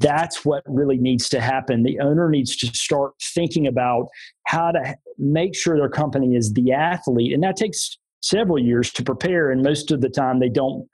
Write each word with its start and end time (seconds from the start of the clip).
that's 0.00 0.44
what 0.44 0.62
really 0.66 0.98
needs 0.98 1.28
to 1.30 1.40
happen. 1.40 1.82
The 1.82 2.00
owner 2.00 2.28
needs 2.28 2.56
to 2.56 2.66
start 2.68 3.12
thinking 3.34 3.66
about 3.66 4.08
how 4.46 4.70
to 4.72 4.96
make 5.18 5.54
sure 5.54 5.76
their 5.76 5.88
company 5.88 6.36
is 6.36 6.52
the 6.52 6.72
athlete. 6.72 7.32
And 7.32 7.42
that 7.42 7.56
takes 7.56 7.96
several 8.20 8.58
years 8.58 8.92
to 8.92 9.02
prepare. 9.02 9.50
And 9.50 9.62
most 9.62 9.90
of 9.90 10.00
the 10.00 10.10
time, 10.10 10.40
they 10.40 10.48
don't, 10.48 10.86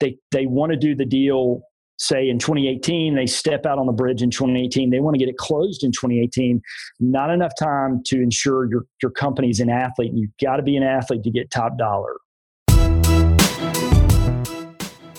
they, 0.00 0.16
they 0.32 0.46
want 0.46 0.72
to 0.72 0.76
do 0.76 0.94
the 0.94 1.04
deal, 1.04 1.62
say 1.98 2.28
in 2.28 2.38
2018, 2.38 3.14
they 3.14 3.26
step 3.26 3.64
out 3.66 3.78
on 3.78 3.86
the 3.86 3.92
bridge 3.92 4.22
in 4.22 4.30
2018. 4.30 4.90
They 4.90 5.00
want 5.00 5.14
to 5.14 5.18
get 5.18 5.28
it 5.28 5.36
closed 5.36 5.84
in 5.84 5.92
2018. 5.92 6.60
Not 6.98 7.30
enough 7.30 7.52
time 7.58 8.02
to 8.06 8.20
ensure 8.20 8.68
your, 8.68 8.86
your 9.02 9.12
company's 9.12 9.60
an 9.60 9.70
athlete. 9.70 10.12
You've 10.14 10.36
got 10.42 10.56
to 10.56 10.62
be 10.62 10.76
an 10.76 10.82
athlete 10.82 11.22
to 11.24 11.30
get 11.30 11.50
top 11.50 11.78
dollar. 11.78 12.16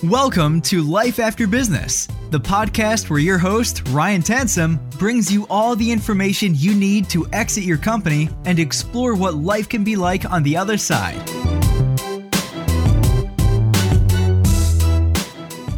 Welcome 0.04 0.62
to 0.62 0.80
Life 0.80 1.18
After 1.18 1.46
Business, 1.46 2.08
the 2.30 2.40
podcast 2.40 3.10
where 3.10 3.18
your 3.18 3.36
host, 3.36 3.86
Ryan 3.88 4.22
Tansom, 4.22 4.80
brings 4.98 5.30
you 5.30 5.46
all 5.50 5.76
the 5.76 5.92
information 5.92 6.54
you 6.54 6.74
need 6.74 7.10
to 7.10 7.26
exit 7.34 7.64
your 7.64 7.76
company 7.76 8.30
and 8.46 8.58
explore 8.58 9.14
what 9.14 9.34
life 9.34 9.68
can 9.68 9.84
be 9.84 9.96
like 9.96 10.24
on 10.24 10.42
the 10.42 10.56
other 10.56 10.78
side. 10.78 11.20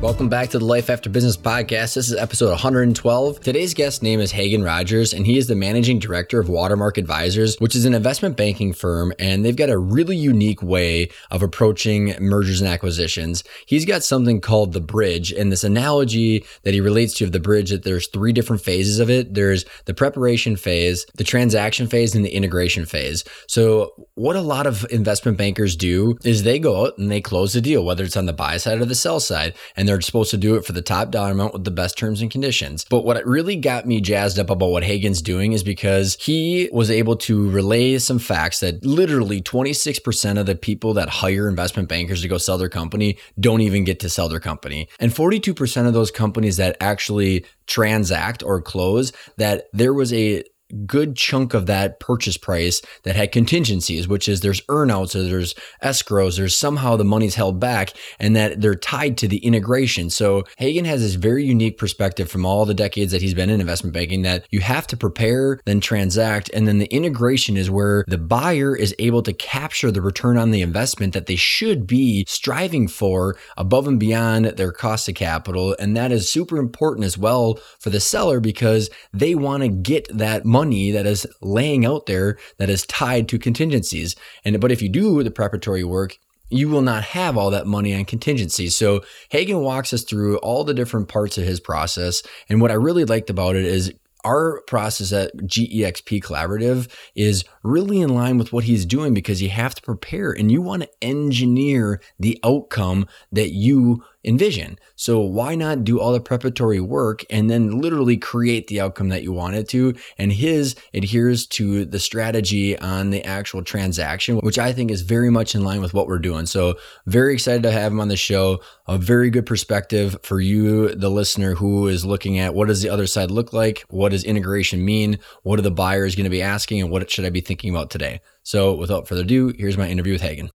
Welcome 0.02 0.28
back 0.28 0.48
to 0.48 0.58
the 0.58 0.64
Life 0.64 0.90
After 0.90 1.08
Business 1.08 1.36
podcast. 1.36 1.94
This 1.94 2.08
is 2.08 2.16
episode 2.16 2.48
112. 2.48 3.38
Today's 3.38 3.72
guest 3.72 4.02
name 4.02 4.18
is 4.18 4.32
Hagen 4.32 4.64
Rogers, 4.64 5.12
and 5.12 5.24
he 5.24 5.38
is 5.38 5.46
the 5.46 5.54
managing 5.54 6.00
director 6.00 6.40
of 6.40 6.48
Watermark 6.48 6.98
Advisors, 6.98 7.54
which 7.60 7.76
is 7.76 7.84
an 7.84 7.94
investment 7.94 8.36
banking 8.36 8.72
firm, 8.72 9.12
and 9.20 9.44
they've 9.44 9.54
got 9.54 9.70
a 9.70 9.78
really 9.78 10.16
unique 10.16 10.60
way 10.60 11.08
of 11.30 11.40
approaching 11.40 12.16
mergers 12.18 12.60
and 12.60 12.68
acquisitions. 12.68 13.44
He's 13.66 13.84
got 13.84 14.02
something 14.02 14.40
called 14.40 14.72
the 14.72 14.80
bridge, 14.80 15.30
and 15.30 15.52
this 15.52 15.62
analogy 15.62 16.44
that 16.64 16.74
he 16.74 16.80
relates 16.80 17.14
to 17.18 17.24
of 17.24 17.30
the 17.30 17.38
bridge 17.38 17.70
that 17.70 17.84
there's 17.84 18.08
three 18.08 18.32
different 18.32 18.60
phases 18.60 18.98
of 18.98 19.08
it. 19.08 19.34
There's 19.34 19.64
the 19.84 19.94
preparation 19.94 20.56
phase, 20.56 21.06
the 21.14 21.22
transaction 21.22 21.86
phase, 21.86 22.16
and 22.16 22.24
the 22.24 22.34
integration 22.34 22.86
phase. 22.86 23.22
So 23.46 23.92
what 24.14 24.34
a 24.34 24.40
lot 24.40 24.66
of 24.66 24.84
investment 24.90 25.38
bankers 25.38 25.76
do 25.76 26.18
is 26.24 26.42
they 26.42 26.58
go 26.58 26.86
out 26.86 26.98
and 26.98 27.08
they 27.08 27.20
close 27.20 27.52
the 27.52 27.60
deal, 27.60 27.84
whether 27.84 28.02
it's 28.02 28.16
on 28.16 28.26
the 28.26 28.32
buy 28.32 28.56
side 28.56 28.80
or 28.80 28.84
the 28.84 28.96
sell 28.96 29.20
side, 29.20 29.54
and 29.76 29.91
they're 29.92 30.00
supposed 30.00 30.30
to 30.30 30.38
do 30.38 30.54
it 30.54 30.64
for 30.64 30.72
the 30.72 30.80
top 30.80 31.10
dollar 31.10 31.32
amount 31.32 31.52
with 31.52 31.64
the 31.64 31.70
best 31.70 31.98
terms 31.98 32.22
and 32.22 32.30
conditions. 32.30 32.86
But 32.88 33.04
what 33.04 33.24
really 33.26 33.56
got 33.56 33.86
me 33.86 34.00
jazzed 34.00 34.38
up 34.38 34.48
about 34.48 34.70
what 34.70 34.84
Hagen's 34.84 35.20
doing 35.20 35.52
is 35.52 35.62
because 35.62 36.16
he 36.18 36.70
was 36.72 36.90
able 36.90 37.16
to 37.16 37.50
relay 37.50 37.98
some 37.98 38.18
facts 38.18 38.60
that 38.60 38.84
literally 38.84 39.42
26% 39.42 40.38
of 40.38 40.46
the 40.46 40.54
people 40.54 40.94
that 40.94 41.10
hire 41.10 41.46
investment 41.46 41.88
bankers 41.90 42.22
to 42.22 42.28
go 42.28 42.38
sell 42.38 42.56
their 42.56 42.70
company 42.70 43.18
don't 43.38 43.60
even 43.60 43.84
get 43.84 44.00
to 44.00 44.08
sell 44.08 44.28
their 44.28 44.40
company. 44.40 44.88
And 44.98 45.12
42% 45.12 45.86
of 45.86 45.92
those 45.92 46.10
companies 46.10 46.56
that 46.56 46.76
actually 46.80 47.44
transact 47.66 48.42
or 48.42 48.60
close 48.62 49.12
that 49.36 49.66
there 49.72 49.92
was 49.92 50.12
a 50.12 50.42
good 50.86 51.16
chunk 51.16 51.54
of 51.54 51.66
that 51.66 52.00
purchase 52.00 52.36
price 52.36 52.82
that 53.02 53.16
had 53.16 53.32
contingencies, 53.32 54.08
which 54.08 54.28
is 54.28 54.40
there's 54.40 54.62
earnouts 54.62 55.14
or 55.14 55.22
there's 55.22 55.54
escrows, 55.82 56.36
there's 56.36 56.58
somehow 56.58 56.96
the 56.96 57.04
money's 57.04 57.34
held 57.34 57.60
back 57.60 57.92
and 58.18 58.34
that 58.34 58.60
they're 58.60 58.74
tied 58.74 59.16
to 59.18 59.28
the 59.28 59.38
integration. 59.38 60.10
So 60.10 60.44
Hagen 60.56 60.84
has 60.84 61.02
this 61.02 61.14
very 61.14 61.44
unique 61.44 61.78
perspective 61.78 62.30
from 62.30 62.46
all 62.46 62.64
the 62.64 62.74
decades 62.74 63.12
that 63.12 63.22
he's 63.22 63.34
been 63.34 63.50
in 63.50 63.60
investment 63.60 63.94
banking 63.94 64.22
that 64.22 64.46
you 64.50 64.60
have 64.60 64.86
to 64.88 64.96
prepare, 64.96 65.60
then 65.64 65.80
transact, 65.80 66.50
and 66.54 66.66
then 66.66 66.78
the 66.78 66.86
integration 66.86 67.56
is 67.56 67.70
where 67.70 68.04
the 68.08 68.18
buyer 68.18 68.74
is 68.74 68.94
able 68.98 69.22
to 69.22 69.32
capture 69.32 69.90
the 69.90 70.00
return 70.00 70.38
on 70.38 70.50
the 70.50 70.62
investment 70.62 71.12
that 71.12 71.26
they 71.26 71.36
should 71.36 71.86
be 71.86 72.24
striving 72.26 72.88
for 72.88 73.36
above 73.56 73.86
and 73.86 74.00
beyond 74.00 74.46
their 74.46 74.72
cost 74.72 75.08
of 75.08 75.14
capital. 75.14 75.76
And 75.78 75.96
that 75.96 76.12
is 76.12 76.30
super 76.30 76.56
important 76.56 77.04
as 77.04 77.18
well 77.18 77.58
for 77.78 77.90
the 77.90 78.00
seller 78.00 78.40
because 78.40 78.88
they 79.12 79.34
want 79.34 79.62
to 79.62 79.68
get 79.68 80.06
that 80.16 80.44
money 80.44 80.61
money 80.62 80.92
that 80.92 81.06
is 81.06 81.26
laying 81.40 81.84
out 81.84 82.06
there 82.06 82.38
that 82.58 82.70
is 82.70 82.86
tied 82.86 83.28
to 83.28 83.38
contingencies. 83.38 84.14
And 84.44 84.60
but 84.60 84.70
if 84.70 84.80
you 84.80 84.88
do 84.88 85.22
the 85.22 85.30
preparatory 85.30 85.82
work, 85.82 86.18
you 86.50 86.68
will 86.68 86.82
not 86.82 87.02
have 87.02 87.36
all 87.36 87.50
that 87.50 87.66
money 87.66 87.94
on 87.94 88.04
contingency. 88.04 88.68
So 88.68 89.00
Hagen 89.30 89.60
walks 89.60 89.92
us 89.92 90.04
through 90.04 90.38
all 90.38 90.62
the 90.62 90.74
different 90.74 91.08
parts 91.08 91.36
of 91.38 91.44
his 91.44 91.58
process. 91.58 92.22
And 92.48 92.60
what 92.60 92.70
I 92.70 92.74
really 92.74 93.04
liked 93.04 93.30
about 93.30 93.56
it 93.56 93.64
is 93.64 93.92
our 94.24 94.60
process 94.68 95.12
at 95.12 95.36
GEXP 95.36 96.22
Collaborative 96.22 96.88
is 97.16 97.44
really 97.64 98.00
in 98.00 98.14
line 98.14 98.38
with 98.38 98.52
what 98.52 98.64
he's 98.64 98.86
doing 98.86 99.14
because 99.14 99.42
you 99.42 99.48
have 99.50 99.74
to 99.74 99.82
prepare 99.82 100.30
and 100.30 100.52
you 100.52 100.62
want 100.62 100.82
to 100.82 100.90
engineer 101.02 102.00
the 102.20 102.38
outcome 102.44 103.06
that 103.32 103.50
you 103.50 104.04
envision. 104.24 104.78
So 104.96 105.20
why 105.20 105.54
not 105.54 105.84
do 105.84 106.00
all 106.00 106.12
the 106.12 106.20
preparatory 106.20 106.80
work 106.80 107.24
and 107.30 107.50
then 107.50 107.80
literally 107.80 108.16
create 108.16 108.68
the 108.68 108.80
outcome 108.80 109.08
that 109.08 109.22
you 109.22 109.32
wanted 109.32 109.68
to? 109.70 109.94
And 110.18 110.32
his 110.32 110.76
adheres 110.94 111.46
to 111.48 111.84
the 111.84 111.98
strategy 111.98 112.78
on 112.78 113.10
the 113.10 113.24
actual 113.24 113.62
transaction, 113.62 114.36
which 114.38 114.58
I 114.58 114.72
think 114.72 114.90
is 114.90 115.02
very 115.02 115.30
much 115.30 115.54
in 115.54 115.64
line 115.64 115.80
with 115.80 115.94
what 115.94 116.06
we're 116.06 116.18
doing. 116.18 116.46
So 116.46 116.74
very 117.06 117.34
excited 117.34 117.62
to 117.64 117.72
have 117.72 117.92
him 117.92 118.00
on 118.00 118.08
the 118.08 118.16
show. 118.16 118.60
A 118.86 118.98
very 118.98 119.30
good 119.30 119.46
perspective 119.46 120.16
for 120.22 120.40
you, 120.40 120.94
the 120.94 121.10
listener 121.10 121.54
who 121.54 121.88
is 121.88 122.04
looking 122.04 122.38
at 122.38 122.54
what 122.54 122.68
does 122.68 122.82
the 122.82 122.90
other 122.90 123.06
side 123.06 123.30
look 123.30 123.52
like? 123.52 123.84
What 123.88 124.10
does 124.10 124.24
integration 124.24 124.84
mean? 124.84 125.18
What 125.42 125.58
are 125.58 125.62
the 125.62 125.70
buyers 125.70 126.14
going 126.14 126.24
to 126.24 126.30
be 126.30 126.42
asking? 126.42 126.80
And 126.80 126.90
what 126.90 127.10
should 127.10 127.24
I 127.24 127.30
be 127.30 127.40
thinking 127.40 127.70
about 127.70 127.90
today? 127.90 128.20
So 128.42 128.74
without 128.74 129.08
further 129.08 129.22
ado, 129.22 129.52
here's 129.56 129.78
my 129.78 129.88
interview 129.88 130.12
with 130.12 130.22
Hagen. 130.22 130.50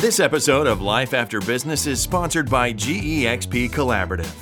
This 0.00 0.18
episode 0.18 0.66
of 0.66 0.80
Life 0.80 1.12
After 1.12 1.42
Business 1.42 1.86
is 1.86 2.00
sponsored 2.00 2.48
by 2.48 2.72
GEXP 2.72 3.68
Collaborative. 3.68 4.32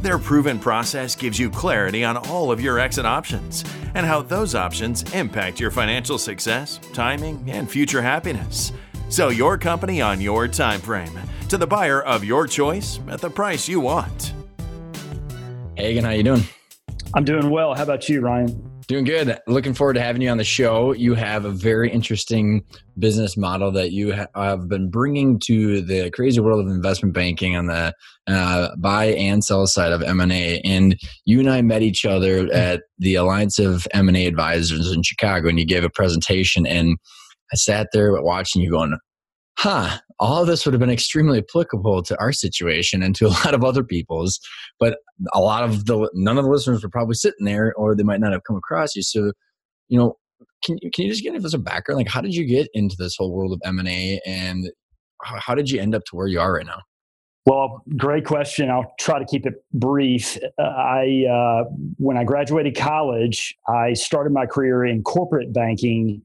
Their 0.00 0.16
proven 0.16 0.60
process 0.60 1.16
gives 1.16 1.40
you 1.40 1.50
clarity 1.50 2.04
on 2.04 2.16
all 2.16 2.52
of 2.52 2.60
your 2.60 2.78
exit 2.78 3.04
options 3.04 3.64
and 3.96 4.06
how 4.06 4.22
those 4.22 4.54
options 4.54 5.02
impact 5.14 5.58
your 5.58 5.72
financial 5.72 6.18
success, 6.18 6.78
timing, 6.92 7.50
and 7.50 7.68
future 7.68 8.00
happiness. 8.00 8.70
Sell 9.08 9.32
your 9.32 9.58
company 9.58 10.00
on 10.00 10.20
your 10.20 10.46
time 10.46 10.80
frame 10.80 11.18
to 11.48 11.58
the 11.58 11.66
buyer 11.66 12.00
of 12.00 12.22
your 12.22 12.46
choice 12.46 13.00
at 13.08 13.20
the 13.20 13.28
price 13.28 13.66
you 13.66 13.80
want. 13.80 14.34
Hagen, 15.76 16.04
how 16.04 16.10
you 16.10 16.22
doing? 16.22 16.44
I'm 17.14 17.24
doing 17.24 17.50
well. 17.50 17.74
How 17.74 17.82
about 17.82 18.08
you, 18.08 18.20
Ryan? 18.20 18.67
Doing 18.88 19.04
good. 19.04 19.38
Looking 19.46 19.74
forward 19.74 19.94
to 19.94 20.00
having 20.00 20.22
you 20.22 20.30
on 20.30 20.38
the 20.38 20.44
show. 20.44 20.92
You 20.94 21.12
have 21.12 21.44
a 21.44 21.50
very 21.50 21.92
interesting 21.92 22.64
business 22.98 23.36
model 23.36 23.70
that 23.72 23.92
you 23.92 24.14
have 24.34 24.66
been 24.66 24.88
bringing 24.88 25.38
to 25.40 25.82
the 25.82 26.10
crazy 26.10 26.40
world 26.40 26.64
of 26.64 26.72
investment 26.72 27.14
banking 27.14 27.54
on 27.54 27.66
the 27.66 27.92
uh, 28.26 28.74
buy 28.78 29.08
and 29.08 29.44
sell 29.44 29.66
side 29.66 29.92
of 29.92 30.00
M&A. 30.00 30.62
And 30.62 30.98
you 31.26 31.38
and 31.38 31.50
I 31.50 31.60
met 31.60 31.82
each 31.82 32.06
other 32.06 32.50
at 32.50 32.80
the 32.98 33.16
Alliance 33.16 33.58
of 33.58 33.86
M&A 33.92 34.24
Advisors 34.24 34.90
in 34.90 35.02
Chicago, 35.02 35.50
and 35.50 35.58
you 35.58 35.66
gave 35.66 35.84
a 35.84 35.90
presentation. 35.90 36.66
And 36.66 36.96
I 37.52 37.56
sat 37.56 37.88
there 37.92 38.18
watching 38.22 38.62
you 38.62 38.70
going, 38.70 38.98
huh, 39.58 39.98
all 40.20 40.42
of 40.42 40.46
this 40.46 40.64
would 40.64 40.72
have 40.72 40.80
been 40.80 40.88
extremely 40.90 41.38
applicable 41.38 42.02
to 42.04 42.18
our 42.20 42.32
situation 42.32 43.02
and 43.02 43.14
to 43.16 43.26
a 43.26 43.28
lot 43.44 43.54
of 43.54 43.64
other 43.64 43.84
people's. 43.84 44.40
But 44.78 44.98
a 45.34 45.40
lot 45.40 45.64
of 45.64 45.86
the 45.86 46.08
none 46.14 46.38
of 46.38 46.44
the 46.44 46.50
listeners 46.50 46.82
were 46.82 46.88
probably 46.88 47.14
sitting 47.14 47.44
there, 47.44 47.74
or 47.74 47.94
they 47.94 48.04
might 48.04 48.20
not 48.20 48.32
have 48.32 48.44
come 48.44 48.56
across 48.56 48.96
you. 48.96 49.02
So, 49.02 49.32
you 49.88 49.98
know, 49.98 50.16
can 50.64 50.78
you 50.80 50.90
can 50.90 51.04
you 51.04 51.10
just 51.10 51.22
give 51.22 51.34
us 51.44 51.54
a 51.54 51.58
background? 51.58 51.98
Like, 51.98 52.08
how 52.08 52.20
did 52.20 52.34
you 52.34 52.46
get 52.46 52.68
into 52.72 52.96
this 52.98 53.16
whole 53.18 53.32
world 53.32 53.52
of 53.52 53.60
M 53.64 53.78
and 53.78 53.88
A, 53.88 54.20
and 54.24 54.70
how 55.22 55.54
did 55.54 55.70
you 55.70 55.80
end 55.80 55.94
up 55.94 56.04
to 56.06 56.16
where 56.16 56.28
you 56.28 56.40
are 56.40 56.54
right 56.54 56.66
now? 56.66 56.82
Well, 57.46 57.82
great 57.96 58.26
question. 58.26 58.70
I'll 58.70 58.92
try 59.00 59.18
to 59.18 59.24
keep 59.24 59.46
it 59.46 59.54
brief. 59.72 60.36
Uh, 60.58 60.62
I 60.62 61.24
uh, 61.24 61.64
when 61.96 62.16
I 62.16 62.24
graduated 62.24 62.76
college, 62.76 63.56
I 63.66 63.94
started 63.94 64.32
my 64.32 64.46
career 64.46 64.84
in 64.84 65.02
corporate 65.02 65.52
banking 65.52 66.22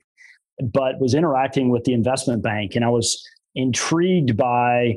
but 0.61 0.99
was 0.99 1.13
interacting 1.13 1.69
with 1.69 1.83
the 1.83 1.93
investment 1.93 2.43
bank. 2.43 2.75
And 2.75 2.85
I 2.85 2.89
was 2.89 3.21
intrigued 3.55 4.37
by 4.37 4.95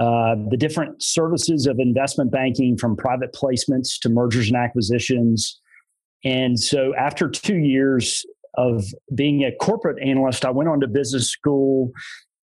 uh, 0.00 0.36
the 0.50 0.56
different 0.56 1.02
services 1.02 1.66
of 1.66 1.78
investment 1.78 2.30
banking 2.30 2.76
from 2.76 2.96
private 2.96 3.32
placements 3.32 3.98
to 4.00 4.08
mergers 4.08 4.48
and 4.48 4.56
acquisitions. 4.56 5.60
And 6.24 6.58
so 6.58 6.94
after 6.96 7.28
two 7.28 7.56
years 7.56 8.24
of 8.58 8.84
being 9.14 9.44
a 9.44 9.54
corporate 9.56 10.02
analyst, 10.02 10.44
I 10.44 10.50
went 10.50 10.68
on 10.68 10.80
to 10.80 10.88
business 10.88 11.30
school 11.30 11.92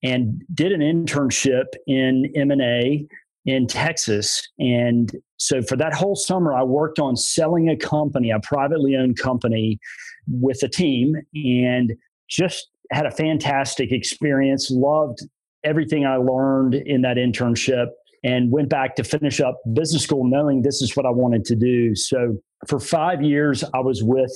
and 0.04 0.42
did 0.54 0.72
an 0.72 0.82
internship 0.82 1.66
in 1.88 2.32
M&A 2.36 3.08
in 3.46 3.68
Texas. 3.68 4.48
And 4.58 5.12
so 5.38 5.62
for 5.62 5.76
that 5.78 5.94
whole 5.94 6.16
summer, 6.16 6.54
I 6.54 6.64
worked 6.64 7.00
on 7.00 7.16
selling 7.16 7.70
a 7.70 7.76
company, 7.76 8.32
a 8.32 8.40
privately 8.40 8.96
owned 8.96 9.18
company 9.18 9.80
with 10.28 10.64
a 10.64 10.70
team. 10.70 11.16
And 11.34 11.94
just 12.30 12.70
had 12.92 13.06
a 13.06 13.12
fantastic 13.12 13.92
experience, 13.92 14.70
loved 14.72 15.20
everything 15.64 16.06
I 16.06 16.18
learned 16.18 16.75
in 16.75 17.02
that 17.02 17.18
internship, 17.18 17.88
and 18.24 18.52
went 18.52 18.70
back 18.70 18.96
to 18.96 19.04
finish 19.04 19.42
up 19.42 19.60
business 19.74 20.04
school 20.04 20.25
knowing 20.25 20.62
this 20.62 20.81
is 20.81 20.96
what 20.96 21.06
I 21.06 21.10
wanted 21.10 21.46
to 21.46 21.56
do. 21.56 21.96
So 21.96 22.38
for 22.68 22.80
five 22.80 23.22
years, 23.22 23.64
I 23.74 23.80
was 23.80 24.04
with 24.04 24.31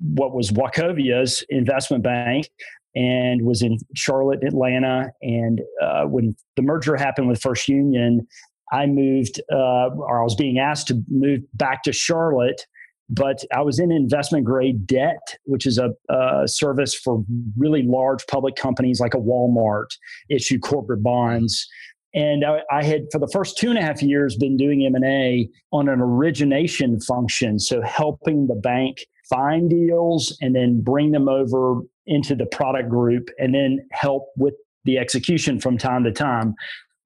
what 0.00 0.34
was 0.34 0.50
Wachovia's 0.50 1.44
investment 1.48 2.02
bank 2.02 2.48
and 2.94 3.44
was 3.44 3.62
in 3.62 3.78
Charlotte, 3.94 4.42
Atlanta. 4.44 5.10
And 5.22 5.60
uh, 5.80 6.04
when 6.04 6.34
the 6.56 6.62
merger 6.62 6.96
happened 6.96 7.28
with 7.28 7.40
First 7.40 7.68
Union, 7.68 8.26
I 8.72 8.86
moved, 8.86 9.40
uh, 9.52 9.90
or 9.96 10.20
I 10.20 10.24
was 10.24 10.34
being 10.34 10.58
asked 10.58 10.88
to 10.88 11.02
move 11.08 11.40
back 11.54 11.82
to 11.84 11.92
Charlotte, 11.92 12.66
but 13.10 13.44
I 13.54 13.60
was 13.60 13.80
in 13.80 13.90
investment 13.90 14.44
grade 14.44 14.86
debt, 14.86 15.36
which 15.44 15.66
is 15.66 15.78
a, 15.78 15.90
a 16.08 16.46
service 16.46 16.94
for 16.94 17.24
really 17.58 17.82
large 17.82 18.24
public 18.28 18.54
companies 18.54 19.00
like 19.00 19.14
a 19.14 19.18
Walmart 19.18 19.88
issue 20.30 20.60
corporate 20.60 21.02
bonds. 21.02 21.68
And 22.14 22.44
I, 22.44 22.60
I, 22.70 22.84
had, 22.84 23.02
for 23.12 23.18
the 23.18 23.28
first 23.32 23.58
two 23.58 23.68
and 23.68 23.78
a 23.78 23.82
half 23.82 24.00
years, 24.02 24.36
been 24.36 24.56
doing 24.56 24.86
M 24.86 24.94
and 24.94 25.04
A 25.04 25.48
on 25.72 25.88
an 25.88 26.00
origination 26.00 27.00
function, 27.00 27.58
so 27.58 27.82
helping 27.82 28.46
the 28.46 28.54
bank 28.54 28.98
find 29.28 29.68
deals 29.68 30.36
and 30.40 30.54
then 30.54 30.80
bring 30.80 31.12
them 31.12 31.28
over 31.28 31.80
into 32.06 32.34
the 32.34 32.46
product 32.46 32.88
group, 32.88 33.28
and 33.38 33.54
then 33.54 33.86
help 33.92 34.28
with 34.36 34.54
the 34.84 34.98
execution 34.98 35.60
from 35.60 35.78
time 35.78 36.02
to 36.04 36.10
time 36.10 36.54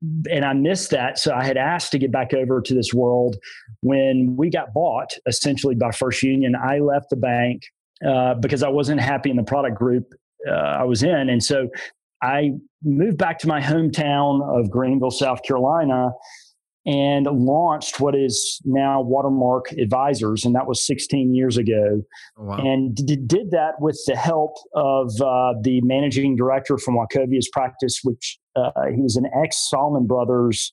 and 0.02 0.44
I 0.44 0.52
missed 0.52 0.90
that. 0.90 1.18
So 1.18 1.34
I 1.34 1.44
had 1.44 1.56
asked 1.56 1.92
to 1.92 1.98
get 1.98 2.12
back 2.12 2.34
over 2.34 2.60
to 2.60 2.74
this 2.74 2.92
world 2.92 3.36
when 3.80 4.34
we 4.36 4.50
got 4.50 4.74
bought 4.74 5.14
essentially 5.26 5.74
by 5.74 5.90
First 5.90 6.22
Union. 6.22 6.54
I 6.54 6.78
left 6.78 7.10
the 7.10 7.16
bank 7.16 7.62
uh, 8.06 8.34
because 8.34 8.62
I 8.62 8.68
wasn't 8.68 9.00
happy 9.00 9.30
in 9.30 9.36
the 9.36 9.44
product 9.44 9.76
group 9.76 10.12
uh, 10.48 10.52
I 10.52 10.84
was 10.84 11.02
in. 11.02 11.28
And 11.28 11.42
so 11.42 11.68
I 12.22 12.52
moved 12.82 13.18
back 13.18 13.38
to 13.40 13.48
my 13.48 13.60
hometown 13.60 14.42
of 14.58 14.70
Greenville, 14.70 15.10
South 15.10 15.42
Carolina, 15.42 16.10
and 16.86 17.26
launched 17.26 17.98
what 17.98 18.14
is 18.14 18.60
now 18.64 19.00
Watermark 19.00 19.72
Advisors, 19.72 20.44
and 20.44 20.54
that 20.54 20.66
was 20.66 20.86
16 20.86 21.34
years 21.34 21.56
ago. 21.56 22.02
Oh, 22.38 22.44
wow. 22.44 22.56
And 22.56 22.94
d- 22.94 23.16
did 23.16 23.52
that 23.52 23.80
with 23.80 23.98
the 24.06 24.16
help 24.16 24.56
of 24.74 25.10
uh, 25.20 25.54
the 25.62 25.80
managing 25.82 26.36
director 26.36 26.76
from 26.76 26.96
Wachovia's 26.96 27.48
practice, 27.50 28.00
which 28.02 28.38
uh, 28.56 28.86
he 28.94 29.00
was 29.00 29.16
an 29.16 29.26
ex 29.34 29.68
Salomon 29.68 30.06
Brothers 30.06 30.72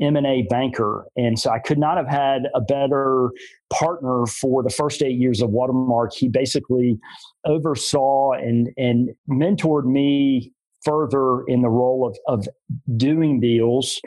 M&A 0.00 0.46
banker. 0.48 1.06
And 1.16 1.38
so 1.38 1.50
I 1.50 1.58
could 1.58 1.78
not 1.78 1.98
have 1.98 2.08
had 2.08 2.44
a 2.54 2.60
better 2.60 3.30
partner 3.70 4.24
for 4.26 4.62
the 4.62 4.70
first 4.70 5.02
eight 5.02 5.18
years 5.18 5.42
of 5.42 5.50
Watermark. 5.50 6.14
He 6.14 6.28
basically 6.28 6.98
oversaw 7.44 8.32
and, 8.32 8.70
and 8.78 9.10
mentored 9.28 9.84
me 9.84 10.52
further 10.82 11.42
in 11.48 11.60
the 11.60 11.68
role 11.68 12.06
of, 12.06 12.16
of 12.26 12.48
doing 12.96 13.40
deals 13.40 14.00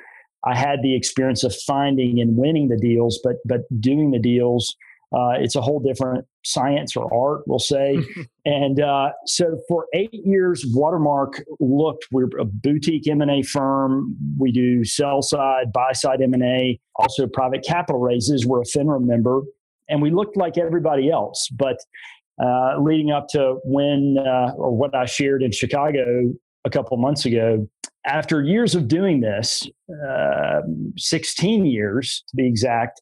I 0.45 0.55
had 0.55 0.81
the 0.81 0.95
experience 0.95 1.43
of 1.43 1.55
finding 1.55 2.19
and 2.19 2.35
winning 2.35 2.67
the 2.67 2.77
deals, 2.77 3.19
but 3.23 3.37
but 3.45 3.61
doing 3.79 4.11
the 4.11 4.19
deals, 4.19 4.75
uh, 5.13 5.33
it's 5.39 5.56
a 5.56 5.62
whole 5.62 5.80
different 5.80 6.25
science 6.44 6.95
or 6.95 7.13
art, 7.13 7.44
we'll 7.45 7.60
say. 7.60 8.04
and 8.45 8.81
uh, 8.81 9.12
so 9.25 9.60
for 9.68 9.86
eight 9.94 10.13
years, 10.13 10.65
Watermark 10.74 11.44
looked. 11.60 12.07
We're 12.12 12.30
a 12.39 12.45
boutique 12.45 13.07
M 13.07 13.21
and 13.21 13.30
A 13.30 13.44
firm. 13.44 14.15
We 14.38 14.51
do 14.51 14.83
sell 14.83 15.21
side, 15.21 15.71
buy 15.71 15.92
side 15.94 16.21
M 16.21 16.33
and 16.33 16.44
A, 16.44 16.80
also 16.95 17.27
private 17.27 17.63
capital 17.63 18.01
raises. 18.01 18.45
We're 18.45 18.62
a 18.62 18.65
FINRA 18.65 19.01
member, 19.01 19.42
and 19.89 20.01
we 20.01 20.10
looked 20.12 20.38
like 20.38 20.57
everybody 20.57 21.10
else, 21.10 21.48
but. 21.51 21.77
Uh, 22.44 22.80
leading 22.81 23.12
up 23.12 23.27
to 23.27 23.60
when 23.63 24.18
uh, 24.18 24.51
or 24.57 24.75
what 24.75 24.95
I 24.95 25.06
shared 25.06 25.44
in 25.44 25.51
Chicago 25.51 26.33
a 26.65 26.69
couple 26.71 26.98
months 26.98 27.25
ago, 27.25 27.68
after 28.06 28.42
years 28.42 28.75
of 28.75 28.88
doing 28.88 29.21
this, 29.21 29.68
uh, 30.07 30.62
16 30.98 31.65
years 31.65 32.24
to 32.30 32.36
be 32.36 32.48
exact, 32.48 33.01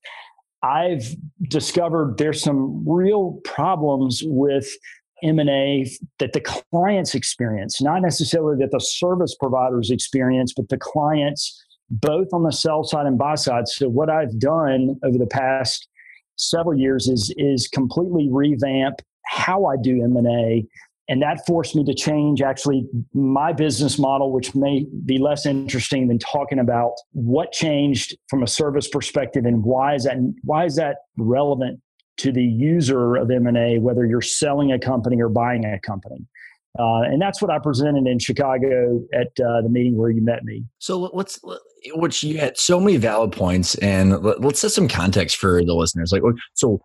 I've 0.64 1.16
discovered 1.48 2.18
there's 2.18 2.42
some 2.42 2.88
real 2.88 3.40
problems 3.44 4.22
with 4.26 4.70
M&A 5.24 5.90
that 6.20 6.34
the 6.34 6.42
clients 6.42 7.16
experience, 7.16 7.82
not 7.82 8.02
necessarily 8.02 8.58
that 8.60 8.72
the 8.72 8.80
service 8.80 9.36
providers 9.40 9.92
experience, 9.92 10.54
but 10.56 10.70
the 10.70 10.78
clients 10.78 11.64
both 11.90 12.28
on 12.32 12.44
the 12.44 12.52
sell 12.52 12.84
side 12.84 13.06
and 13.06 13.18
buy 13.18 13.36
side. 13.36 13.68
So 13.68 13.90
what 13.90 14.10
I've 14.10 14.40
done 14.40 14.98
over 15.04 15.18
the 15.18 15.28
past 15.28 15.88
several 16.38 16.80
years 16.80 17.08
is 17.08 17.34
is 17.38 17.68
completely 17.68 18.30
revamp 18.32 19.02
how 19.26 19.66
I 19.66 19.76
do 19.82 20.04
M&A 20.04 20.66
and 21.12 21.22
that 21.22 21.46
forced 21.46 21.76
me 21.76 21.84
to 21.84 21.94
change 21.94 22.42
actually 22.42 22.88
my 23.14 23.52
business 23.52 24.00
model 24.00 24.32
which 24.32 24.56
may 24.56 24.88
be 25.06 25.18
less 25.18 25.46
interesting 25.46 26.08
than 26.08 26.18
talking 26.18 26.58
about 26.58 26.94
what 27.12 27.52
changed 27.52 28.18
from 28.30 28.42
a 28.42 28.48
service 28.48 28.88
perspective 28.88 29.46
and 29.46 29.62
why 29.64 29.94
is 29.94 30.06
that 30.06 30.16
why 30.44 30.64
is 30.64 30.78
that 30.78 30.96
relevant 31.18 31.82
to 32.16 32.32
the 32.32 32.44
user 32.44 33.18
of 33.18 33.30
m&a 33.30 33.78
whether 33.80 34.06
you're 34.06 34.22
selling 34.22 34.72
a 34.72 34.80
company 34.80 35.22
or 35.22 35.28
buying 35.28 35.66
a 35.66 35.78
company 35.82 36.26
uh, 36.80 37.02
and 37.02 37.22
that's 37.22 37.42
what 37.42 37.52
I 37.52 37.60
presented 37.60 38.08
in 38.08 38.18
Chicago 38.18 39.02
at 39.14 39.28
uh, 39.46 39.62
the 39.62 39.68
meeting 39.70 39.98
where 39.98 40.10
you 40.10 40.24
met 40.24 40.46
me. 40.46 40.64
So 40.80 41.12
let's, 41.14 41.38
which 41.96 42.24
you 42.24 42.38
had 42.38 42.58
so 42.58 42.80
many 42.80 42.96
valid 42.96 43.34
points, 43.34 43.76
and 43.76 44.24
let's 44.24 44.62
set 44.62 44.72
some 44.72 44.88
context 44.88 45.36
for 45.36 45.66
the 45.66 45.74
listeners. 45.74 46.14
Like, 46.14 46.22
so 46.54 46.82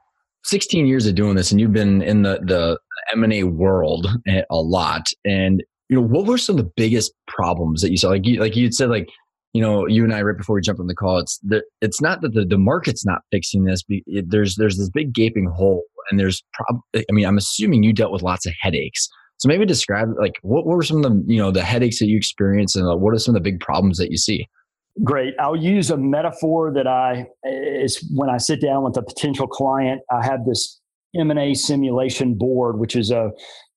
16 0.46 0.86
years 0.86 1.06
of 1.06 1.14
doing 1.14 1.34
this 1.34 1.50
and 1.50 1.60
you've 1.60 1.72
been 1.72 2.02
in 2.02 2.22
the 2.22 2.38
the 2.44 2.78
M&A 3.12 3.42
world 3.42 4.06
a 4.26 4.56
lot 4.56 5.06
and 5.24 5.62
you 5.88 5.96
know 5.96 6.06
what 6.06 6.26
were 6.26 6.38
some 6.38 6.58
of 6.58 6.64
the 6.64 6.72
biggest 6.76 7.12
problems 7.26 7.82
that 7.82 7.90
you 7.90 7.96
saw? 7.96 8.08
Like 8.08 8.26
you 8.26 8.40
like 8.40 8.56
you 8.56 8.70
said 8.72 8.88
like 8.88 9.08
you 9.52 9.60
know 9.60 9.86
you 9.86 10.04
and 10.04 10.14
I 10.14 10.22
right 10.22 10.36
before 10.36 10.54
we 10.54 10.62
jumped 10.62 10.80
on 10.80 10.86
the 10.86 10.94
call 10.94 11.18
it's 11.18 11.40
it's 11.80 12.00
not 12.00 12.20
that 12.22 12.34
the, 12.34 12.44
the 12.44 12.58
market's 12.58 13.04
not 13.04 13.22
fixing 13.30 13.64
this 13.64 13.82
it, 13.88 14.30
there's 14.30 14.56
there's 14.56 14.78
this 14.78 14.88
big 14.88 15.12
gaping 15.12 15.46
hole 15.46 15.82
and 16.10 16.18
there's 16.18 16.42
prob 16.52 16.80
I 16.94 17.04
mean 17.10 17.26
I'm 17.26 17.38
assuming 17.38 17.82
you 17.82 17.92
dealt 17.92 18.12
with 18.12 18.22
lots 18.22 18.46
of 18.46 18.54
headaches. 18.60 19.08
So 19.38 19.48
maybe 19.48 19.66
describe 19.66 20.08
like 20.18 20.38
what, 20.42 20.66
what 20.66 20.76
were 20.76 20.82
some 20.82 21.04
of 21.04 21.12
the 21.12 21.24
you 21.26 21.38
know 21.38 21.50
the 21.50 21.64
headaches 21.64 21.98
that 21.98 22.06
you 22.06 22.16
experienced 22.16 22.76
and 22.76 22.86
what 23.00 23.14
are 23.14 23.18
some 23.18 23.34
of 23.34 23.42
the 23.42 23.50
big 23.50 23.60
problems 23.60 23.98
that 23.98 24.10
you 24.10 24.16
see 24.16 24.46
Great. 25.04 25.34
I'll 25.38 25.56
use 25.56 25.90
a 25.90 25.96
metaphor 25.96 26.72
that 26.72 26.86
I 26.86 27.26
is 27.44 28.02
when 28.14 28.30
I 28.30 28.38
sit 28.38 28.62
down 28.62 28.82
with 28.82 28.96
a 28.96 29.02
potential 29.02 29.46
client. 29.46 30.00
I 30.10 30.24
have 30.24 30.46
this 30.46 30.80
M 31.14 31.30
and 31.30 31.38
A 31.38 31.54
simulation 31.54 32.34
board, 32.34 32.78
which 32.78 32.96
is 32.96 33.10
a 33.10 33.30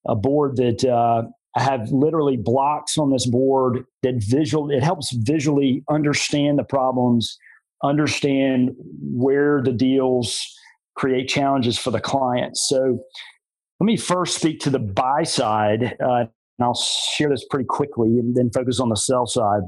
a 0.07 0.15
board 0.15 0.55
that 0.55 0.85
uh, 0.85 1.23
I 1.57 1.61
have 1.61 1.91
literally 1.91 2.37
blocks 2.37 2.97
on 2.97 3.11
this 3.11 3.25
board 3.25 3.83
that 4.03 4.23
visual. 4.29 4.71
It 4.71 4.81
helps 4.81 5.11
visually 5.11 5.83
understand 5.89 6.57
the 6.57 6.63
problems, 6.63 7.37
understand 7.83 8.71
where 9.01 9.61
the 9.61 9.73
deals 9.73 10.41
create 10.95 11.27
challenges 11.27 11.77
for 11.77 11.91
the 11.91 11.99
client. 11.99 12.55
So, 12.55 12.99
let 13.81 13.85
me 13.85 13.97
first 13.97 14.37
speak 14.37 14.61
to 14.61 14.69
the 14.69 14.79
buy 14.79 15.23
side, 15.23 15.97
uh, 16.01 16.25
and 16.25 16.29
I'll 16.61 16.75
share 16.75 17.29
this 17.29 17.45
pretty 17.49 17.65
quickly, 17.65 18.07
and 18.19 18.35
then 18.35 18.51
focus 18.51 18.79
on 18.79 18.87
the 18.87 18.95
sell 18.95 19.25
side 19.25 19.61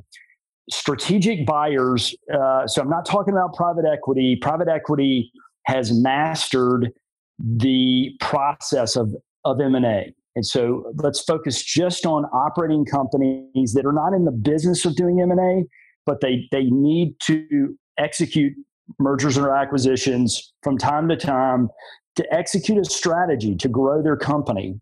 strategic 0.69 1.45
buyers. 1.45 2.15
Uh, 2.33 2.67
so 2.67 2.81
I'm 2.81 2.89
not 2.89 3.05
talking 3.05 3.33
about 3.33 3.53
private 3.55 3.85
equity. 3.85 4.37
Private 4.41 4.67
equity 4.67 5.31
has 5.65 5.91
mastered 5.91 6.91
the 7.39 8.11
process 8.19 8.95
of 8.95 9.15
of 9.43 9.59
M&A. 9.59 10.13
And 10.35 10.45
so 10.45 10.93
let's 10.95 11.21
focus 11.21 11.61
just 11.63 12.05
on 12.05 12.25
operating 12.25 12.85
companies 12.85 13.73
that 13.73 13.85
are 13.85 13.91
not 13.91 14.13
in 14.13 14.25
the 14.25 14.31
business 14.31 14.85
of 14.85 14.95
doing 14.95 15.19
M&A, 15.21 15.63
but 16.05 16.21
they 16.21 16.47
they 16.51 16.65
need 16.65 17.15
to 17.21 17.77
execute 17.97 18.53
mergers 18.99 19.37
or 19.37 19.53
acquisitions 19.55 20.53
from 20.63 20.77
time 20.77 21.09
to 21.09 21.17
time 21.17 21.69
to 22.15 22.33
execute 22.33 22.77
a 22.77 22.85
strategy 22.85 23.55
to 23.55 23.67
grow 23.67 24.01
their 24.01 24.17
company. 24.17 24.79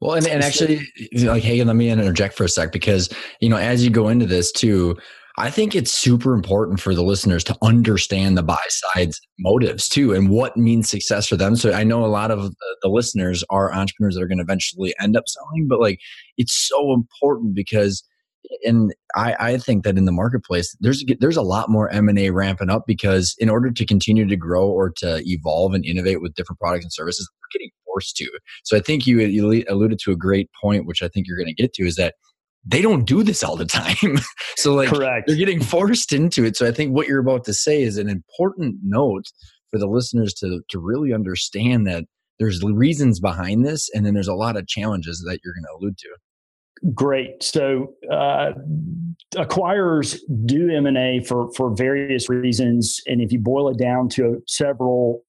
Well, 0.00 0.14
and, 0.14 0.26
and 0.26 0.42
actually, 0.42 0.76
like, 1.12 1.22
eh, 1.22 1.30
eh, 1.30 1.38
hey, 1.38 1.64
let 1.64 1.76
me 1.76 1.88
interject 1.88 2.34
for 2.34 2.44
a 2.44 2.48
sec 2.48 2.70
because, 2.70 3.08
you 3.40 3.48
know, 3.48 3.56
as 3.56 3.82
you 3.82 3.90
go 3.90 4.08
into 4.08 4.26
this 4.26 4.52
too, 4.52 4.96
I 5.38 5.50
think 5.50 5.74
it's 5.74 5.92
super 5.92 6.32
important 6.32 6.80
for 6.80 6.94
the 6.94 7.02
listeners 7.02 7.44
to 7.44 7.56
understand 7.62 8.38
the 8.38 8.42
buy 8.42 8.58
side's 8.68 9.20
motives 9.38 9.88
too 9.88 10.14
and 10.14 10.30
what 10.30 10.56
means 10.56 10.88
success 10.88 11.28
for 11.28 11.36
them. 11.36 11.56
So 11.56 11.72
I 11.72 11.84
know 11.84 12.04
a 12.04 12.08
lot 12.08 12.30
of 12.30 12.54
the 12.82 12.88
listeners 12.88 13.44
are 13.50 13.72
entrepreneurs 13.72 14.14
that 14.14 14.22
are 14.22 14.28
going 14.28 14.38
to 14.38 14.44
eventually 14.44 14.94
end 15.00 15.16
up 15.16 15.24
selling, 15.26 15.66
but 15.68 15.80
like 15.80 15.98
it's 16.38 16.54
so 16.54 16.94
important 16.94 17.54
because 17.54 18.02
eh, 18.50 18.68
and 18.68 18.94
I, 19.14 19.36
I 19.38 19.58
think 19.58 19.84
that 19.84 19.98
in 19.98 20.06
the 20.06 20.12
marketplace 20.12 20.74
there's 20.80 21.04
there's 21.20 21.36
a 21.36 21.42
lot 21.42 21.68
more 21.68 21.90
m&a 21.90 22.30
ramping 22.30 22.70
up 22.70 22.84
because 22.86 23.34
in 23.38 23.50
order 23.50 23.70
to 23.70 23.84
continue 23.84 24.26
to 24.26 24.36
grow 24.36 24.66
or 24.68 24.90
to 24.98 25.22
evolve 25.26 25.74
and 25.74 25.84
innovate 25.84 26.22
with 26.22 26.34
different 26.34 26.60
products 26.60 26.84
and 26.84 26.92
services 26.92 27.30
we're 27.34 27.58
getting 27.58 27.70
forced 27.96 28.16
to 28.16 28.30
so 28.64 28.76
i 28.76 28.80
think 28.80 29.06
you, 29.06 29.20
you 29.20 29.64
alluded 29.68 29.98
to 29.98 30.12
a 30.12 30.16
great 30.16 30.50
point 30.60 30.86
which 30.86 31.02
i 31.02 31.08
think 31.08 31.26
you're 31.26 31.38
going 31.38 31.46
to 31.46 31.54
get 31.54 31.72
to 31.72 31.86
is 31.86 31.96
that 31.96 32.14
they 32.68 32.82
don't 32.82 33.04
do 33.04 33.22
this 33.22 33.44
all 33.44 33.56
the 33.56 33.64
time. 33.64 34.18
so 34.56 34.74
like 34.74 34.88
Correct. 34.88 35.28
they're 35.28 35.36
getting 35.36 35.62
forced 35.62 36.12
into 36.12 36.44
it. 36.44 36.56
So 36.56 36.66
I 36.66 36.72
think 36.72 36.92
what 36.92 37.06
you're 37.06 37.20
about 37.20 37.44
to 37.44 37.54
say 37.54 37.80
is 37.80 37.96
an 37.96 38.08
important 38.08 38.76
note 38.82 39.26
for 39.70 39.78
the 39.78 39.86
listeners 39.86 40.34
to 40.34 40.60
to 40.68 40.78
really 40.78 41.12
understand 41.12 41.86
that 41.86 42.04
there's 42.38 42.62
reasons 42.62 43.20
behind 43.20 43.64
this 43.64 43.88
and 43.94 44.04
then 44.04 44.14
there's 44.14 44.28
a 44.28 44.34
lot 44.34 44.56
of 44.56 44.66
challenges 44.66 45.24
that 45.26 45.38
you're 45.44 45.54
going 45.54 45.62
to 45.62 45.76
allude 45.78 45.98
to. 45.98 46.08
Great. 46.92 47.42
So 47.42 47.94
uh, 48.10 48.52
acquirers 49.34 50.18
do 50.44 50.68
M&A 50.68 51.24
for 51.24 51.50
for 51.54 51.74
various 51.74 52.28
reasons 52.28 53.00
and 53.06 53.20
if 53.20 53.32
you 53.32 53.38
boil 53.38 53.68
it 53.70 53.78
down 53.78 54.08
to 54.10 54.42
several 54.46 55.22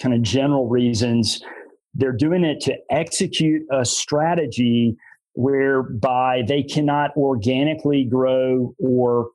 kind 0.00 0.14
of 0.14 0.22
general 0.22 0.68
reasons, 0.68 1.42
they're 1.94 2.12
doing 2.12 2.44
it 2.44 2.60
to 2.60 2.76
execute 2.90 3.62
a 3.70 3.84
strategy 3.84 4.96
whereby 5.34 6.42
they 6.46 6.62
cannot 6.62 7.10
organically 7.16 8.04
grow 8.04 8.74
or 8.78 9.30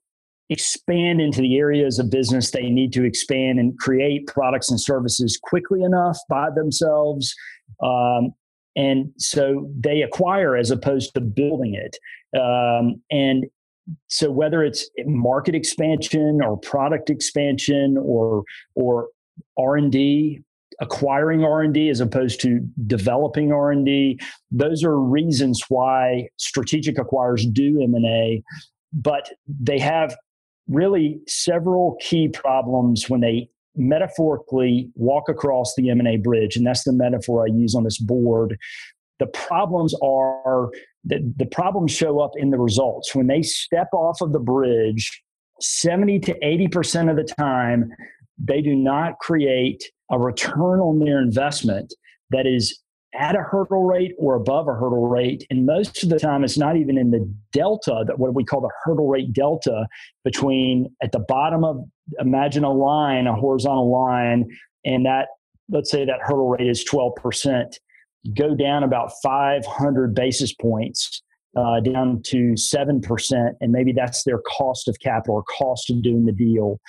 expand 0.50 1.20
into 1.20 1.42
the 1.42 1.58
areas 1.58 2.00
of 2.00 2.10
business 2.10 2.52
they 2.52 2.70
need 2.70 2.94
to 2.94 3.04
expand 3.04 3.60
and 3.60 3.78
create 3.78 4.28
products 4.28 4.70
and 4.70 4.80
services 4.80 5.38
quickly 5.42 5.84
enough 5.84 6.18
by 6.30 6.50
themselves. 6.56 7.36
Um, 7.84 8.34
and 8.76 9.12
so 9.18 9.70
they 9.78 10.04
acquire 10.04 10.56
as 10.56 10.72
opposed 10.72 11.14
to 11.16 11.22
building 11.22 11.74
it. 11.76 11.98
Um, 12.40 13.02
and 13.12 13.46
so 14.08 14.32
whether 14.32 14.64
it's 14.64 14.90
market 15.06 15.56
expansion 15.56 16.40
or 16.44 16.58
product 16.58 17.10
expansion 17.10 17.98
or 17.98 18.44
or 18.76 19.08
r&d 19.58 20.44
acquiring 20.80 21.44
r&d 21.44 21.90
as 21.90 22.00
opposed 22.00 22.40
to 22.42 22.60
developing 22.86 23.52
r&d 23.52 24.20
those 24.52 24.84
are 24.84 25.00
reasons 25.00 25.62
why 25.70 26.28
strategic 26.38 26.98
acquirers 26.98 27.52
do 27.52 27.82
m&a 27.82 28.44
but 28.94 29.30
they 29.48 29.80
have 29.80 30.16
really 30.68 31.20
several 31.28 31.98
key 32.02 32.28
problems 32.28 33.10
when 33.10 33.22
they 33.22 33.50
metaphorically 33.78 34.90
walk 34.96 35.30
across 35.30 35.74
the 35.76 35.90
m&a 35.90 36.18
bridge 36.18 36.56
and 36.56 36.66
that's 36.66 36.84
the 36.84 36.94
metaphor 36.94 37.44
i 37.44 37.48
use 37.48 37.76
on 37.76 37.84
this 37.84 38.00
board. 38.00 38.58
The 39.20 39.28
problems 39.28 39.96
are 40.04 40.70
that 41.06 41.34
the 41.38 41.46
problems 41.46 41.92
show 41.92 42.20
up 42.20 42.32
in 42.36 42.50
the 42.52 42.60
results. 42.60 43.16
When 43.16 43.28
they 43.28 43.42
step 43.42 43.88
off 43.94 44.22
of 44.22 44.34
the 44.34 44.40
bridge 44.40 45.24
70 45.60 46.20
to 46.20 46.40
80% 46.40 47.10
of 47.10 47.16
the 47.16 47.24
time 47.24 47.92
they 48.38 48.62
do 48.62 48.76
not 48.76 49.18
create 49.20 49.92
a 50.12 50.20
return 50.20 50.80
on 50.80 51.00
their 51.00 51.22
investment 51.22 51.94
that 52.30 52.46
is 52.46 52.80
at 53.18 53.36
a 53.36 53.42
hurdle 53.42 53.84
rate 53.84 54.14
or 54.18 54.36
above 54.36 54.68
a 54.68 54.74
hurdle 54.74 55.08
rate. 55.08 55.46
And 55.50 55.66
most 55.66 56.04
of 56.04 56.10
the 56.10 56.20
time, 56.20 56.44
it's 56.44 56.58
not 56.58 56.78
even 56.78 56.98
in 56.98 57.12
the 57.12 57.32
delta, 57.52 58.04
that 58.06 58.20
what 58.20 58.34
we 58.34 58.44
call 58.44 58.62
the 58.62 58.72
hurdle 58.84 59.08
rate 59.08 59.34
delta 59.34 59.88
between 60.24 60.94
at 61.02 61.12
the 61.12 61.20
bottom 61.20 61.64
of, 61.64 61.84
imagine 62.20 62.64
a 62.64 62.72
line, 62.72 63.28
a 63.28 63.34
horizontal 63.34 63.92
line, 63.92 64.46
and 64.86 65.06
that, 65.06 65.28
let's 65.70 65.90
say 65.90 66.06
that 66.06 66.20
hurdle 66.22 66.50
rate 66.50 66.68
is 66.68 66.86
12%, 66.86 67.66
go 68.36 68.56
down 68.56 68.84
about 68.84 69.12
500 69.24 70.14
basis 70.14 70.54
points. 70.54 71.22
Uh, 71.56 71.80
down 71.80 72.22
to 72.24 72.54
7%, 72.54 73.52
and 73.62 73.72
maybe 73.72 73.92
that's 73.92 74.24
their 74.26 74.40
cost 74.46 74.88
of 74.88 74.96
capital 75.00 75.38
or 75.38 75.44
cost 75.58 75.90
of 75.90 76.04
doing 76.04 76.26
the 76.26 76.32
deal 76.32 76.80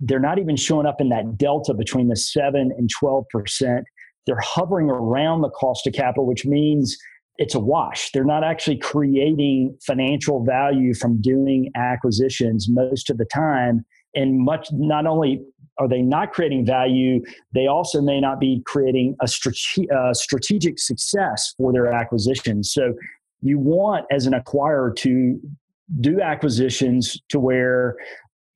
they're 0.00 0.20
not 0.20 0.38
even 0.38 0.56
showing 0.56 0.86
up 0.86 1.00
in 1.00 1.08
that 1.10 1.38
delta 1.38 1.74
between 1.74 2.08
the 2.08 2.16
7 2.16 2.72
and 2.76 2.90
12%. 3.02 3.82
They're 4.26 4.40
hovering 4.40 4.90
around 4.90 5.42
the 5.42 5.50
cost 5.50 5.86
of 5.86 5.94
capital, 5.94 6.26
which 6.26 6.44
means 6.44 6.96
it's 7.38 7.54
a 7.54 7.60
wash. 7.60 8.10
They're 8.12 8.24
not 8.24 8.44
actually 8.44 8.78
creating 8.78 9.76
financial 9.86 10.44
value 10.44 10.94
from 10.94 11.20
doing 11.20 11.70
acquisitions 11.76 12.68
most 12.68 13.10
of 13.10 13.18
the 13.18 13.26
time. 13.26 13.84
And 14.14 14.40
much, 14.40 14.68
not 14.72 15.06
only 15.06 15.42
are 15.78 15.88
they 15.88 16.00
not 16.00 16.32
creating 16.32 16.64
value, 16.64 17.22
they 17.52 17.66
also 17.66 18.00
may 18.00 18.20
not 18.20 18.40
be 18.40 18.62
creating 18.64 19.14
a 19.20 19.28
strate- 19.28 19.90
uh, 19.90 20.14
strategic 20.14 20.78
success 20.78 21.54
for 21.58 21.72
their 21.72 21.92
acquisitions. 21.92 22.72
So 22.72 22.94
you 23.42 23.58
want, 23.58 24.06
as 24.10 24.26
an 24.26 24.32
acquirer, 24.32 24.96
to 24.96 25.38
do 26.00 26.20
acquisitions 26.20 27.20
to 27.28 27.38
where 27.38 27.96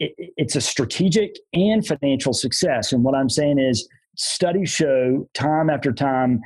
it, 0.00 0.12
it's 0.36 0.56
a 0.56 0.60
strategic 0.60 1.36
and 1.52 1.86
financial 1.86 2.32
success. 2.32 2.92
And 2.92 3.04
what 3.04 3.14
I'm 3.14 3.28
saying 3.28 3.58
is, 3.58 3.88
studies 4.16 4.70
show 4.70 5.28
time 5.34 5.70
after 5.70 5.92
time 5.92 6.40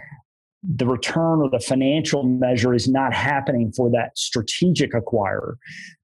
the 0.76 0.86
return 0.86 1.42
or 1.42 1.50
the 1.50 1.60
financial 1.60 2.22
measure 2.22 2.72
is 2.72 2.88
not 2.88 3.12
happening 3.12 3.70
for 3.76 3.90
that 3.90 4.16
strategic 4.16 4.92
acquirer. 4.92 5.56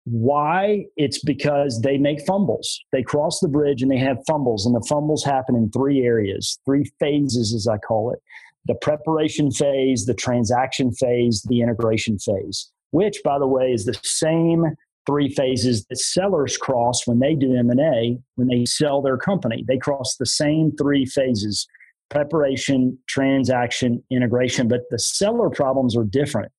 Why? 0.05 0.85
It's 0.97 1.23
because 1.23 1.81
they 1.81 1.97
make 1.97 2.21
fumbles. 2.27 2.79
They 2.93 3.03
cross 3.03 3.41
the 3.41 3.49
bridge 3.49 3.83
and 3.83 3.91
they 3.91 3.99
have 3.99 4.19
fumbles, 4.27 4.67
and 4.67 4.75
the 4.75 4.87
fumbles 4.89 5.25
happen 5.25 5.55
in 5.55 5.71
three 5.71 6.03
areas, 6.03 6.59
three 6.65 6.85
phases, 6.99 7.55
as 7.55 7.69
I 7.69 7.79
call 7.79 8.13
it 8.13 8.21
the 8.67 8.75
preparation 8.75 9.51
phase, 9.51 10.05
the 10.07 10.15
transaction 10.15 10.93
phase, 10.93 11.43
the 11.49 11.61
integration 11.61 12.19
phase, 12.19 12.71
which, 12.91 13.19
by 13.25 13.39
the 13.39 13.47
way, 13.47 13.73
is 13.73 13.85
the 13.85 13.99
same 14.03 14.65
three 15.07 15.33
phases 15.35 15.85
that 15.87 15.97
sellers 15.97 16.57
cross 16.57 17.07
when 17.07 17.19
they 17.19 17.35
do 17.35 17.57
M&A, 17.57 18.19
when 18.37 18.49
they 18.49 18.65
sell 18.65 19.03
their 19.03 19.17
company. 19.17 19.65
They 19.67 19.79
cross 19.79 20.17
the 20.17 20.27
same 20.27 20.73
three 20.77 21.07
phases, 21.07 21.67
preparation, 22.11 22.99
transaction, 23.09 24.03
integration, 24.11 24.69
but 24.69 24.83
the 24.91 24.99
seller 24.99 25.51
problems 25.51 25.97
are 25.97 26.05
different. 26.05 26.53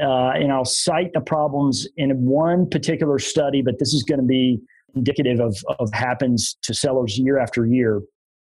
Uh, 0.00 0.30
and 0.30 0.52
I'll 0.52 0.64
cite 0.64 1.12
the 1.12 1.20
problems 1.20 1.86
in 1.96 2.10
one 2.24 2.68
particular 2.68 3.18
study, 3.18 3.62
but 3.62 3.78
this 3.78 3.92
is 3.92 4.02
going 4.02 4.20
to 4.20 4.26
be 4.26 4.60
indicative 4.94 5.40
of, 5.40 5.56
of 5.78 5.92
happens 5.92 6.56
to 6.62 6.74
sellers 6.74 7.18
year 7.18 7.38
after 7.38 7.66
year. 7.66 8.02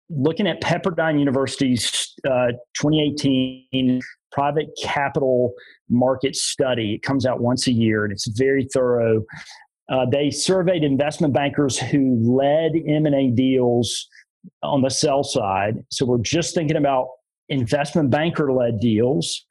Looking 0.10 0.48
at 0.48 0.62
Pepperdine 0.62 1.20
University's 1.20 2.14
uh, 2.26 2.52
2018 2.80 4.02
private 4.32 4.70
capital 4.82 5.54
market 5.90 6.36
study. 6.36 6.96
It 6.96 7.04
comes 7.04 7.26
out 7.26 7.40
once 7.40 7.68
a 7.68 7.72
year 7.72 8.04
and 8.04 8.12
it's 8.12 8.28
very 8.28 8.68
thorough. 8.74 9.24
Uh, 9.90 10.06
they 10.12 10.30
surveyed 10.30 10.84
investment 10.84 11.34
bankers 11.34 11.80
who 11.80 12.18
led 12.22 12.74
M&A 12.88 13.30
deals 13.32 14.08
on 14.64 14.82
the 14.82 14.90
sell 14.90 15.24
side. 15.24 15.84
So 15.90 16.06
we're 16.06 16.18
just 16.20 16.54
thinking 16.54 16.78
about 16.78 17.08
investment 17.50 18.10
banker 18.10 18.52
led 18.52 18.80
deals. 18.80 19.46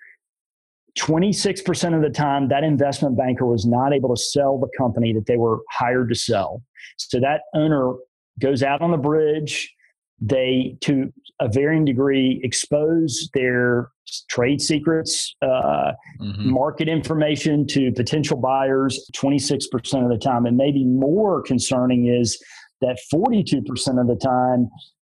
26% 0.98 1.94
of 1.94 2.02
the 2.02 2.10
time, 2.10 2.48
that 2.48 2.64
investment 2.64 3.16
banker 3.16 3.46
was 3.46 3.66
not 3.66 3.92
able 3.92 4.14
to 4.14 4.20
sell 4.20 4.58
the 4.58 4.68
company 4.76 5.12
that 5.12 5.26
they 5.26 5.36
were 5.36 5.60
hired 5.70 6.08
to 6.08 6.14
sell. 6.14 6.62
So 6.96 7.20
that 7.20 7.42
owner 7.54 7.94
goes 8.40 8.62
out 8.62 8.80
on 8.80 8.90
the 8.90 8.96
bridge. 8.96 9.74
They, 10.20 10.78
to 10.82 11.12
a 11.40 11.48
varying 11.48 11.84
degree, 11.84 12.40
expose 12.42 13.28
their 13.34 13.90
trade 14.28 14.60
secrets, 14.60 15.34
uh, 15.42 15.92
mm-hmm. 16.20 16.50
market 16.50 16.88
information 16.88 17.66
to 17.68 17.92
potential 17.92 18.36
buyers 18.36 19.10
26% 19.14 20.04
of 20.04 20.10
the 20.10 20.18
time. 20.18 20.46
And 20.46 20.56
maybe 20.56 20.84
more 20.84 21.42
concerning 21.42 22.06
is 22.06 22.42
that 22.80 22.98
42% 23.12 24.00
of 24.00 24.06
the 24.06 24.16
time 24.16 24.68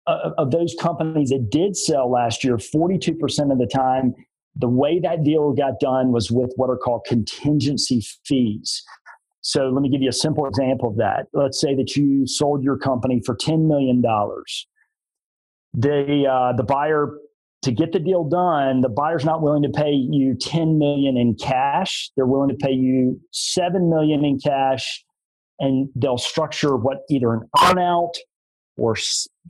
uh, 0.06 0.30
of 0.38 0.50
those 0.50 0.74
companies 0.80 1.30
that 1.30 1.50
did 1.50 1.76
sell 1.76 2.10
last 2.10 2.42
year, 2.42 2.56
42% 2.56 3.52
of 3.52 3.58
the 3.58 3.66
time, 3.66 4.14
the 4.56 4.68
way 4.68 4.98
that 5.00 5.22
deal 5.24 5.52
got 5.52 5.78
done 5.80 6.12
was 6.12 6.30
with 6.30 6.52
what 6.56 6.70
are 6.70 6.76
called 6.76 7.04
contingency 7.06 8.04
fees. 8.24 8.82
So 9.42 9.68
let 9.68 9.80
me 9.80 9.88
give 9.88 10.02
you 10.02 10.08
a 10.08 10.12
simple 10.12 10.46
example 10.46 10.88
of 10.88 10.96
that. 10.96 11.26
Let's 11.32 11.60
say 11.60 11.74
that 11.74 11.96
you 11.96 12.26
sold 12.26 12.62
your 12.62 12.76
company 12.76 13.22
for 13.24 13.34
$10 13.36 13.66
million. 13.66 14.02
The, 15.72 16.26
uh, 16.26 16.56
the 16.56 16.64
buyer 16.64 17.16
to 17.62 17.72
get 17.72 17.92
the 17.92 17.98
deal 17.98 18.24
done, 18.24 18.80
the 18.80 18.88
buyer's 18.88 19.24
not 19.24 19.42
willing 19.42 19.62
to 19.62 19.68
pay 19.68 19.92
you 19.92 20.34
10 20.34 20.78
million 20.78 21.16
in 21.16 21.34
cash. 21.34 22.10
They're 22.16 22.26
willing 22.26 22.48
to 22.48 22.54
pay 22.54 22.72
you 22.72 23.20
7 23.32 23.90
million 23.90 24.24
in 24.24 24.38
cash 24.38 25.04
and 25.58 25.88
they'll 25.94 26.18
structure 26.18 26.76
what 26.76 27.02
either 27.10 27.34
an 27.34 27.42
earnout 27.58 28.14
or 28.78 28.96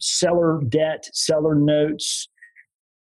seller 0.00 0.60
debt, 0.68 1.08
seller 1.12 1.54
notes 1.54 2.28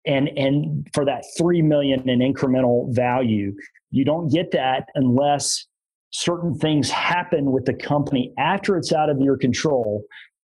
and 0.07 0.29
and 0.37 0.87
for 0.93 1.05
that 1.05 1.25
3 1.39 1.63
million 1.63 2.09
in 2.09 2.19
incremental 2.19 2.93
value. 2.95 3.55
You 3.91 4.05
don't 4.05 4.29
get 4.29 4.51
that 4.53 4.89
unless 4.95 5.67
certain 6.11 6.55
things 6.59 6.91
happen 6.91 7.53
with 7.53 7.65
the 7.65 7.75
company 7.75 8.33
after 8.39 8.77
it's 8.77 8.93
out 8.93 9.11
of 9.11 9.21
your 9.21 9.37
control. 9.37 10.05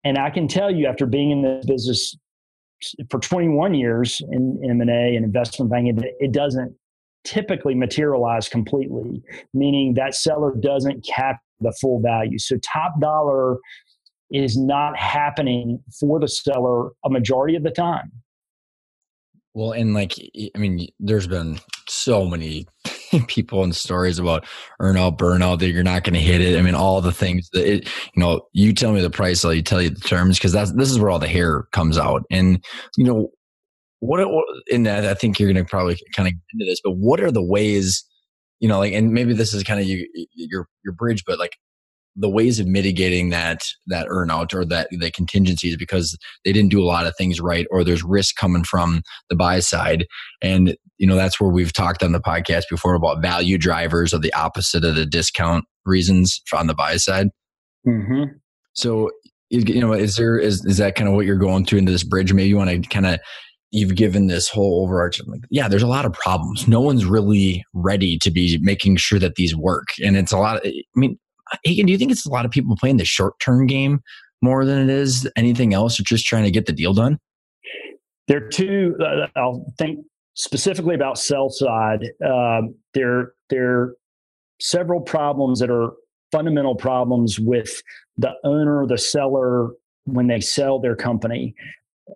And 0.04 0.18
I 0.18 0.30
can 0.30 0.48
tell 0.48 0.72
you 0.72 0.88
after 0.88 1.06
being 1.06 1.32
in 1.32 1.42
this 1.42 1.66
business 1.66 2.16
for 3.10 3.20
21 3.20 3.74
years 3.74 4.22
in 4.32 4.60
M&A 4.64 5.16
and 5.16 5.26
investment 5.26 5.72
banking, 5.72 6.00
it 6.20 6.32
doesn't 6.32 6.76
typically 7.24 7.76
materialize 7.76 8.48
completely, 8.48 9.22
meaning 9.54 9.94
that 9.96 10.16
seller 10.16 10.54
doesn't 10.60 11.06
cap 11.06 11.40
the 11.60 11.74
full 11.82 12.00
value. 12.00 12.38
So 12.38 12.58
top 12.58 13.00
dollar 13.02 13.58
is 14.32 14.58
not 14.58 14.98
happening 14.98 15.82
for 16.00 16.20
the 16.20 16.28
seller 16.28 16.92
a 17.04 17.10
majority 17.10 17.56
of 17.56 17.64
the 17.64 17.72
time. 17.72 18.12
Well, 19.54 19.72
and 19.72 19.94
like, 19.94 20.14
I 20.56 20.58
mean, 20.58 20.88
there's 21.00 21.28
been 21.28 21.60
so 21.88 22.26
many 22.26 22.68
people 23.28 23.64
and 23.64 23.76
stories 23.76 24.20
about 24.20 24.46
earnout, 24.82 25.18
burnout 25.18 25.60
that 25.60 25.70
you're 25.70 25.84
not 25.84 26.04
going 26.04 26.14
to 26.14 26.20
hit 26.20 26.42
it. 26.42 26.58
I 26.58 26.62
mean, 26.62 26.76
all 26.76 27.02
the 27.02 27.12
things 27.12 27.50
that 27.54 27.66
it, 27.66 27.88
you 28.16 28.22
know, 28.22 28.42
you 28.54 28.74
tell 28.74 28.92
me 28.92 29.02
the 29.02 29.10
price, 29.10 29.44
I'll 29.44 29.62
tell 29.62 29.82
you 29.82 29.90
the 29.90 30.00
terms 30.02 30.38
because 30.38 30.52
that's 30.52 30.72
this 30.74 30.92
is 30.92 31.00
where 31.00 31.10
all 31.10 31.20
the 31.20 31.28
hair 31.28 31.64
comes 31.72 31.98
out. 31.98 32.24
And 32.30 32.64
you 32.98 33.06
know, 33.06 33.30
what, 34.00 34.20
what 34.30 34.46
in 34.68 34.84
that 34.84 35.06
I 35.06 35.14
think 35.14 35.40
you're 35.40 35.52
going 35.52 35.64
to 35.64 35.70
probably 35.70 35.98
kind 36.16 36.28
of 36.28 36.34
get 36.34 36.42
into 36.54 36.72
this, 36.72 36.82
but 36.84 36.92
what 36.92 37.22
are 37.22 37.32
the 37.32 37.44
ways, 37.44 38.04
you 38.60 38.68
know, 38.68 38.80
like, 38.80 38.94
and 38.94 39.12
maybe 39.12 39.34
this 39.34 39.54
is 39.54 39.64
kind 39.64 39.80
of 39.80 39.86
you, 39.86 40.08
your 40.34 40.68
your 40.84 40.94
bridge, 40.94 41.24
but 41.26 41.40
like 41.40 41.58
the 42.16 42.30
ways 42.30 42.60
of 42.60 42.68
mitigating 42.68 43.30
that 43.30 43.62
that 43.88 44.08
earnout 44.08 44.54
or 44.54 44.66
that 44.66 44.88
the 44.92 45.12
contingencies 45.12 45.78
because 45.78 46.18
they 46.44 46.54
didn't 46.54 46.72
do 46.72 46.82
a 46.82 46.86
lot 46.86 47.06
of 47.06 47.14
things 47.18 47.42
right 47.42 47.68
or 47.72 47.84
there's 47.84 48.04
risk 48.04 48.36
coming 48.36 48.64
from 48.64 49.02
the 49.30 49.36
buy 49.36 49.60
side 49.60 50.06
and 50.42 50.76
you 50.98 51.06
know 51.08 51.16
that's 51.16 51.40
where 51.40 51.50
we've 51.50 51.74
talked 51.74 52.04
on 52.04 52.14
the 52.14 52.22
podcast 52.22 52.64
before 52.70 52.96
about 52.96 53.22
value 53.22 53.58
drivers 53.58 54.14
or 54.14 54.20
the 54.20 54.34
opposite 54.34 54.86
of 54.86 54.96
the 54.96 55.06
discount 55.06 55.66
reasons 55.86 56.42
on 56.54 56.68
the 56.68 56.74
buy 56.74 56.98
side 56.98 57.28
mm-hmm. 57.88 58.24
So, 58.76 59.10
you 59.50 59.80
know, 59.80 59.94
is 59.94 60.18
there 60.18 60.38
is 60.38 60.64
is 60.66 60.78
that 60.78 60.96
kind 60.96 61.08
of 61.08 61.16
what 61.16 61.26
you're 61.26 61.38
going 61.38 61.66
through 61.66 61.80
into 61.80 61.92
this 61.92 62.04
bridge? 62.04 62.34
Maybe 62.34 62.50
you 62.50 62.58
want 62.58 62.70
to 62.70 62.90
kind 62.90 63.06
of 63.06 63.20
you've 63.72 63.96
given 63.96 64.28
this 64.28 64.48
whole 64.48 64.84
overarching 64.84 65.26
like, 65.28 65.42
yeah, 65.50 65.68
there's 65.68 65.84
a 65.84 65.88
lot 65.88 66.06
of 66.06 66.14
problems. 66.14 66.68
No 66.68 66.82
one's 66.82 67.06
really 67.06 67.64
ready 67.74 68.18
to 68.20 68.32
be 68.32 68.58
making 68.62 68.98
sure 68.98 69.20
that 69.20 69.36
these 69.36 69.56
work, 69.56 69.88
and 70.04 70.16
it's 70.18 70.32
a 70.32 70.38
lot. 70.38 70.58
Of, 70.58 70.64
I 70.66 71.00
mean, 71.00 71.18
Hagen, 71.64 71.86
do 71.86 71.92
you 71.92 71.98
think 71.98 72.12
it's 72.12 72.26
a 72.26 72.32
lot 72.32 72.46
of 72.46 72.52
people 72.52 72.76
playing 72.76 72.98
the 72.98 73.06
short 73.06 73.40
term 73.40 73.68
game 73.68 74.02
more 74.42 74.66
than 74.66 74.78
it 74.78 74.90
is 74.90 75.30
anything 75.36 75.74
else, 75.74 76.00
or 76.00 76.04
just 76.04 76.26
trying 76.26 76.44
to 76.44 76.52
get 76.52 76.66
the 76.66 76.74
deal 76.74 76.94
done? 76.94 77.20
There 78.28 78.44
are 78.44 78.50
two. 78.50 78.96
Uh, 79.00 79.28
I'll 79.36 79.66
think 79.78 80.06
specifically 80.34 80.96
about 80.96 81.18
sell 81.18 81.50
side. 81.50 82.06
Uh, 82.26 82.62
there, 82.94 83.34
there 83.50 83.72
are 83.72 83.96
several 84.60 85.02
problems 85.02 85.60
that 85.60 85.70
are 85.70 85.94
fundamental 86.32 86.76
problems 86.76 87.40
with 87.40 87.82
the 88.18 88.32
owner, 88.44 88.86
the 88.88 88.98
seller, 88.98 89.70
when 90.06 90.28
they 90.28 90.40
sell 90.40 90.80
their 90.80 90.96
company. 90.96 91.56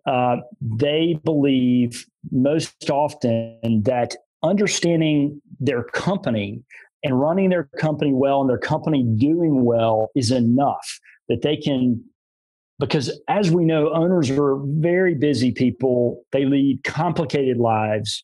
Uh, 0.05 0.38
they 0.62 1.19
believe 1.24 2.05
most 2.31 2.89
often 2.89 3.81
that 3.83 4.15
understanding 4.43 5.41
their 5.59 5.83
company 5.83 6.62
and 7.03 7.19
running 7.19 7.49
their 7.49 7.69
company 7.79 8.13
well 8.13 8.41
and 8.41 8.49
their 8.49 8.57
company 8.57 9.03
doing 9.03 9.63
well 9.63 10.09
is 10.15 10.31
enough 10.31 10.99
that 11.27 11.41
they 11.41 11.55
can 11.55 12.03
because 12.79 13.19
as 13.27 13.51
we 13.51 13.65
know 13.65 13.91
owners 13.93 14.29
are 14.29 14.57
very 14.63 15.13
busy 15.13 15.51
people. 15.51 16.23
They 16.31 16.45
lead 16.45 16.83
complicated 16.83 17.57
lives 17.57 18.23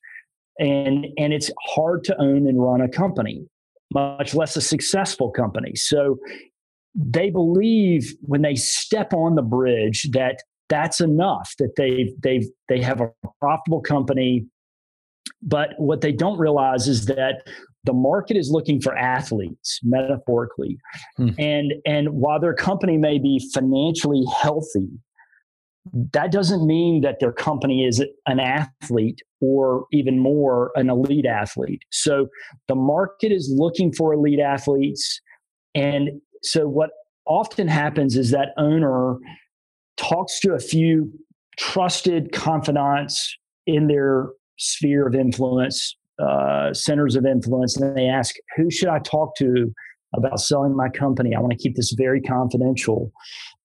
and 0.60 1.06
and 1.18 1.34
it's 1.34 1.52
hard 1.60 2.04
to 2.06 2.22
own 2.22 2.48
and 2.48 2.62
run 2.62 2.82
a 2.82 2.90
company 2.90 3.46
much 3.94 4.34
less 4.34 4.56
a 4.56 4.62
successful 4.62 5.30
company. 5.32 5.76
So 5.76 6.18
they 6.94 7.30
believe 7.30 8.16
when 8.22 8.42
they 8.42 8.56
step 8.56 9.14
on 9.14 9.36
the 9.36 9.42
bridge 9.42 10.10
that 10.12 10.42
that's 10.70 11.00
enough 11.00 11.54
that 11.60 11.76
they've 11.78 12.12
they've 12.22 12.48
they 12.70 12.82
have 12.82 13.02
a 13.02 13.12
profitable 13.40 13.82
company. 13.82 14.46
But 15.42 15.70
what 15.78 16.02
they 16.02 16.12
don't 16.12 16.38
realize 16.40 16.88
is 16.88 17.06
that 17.06 17.48
the 17.86 17.94
market 17.94 18.38
is 18.38 18.50
looking 18.52 18.82
for 18.82 18.98
athletes 18.98 19.80
metaphorically. 19.84 20.78
Hmm. 21.18 21.30
and 21.38 21.74
and 21.86 22.10
while 22.10 22.40
their 22.40 22.54
company 22.54 22.98
may 22.98 23.20
be 23.20 23.40
financially 23.54 24.24
healthy 24.42 24.90
that 25.94 26.32
doesn't 26.32 26.66
mean 26.66 27.02
that 27.02 27.20
their 27.20 27.32
company 27.32 27.86
is 27.86 28.04
an 28.26 28.40
athlete 28.40 29.22
or 29.40 29.86
even 29.92 30.20
more 30.20 30.72
an 30.76 30.90
elite 30.90 31.26
athlete. 31.26 31.84
So 31.92 32.28
the 32.68 32.76
market 32.76 33.32
is 33.32 33.54
looking 33.56 33.94
for 33.94 34.14
elite 34.14 34.40
athletes. 34.40 35.22
And 35.76 36.22
so 36.42 36.68
what 36.68 36.90
often 37.28 37.68
happens 37.68 38.16
is 38.18 38.32
that 38.32 38.50
owner 38.58 39.18
talks 39.98 40.40
to 40.40 40.54
a 40.54 40.60
few 40.60 41.12
trusted 41.58 42.32
confidants 42.32 43.38
in 43.68 43.88
their 43.88 44.30
sphere 44.58 45.08
of 45.08 45.16
influence, 45.16 45.96
uh, 46.20 46.74
centers 46.74 47.16
of 47.16 47.26
influence, 47.26 47.78
and 47.78 47.96
they 47.96 48.08
ask, 48.08 48.36
Who 48.56 48.70
should 48.72 48.90
I 48.90 49.00
talk 49.00 49.36
to 49.38 49.74
about 50.16 50.40
selling 50.40 50.76
my 50.76 50.90
company? 50.90 51.36
I 51.36 51.40
want 51.40 51.52
to 51.52 51.58
keep 51.58 51.76
this 51.76 51.94
very 51.98 52.22
confidential. 52.22 53.12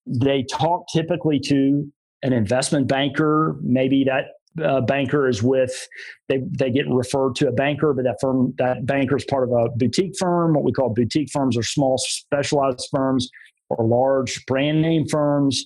They 0.07 0.45
talk 0.51 0.87
typically 0.93 1.39
to 1.41 1.91
an 2.23 2.33
investment 2.33 2.89
banker, 2.89 3.57
maybe 3.63 4.05
that 4.05 4.25
uh, 4.65 4.81
banker 4.81 5.29
is 5.29 5.43
with 5.43 5.89
they 6.29 6.41
they 6.51 6.71
get 6.71 6.89
referred 6.89 7.37
to 7.37 7.49
a 7.49 7.53
banker, 7.53 7.95
but 7.95 8.05
that 8.05 8.17
firm 8.21 8.53
that 8.59 8.85
banker 8.85 9.17
is 9.17 9.25
part 9.25 9.45
of 9.45 9.53
a 9.53 9.69
boutique 9.77 10.15
firm. 10.19 10.55
What 10.55 10.65
we 10.65 10.73
call 10.73 10.91
boutique 10.91 11.31
firms 11.33 11.57
are 11.57 11.63
small 11.63 11.99
specialized 11.99 12.89
firms 12.91 13.31
or 13.69 13.87
large 13.87 14.45
brand 14.47 14.83
name 14.83 15.07
firms. 15.07 15.65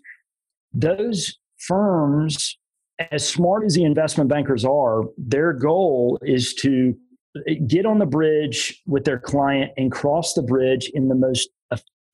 Those 0.72 1.38
firms 1.58 2.58
as 3.10 3.26
smart 3.26 3.64
as 3.64 3.74
the 3.74 3.84
investment 3.84 4.30
bankers 4.30 4.64
are, 4.64 5.02
their 5.16 5.52
goal 5.52 6.18
is 6.22 6.54
to 6.54 6.96
get 7.66 7.84
on 7.84 7.98
the 7.98 8.06
bridge 8.06 8.80
with 8.86 9.04
their 9.04 9.18
client 9.18 9.72
and 9.76 9.90
cross 9.90 10.34
the 10.34 10.42
bridge 10.42 10.90
in 10.94 11.08
the 11.08 11.14
most 11.14 11.48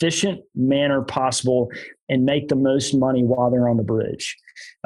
efficient 0.00 0.40
manner 0.54 1.02
possible 1.02 1.68
and 2.08 2.24
make 2.24 2.48
the 2.48 2.56
most 2.56 2.94
money 2.94 3.22
while 3.22 3.50
they're 3.50 3.68
on 3.68 3.76
the 3.76 3.82
bridge. 3.82 4.34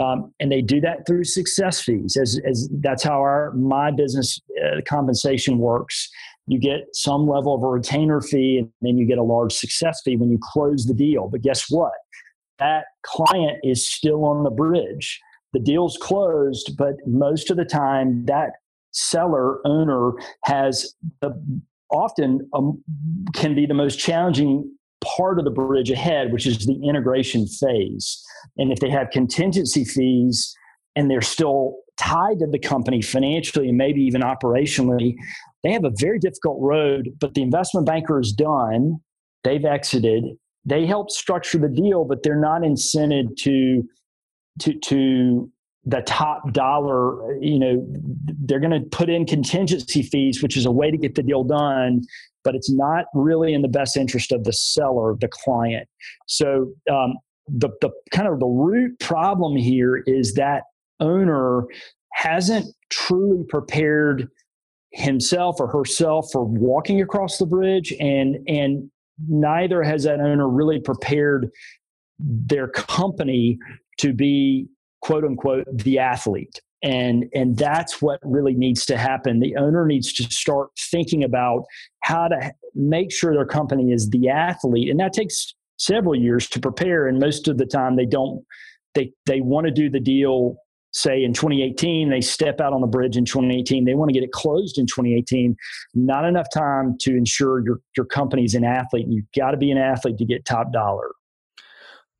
Um, 0.03 0.33
and 0.41 0.51
they 0.51 0.61
do 0.61 0.81
that 0.81 1.07
through 1.07 1.25
success 1.25 1.81
fees, 1.81 2.17
as, 2.21 2.41
as 2.49 2.69
that's 2.81 3.05
how 3.05 3.21
our 3.21 3.53
my 3.53 3.93
business 3.93 4.41
uh, 4.65 4.81
compensation 4.89 5.59
works. 5.59 6.09
You 6.47 6.59
get 6.59 6.89
some 6.93 7.29
level 7.29 7.55
of 7.55 7.63
a 7.63 7.69
retainer 7.69 8.21
fee, 8.21 8.59
and 8.59 8.71
then 8.83 8.99
you 8.99 9.07
get 9.07 9.19
a 9.19 9.23
large 9.23 9.53
success 9.53 10.03
fee 10.05 10.17
when 10.17 10.31
you 10.31 10.39
close 10.43 10.85
the 10.85 10.95
deal. 10.95 11.29
But 11.29 11.43
guess 11.43 11.71
what? 11.71 11.93
That 12.59 12.87
client 13.03 13.59
is 13.63 13.89
still 13.89 14.25
on 14.25 14.45
the 14.45 14.51
bridge 14.51 15.21
the 15.55 15.61
deal's 15.61 15.97
closed, 15.97 16.77
but 16.77 16.97
most 17.07 17.51
of 17.51 17.57
the 17.57 17.65
time 17.65 18.27
that 18.27 18.51
seller 18.91 19.67
owner 19.67 20.13
has 20.45 20.95
often 21.91 22.47
um, 22.53 22.83
can 23.35 23.55
be 23.55 23.65
the 23.65 23.75
most 23.75 23.99
challenging 23.99 24.71
part 25.03 25.39
of 25.39 25.45
the 25.45 25.51
bridge 25.51 25.91
ahead, 25.91 26.33
which 26.33 26.47
is 26.47 26.67
the 26.67 26.81
integration 26.87 27.47
phase. 27.47 28.23
And 28.59 28.73
if 28.73 28.81
they 28.81 28.91
have 28.91 29.11
contingency 29.11 29.85
fees 29.85 30.55
and 30.97 31.11
they're 31.11 31.23
still 31.23 31.77
tied 31.97 32.41
to 32.41 32.47
the 32.47 32.59
company 32.59 33.01
financially 33.01 33.69
and 33.69 33.79
maybe 33.79 34.01
even 34.03 34.23
operationally, 34.23 35.15
they 35.63 35.73
have 35.73 35.85
a 35.85 35.93
very 35.97 36.19
difficult 36.19 36.59
road. 36.61 37.11
But 37.21 37.35
the 37.35 37.43
investment 37.43 37.87
banker 37.87 38.19
is 38.19 38.33
done, 38.33 39.01
they've 39.45 39.65
exited, 39.65 40.25
they 40.65 40.87
help 40.87 41.11
structure 41.11 41.59
the 41.59 41.69
deal, 41.69 42.05
but 42.05 42.23
they're 42.23 42.41
not 42.41 42.63
incented 42.63 43.37
to 43.39 43.87
to 44.61 44.79
to 44.81 45.51
the 45.87 46.01
top 46.03 46.53
dollar 46.53 47.37
you 47.43 47.59
know 47.59 47.87
they're 48.47 48.61
going 48.61 48.71
to 48.71 48.89
put 48.89 49.11
in 49.11 49.27
contingency 49.27 50.03
fees 50.03 50.43
which 50.43 50.57
is 50.57 50.65
a 50.65 50.71
way 50.71 50.91
to 50.91 50.97
get 50.97 51.15
the 51.15 51.23
deal 51.23 51.45
done 51.45 52.01
but 52.45 52.55
it's 52.55 52.71
not 52.71 53.07
really 53.15 53.55
in 53.55 53.63
the 53.63 53.69
best 53.69 53.97
interest 53.97 54.31
of 54.31 54.45
the 54.45 54.53
seller 54.53 55.17
the 55.19 55.29
client. 55.29 55.89
So 56.27 56.73
um, 56.91 57.15
the, 57.49 57.71
the 57.81 57.91
kind 58.13 58.29
of 58.29 58.39
the 58.39 58.47
root 58.47 59.01
problem 59.01 59.57
here 59.57 60.05
is 60.07 60.35
that 60.35 60.65
owner 61.01 61.65
hasn't 62.13 62.67
truly 62.91 63.45
prepared 63.49 64.29
himself 64.93 65.57
or 65.59 65.67
herself 65.67 66.29
for 66.31 66.45
walking 66.45 67.01
across 67.01 67.39
the 67.39 67.47
bridge 67.47 67.93
and 67.99 68.37
and 68.47 68.89
neither 69.29 69.83
has 69.83 70.05
that 70.05 70.21
owner 70.21 70.49
really 70.49 70.79
prepared 70.79 71.51
their 72.21 72.69
company 72.69 73.59
to 73.99 74.13
be 74.13 74.69
quote 75.03 75.25
unquote 75.25 75.67
the 75.73 75.99
athlete. 75.99 76.61
And 76.83 77.25
and 77.35 77.57
that's 77.57 78.03
what 78.03 78.21
really 78.23 78.55
needs 78.55 78.85
to 78.87 78.97
happen. 78.97 79.41
The 79.41 79.57
owner 79.57 79.87
needs 79.87 80.13
to 80.15 80.25
start 80.25 80.71
thinking 80.91 81.25
about 81.25 81.65
how 82.01 82.29
to 82.29 82.53
make 82.75 83.13
sure 83.13 83.35
their 83.35 83.47
company 83.47 83.93
is 83.93 84.11
the 84.11 84.29
athlete. 84.29 84.91
And 84.91 85.01
that 85.01 85.13
takes 85.13 85.55
several 85.79 86.15
years 86.15 86.49
to 86.49 86.61
prepare. 86.61 87.07
And 87.07 87.19
most 87.19 87.49
of 87.49 87.59
the 87.59 87.67
time 87.67 87.97
they 87.97 88.07
don't 88.07 88.45
they 88.95 89.13
they 89.27 89.41
want 89.41 89.67
to 89.67 89.73
do 89.73 89.91
the 89.91 90.01
deal 90.01 90.57
say 90.93 91.25
in 91.25 91.33
2018 91.33 92.09
they 92.09 92.21
step 92.21 92.61
out 92.61 92.73
on 92.73 92.81
the 92.81 92.87
bridge 92.87 93.17
in 93.17 93.25
2018 93.25 93.85
they 93.85 93.95
want 93.95 94.09
to 94.09 94.13
get 94.13 94.23
it 94.23 94.31
closed 94.31 94.79
in 94.79 94.87
2018 94.87 95.57
not 95.95 96.25
enough 96.25 96.47
time 96.55 96.97
to 97.01 97.17
ensure 97.17 97.65
your 97.65 97.81
your 97.97 98.07
company's 98.07 98.55
an 98.55 98.65
athlete. 98.65 99.07
You've 99.09 99.31
got 99.37 99.51
to 99.51 99.57
be 99.57 99.71
an 99.71 99.79
athlete 99.79 100.19
to 100.19 100.25
get 100.25 100.45
top 100.45 100.73
dollar 100.73 101.11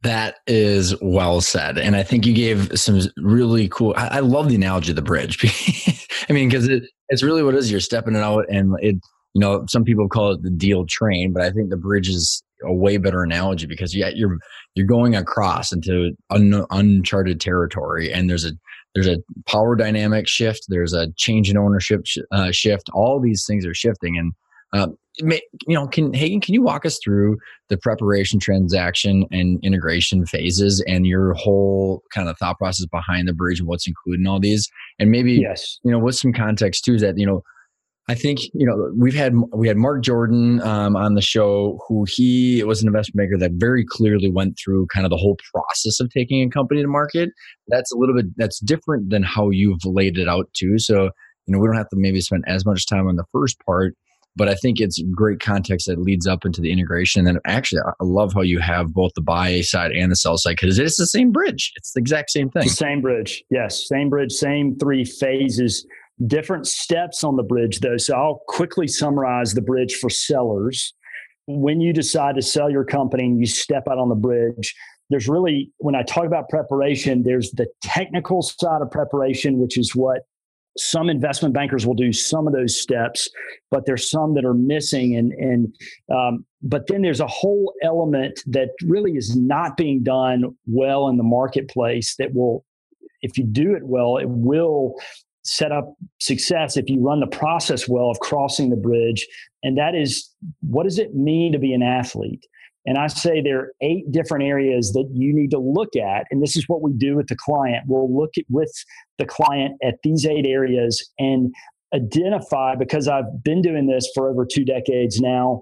that 0.05 0.37
is 0.47 0.95
well 1.01 1.41
said. 1.41 1.79
And 1.79 1.97
I 1.97 2.03
think 2.03 2.27
you 2.27 2.35
gave 2.35 2.79
some 2.79 3.01
really 3.17 3.69
cool. 3.69 3.95
I, 3.97 4.09
I 4.09 4.21
love 4.21 4.49
the 4.49 4.55
analogy 4.55 4.93
of 4.93 4.97
the 4.97 5.03
bridge. 5.03 5.39
I 6.29 6.33
mean, 6.33 6.49
because 6.49 6.69
it, 6.69 6.85
it's 7.09 7.23
really 7.23 7.43
what 7.43 7.55
it 7.55 7.59
is. 7.59 7.71
You're 7.71 7.81
stepping 7.81 8.15
it 8.15 8.23
out, 8.23 8.45
and 8.49 8.75
it, 8.81 8.97
you 9.33 9.41
know, 9.41 9.65
some 9.69 9.83
people 9.83 10.09
call 10.09 10.33
it 10.33 10.43
the 10.43 10.51
deal 10.51 10.87
train, 10.87 11.33
but 11.33 11.43
I 11.43 11.51
think 11.51 11.71
the 11.71 11.77
bridge 11.77 12.09
is 12.09 12.43
a 12.63 12.73
way 12.73 12.99
better 12.99 13.23
analogy 13.23 13.67
because 13.67 13.95
yeah, 13.95 14.11
you're 14.15 14.39
you're 14.75 14.87
going 14.87 15.17
across 15.17 15.73
into 15.73 16.13
un, 16.31 16.65
uncharted 16.71 17.41
territory, 17.41 18.13
and 18.13 18.29
there's 18.29 18.45
a 18.45 18.53
there's 18.95 19.09
a 19.09 19.19
power 19.47 19.75
dynamic 19.75 20.29
shift, 20.29 20.67
there's 20.69 20.93
a 20.93 21.11
change 21.17 21.51
in 21.51 21.57
ownership 21.57 22.03
sh- 22.05 22.19
uh, 22.31 22.53
shift. 22.53 22.91
All 22.93 23.21
these 23.21 23.45
things 23.47 23.65
are 23.67 23.75
shifting, 23.75 24.19
and 24.19 24.33
uh, 24.75 24.89
you 25.19 25.39
know, 25.69 25.87
can 25.87 26.13
Hagen, 26.13 26.41
can 26.41 26.55
you 26.55 26.63
walk 26.63 26.85
us 26.85 26.99
through 27.03 27.37
the 27.69 27.77
preparation, 27.77 28.41
transaction, 28.41 29.27
and 29.31 29.61
integration 29.63 30.27
phases, 30.27 30.83
and 30.89 31.07
your 31.07 31.35
whole 31.35 32.03
kind 32.13 32.29
of 32.29 32.37
thought 32.37 32.59
process 32.59 32.87
behind 32.87 33.29
the 33.29 33.33
bridge 33.33 33.61
and 33.61 33.69
what's 33.69 33.87
included 33.87 34.21
in 34.21 34.27
all 34.27 34.41
these, 34.41 34.69
and 34.99 35.11
maybe 35.11 35.35
yes, 35.35 35.79
you 35.85 35.93
know, 35.93 36.01
with 36.01 36.17
some 36.17 36.33
context 36.33 36.85
too, 36.85 36.95
is 36.95 37.03
that 37.03 37.17
you 37.17 37.27
know, 37.27 37.43
I 38.09 38.17
think 38.17 38.41
you 38.55 38.67
know 38.67 38.91
we've 38.99 39.15
had 39.15 39.35
we 39.55 39.69
had 39.69 39.77
Mark 39.77 40.03
Jordan 40.03 40.61
um, 40.63 40.97
on 40.97 41.15
the 41.15 41.23
show, 41.23 41.79
who 41.87 42.05
he 42.09 42.65
was 42.65 42.83
an 42.83 42.89
investment 42.89 43.29
maker 43.29 43.39
that 43.39 43.53
very 43.55 43.85
clearly 43.89 44.33
went 44.33 44.59
through 44.59 44.89
kind 44.93 45.07
of 45.07 45.11
the 45.11 45.17
whole 45.17 45.37
process 45.55 46.01
of 46.01 46.11
taking 46.11 46.43
a 46.43 46.51
company 46.51 46.83
to 46.83 46.89
market. 46.89 47.31
That's 47.69 47.93
a 47.93 47.97
little 47.97 48.17
bit 48.17 48.27
that's 48.37 48.59
different 48.59 49.11
than 49.11 49.23
how 49.23 49.51
you've 49.51 49.85
laid 49.85 50.19
it 50.19 50.29
out 50.29 50.49
too. 50.55 50.81
So 50.81 51.11
you 51.47 51.53
know, 51.53 51.61
we 51.61 51.69
don't 51.69 51.77
have 51.77 51.91
to 51.91 51.97
maybe 51.97 52.21
spend 52.21 52.43
as 52.49 52.67
much 52.67 52.87
time 52.89 53.07
on 53.07 53.15
the 53.15 53.25
first 53.33 53.59
part 53.65 53.95
but 54.37 54.49
I 54.49 54.55
think 54.55 54.81
it's 54.81 55.01
great 55.15 55.41
context 55.41 55.87
that 55.87 56.01
leads 56.01 56.27
up 56.27 56.45
into 56.45 56.61
the 56.61 56.73
integration. 56.73 57.27
And 57.27 57.39
actually, 57.47 57.83
I 57.83 58.05
love 58.05 58.33
how 58.35 58.41
you 58.41 58.59
have 58.59 58.93
both 58.93 59.13
the 59.15 59.21
buy 59.21 59.61
side 59.61 59.93
and 59.93 60.11
the 60.11 60.17
sell 60.17 60.37
side 60.37 60.57
because 60.61 60.79
it's 60.79 60.97
the 60.97 61.07
same 61.07 61.31
bridge. 61.31 61.73
It's 61.77 61.93
the 61.93 62.01
exact 62.01 62.31
same 62.31 62.51
thing. 62.51 62.69
same 62.69 63.01
bridge. 63.01 63.45
Yes. 63.51 63.87
Same 63.87 64.11
bridge, 64.11 64.33
same 64.33 64.77
three 64.79 65.05
phases, 65.05 65.87
different 66.27 66.67
steps 66.67 67.23
on 67.23 67.37
the 67.37 67.43
bridge, 67.43 67.81
though. 67.81 67.97
So 67.97 68.15
I'll 68.15 68.43
quickly 68.49 68.89
summarize 68.89 69.55
the 69.55 69.63
bridge 69.63 69.95
for 69.97 70.11
sellers. 70.11 70.95
When 71.47 71.81
you 71.81 71.93
decide 71.93 72.37
to 72.37 72.43
sell 72.43 72.71
your 72.71 72.85
company 72.85 73.25
and 73.25 73.39
you 73.39 73.47
step 73.47 73.85
out 73.89 73.99
on 73.99 74.09
the 74.09 74.15
bridge, 74.15 74.75
there's 75.11 75.29
really, 75.29 75.71
when 75.79 75.95
I 75.95 76.03
talk 76.03 76.25
about 76.25 76.49
preparation, 76.49 77.23
there's 77.23 77.51
the 77.53 77.67
technical 77.83 78.43
side 78.43 78.81
of 78.81 78.91
preparation, 78.91 79.59
which 79.59 79.79
is 79.79 79.95
what 79.95 80.23
some 80.77 81.09
investment 81.09 81.55
bankers 81.55 81.87
will 81.87 81.95
do 81.95 82.13
some 82.13 82.47
of 82.47 82.53
those 82.53 82.81
steps, 82.81 83.31
but 83.71 83.87
there's 83.87 84.11
some 84.11 84.35
that 84.35 84.45
are 84.45 84.55
missing. 84.55 85.17
And 85.17 85.33
and 85.33 85.75
um, 86.15 86.45
but 86.63 86.87
then 86.89 87.03
there's 87.03 87.21
a 87.21 87.27
whole 87.27 87.73
element 87.83 88.41
that 88.47 88.71
really 88.87 89.13
is 89.13 89.37
not 89.37 89.77
being 89.77 90.03
done 90.03 90.57
well 90.67 91.09
in 91.09 91.17
the 91.17 91.23
marketplace 91.23 92.17
that 92.19 92.35
will, 92.35 92.65
if 93.23 93.39
you 93.39 93.45
do 93.45 93.75
it 93.75 93.85
well, 93.85 94.17
it 94.17 94.29
will 94.29 94.95
set 95.45 95.73
up 95.73 95.95
success 96.21 96.77
if 96.77 96.89
you 96.89 97.01
run 97.01 97.21
the 97.21 97.27
process 97.27 97.87
well 97.87 98.11
of 98.11 98.19
crossing 98.21 98.71
the 98.71 98.77
bridge. 98.77 99.27
And 99.63 99.77
that 99.79 99.95
is 99.95 100.31
what 100.61 100.85
does 100.85 100.99
it 100.99 101.15
mean 101.15 101.53
to 101.53 101.59
be 101.59 101.73
an 101.73 101.83
athlete? 101.83 102.45
And 102.87 102.99
I 102.99 103.07
say 103.07 103.41
there 103.41 103.61
are 103.61 103.73
eight 103.81 104.13
different 104.13 104.45
areas 104.45 104.93
that 104.93 105.09
you 105.13 105.35
need 105.35 105.51
to 105.53 105.59
look 105.59 105.97
at. 105.97 106.27
And 106.31 106.43
this 106.43 106.57
is 106.57 106.65
what 106.69 106.83
we 106.83 106.93
do 106.93 107.17
with 107.17 107.29
the 107.29 107.37
client. 107.37 107.85
We'll 107.87 108.15
look 108.15 108.33
at 108.37 108.45
with 108.51 108.73
the 109.19 109.25
client 109.25 109.79
at 109.83 109.95
these 110.03 110.27
eight 110.27 110.47
areas 110.47 111.11
and 111.19 111.53
identify, 111.95 112.75
because 112.75 113.09
I've 113.09 113.43
been 113.43 113.63
doing 113.63 113.87
this 113.87 114.11
for 114.15 114.29
over 114.29 114.45
two 114.45 114.65
decades 114.65 115.21
now, 115.21 115.61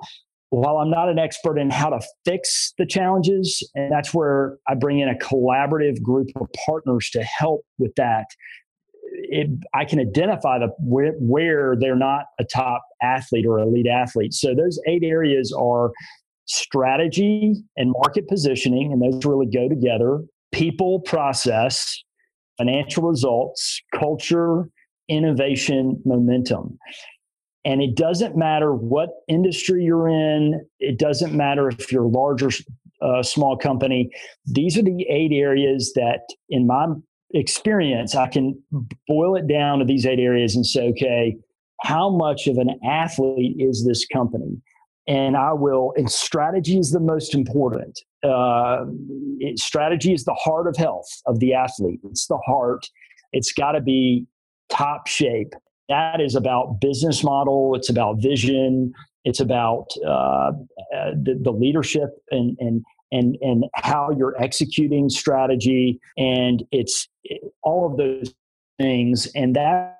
while 0.50 0.78
I'm 0.78 0.90
not 0.90 1.08
an 1.08 1.18
expert 1.18 1.58
in 1.58 1.70
how 1.70 1.90
to 1.90 2.00
fix 2.24 2.74
the 2.76 2.86
challenges, 2.86 3.66
and 3.74 3.90
that's 3.90 4.12
where 4.12 4.58
I 4.68 4.74
bring 4.74 4.98
in 4.98 5.08
a 5.08 5.14
collaborative 5.14 6.02
group 6.02 6.28
of 6.36 6.48
partners 6.66 7.08
to 7.10 7.22
help 7.22 7.62
with 7.78 7.94
that. 7.96 8.26
It, 9.14 9.48
I 9.74 9.84
can 9.84 10.00
identify 10.00 10.58
the 10.58 10.68
where, 10.78 11.12
where 11.12 11.76
they're 11.78 11.96
not 11.96 12.24
a 12.40 12.44
top 12.44 12.82
athlete 13.02 13.46
or 13.46 13.58
elite 13.58 13.86
athlete. 13.86 14.34
So 14.34 14.54
those 14.54 14.80
eight 14.86 15.02
areas 15.04 15.54
are 15.58 15.92
strategy 16.52 17.54
and 17.76 17.92
market 17.92 18.28
positioning, 18.28 18.92
and 18.92 19.00
those 19.00 19.24
really 19.24 19.46
go 19.46 19.68
together, 19.68 20.20
people, 20.52 21.00
process, 21.00 21.96
financial 22.58 23.02
results, 23.02 23.80
culture, 23.94 24.68
innovation, 25.08 26.00
momentum. 26.04 26.78
And 27.64 27.80
it 27.80 27.94
doesn't 27.94 28.36
matter 28.36 28.74
what 28.74 29.10
industry 29.28 29.84
you're 29.84 30.08
in, 30.08 30.66
it 30.80 30.98
doesn't 30.98 31.32
matter 31.32 31.68
if 31.68 31.92
you're 31.92 32.08
large 32.08 32.42
or 32.42 32.50
uh, 33.00 33.22
small 33.22 33.56
company. 33.56 34.10
These 34.46 34.76
are 34.78 34.82
the 34.82 35.06
eight 35.08 35.32
areas 35.32 35.92
that, 35.94 36.20
in 36.50 36.66
my 36.66 36.86
experience, 37.34 38.14
I 38.14 38.28
can 38.28 38.60
boil 39.08 39.36
it 39.36 39.46
down 39.48 39.78
to 39.78 39.84
these 39.84 40.06
eight 40.06 40.18
areas 40.18 40.54
and 40.54 40.66
say, 40.66 40.88
okay, 40.88 41.36
how 41.82 42.10
much 42.10 42.46
of 42.46 42.58
an 42.58 42.78
athlete 42.84 43.56
is 43.58 43.84
this 43.86 44.06
company? 44.06 44.60
And 45.06 45.36
I 45.36 45.52
will, 45.52 45.92
and 45.96 46.10
strategy 46.10 46.78
is 46.78 46.90
the 46.90 47.00
most 47.00 47.34
important. 47.34 48.00
Uh, 48.22 48.84
it, 49.40 49.58
strategy 49.58 50.12
is 50.12 50.24
the 50.24 50.34
heart 50.34 50.68
of 50.68 50.76
health 50.76 51.08
of 51.26 51.40
the 51.40 51.54
athlete. 51.54 52.00
It's 52.04 52.26
the 52.26 52.38
heart. 52.46 52.88
It's 53.32 53.52
got 53.52 53.72
to 53.72 53.80
be 53.80 54.26
top 54.68 55.06
shape. 55.06 55.54
That 55.88 56.20
is 56.20 56.34
about 56.34 56.80
business 56.80 57.24
model. 57.24 57.74
It's 57.74 57.90
about 57.90 58.22
vision. 58.22 58.92
It's 59.24 59.40
about 59.40 59.88
uh, 60.06 60.52
the, 60.90 61.38
the 61.40 61.52
leadership 61.52 62.10
and, 62.30 62.56
and 62.60 62.84
and 63.12 63.36
and 63.42 63.64
how 63.74 64.10
you're 64.16 64.40
executing 64.42 65.08
strategy. 65.08 66.00
And 66.16 66.64
it's 66.72 67.08
all 67.62 67.90
of 67.90 67.98
those 67.98 68.34
things. 68.80 69.28
And 69.34 69.54
that's 69.54 69.94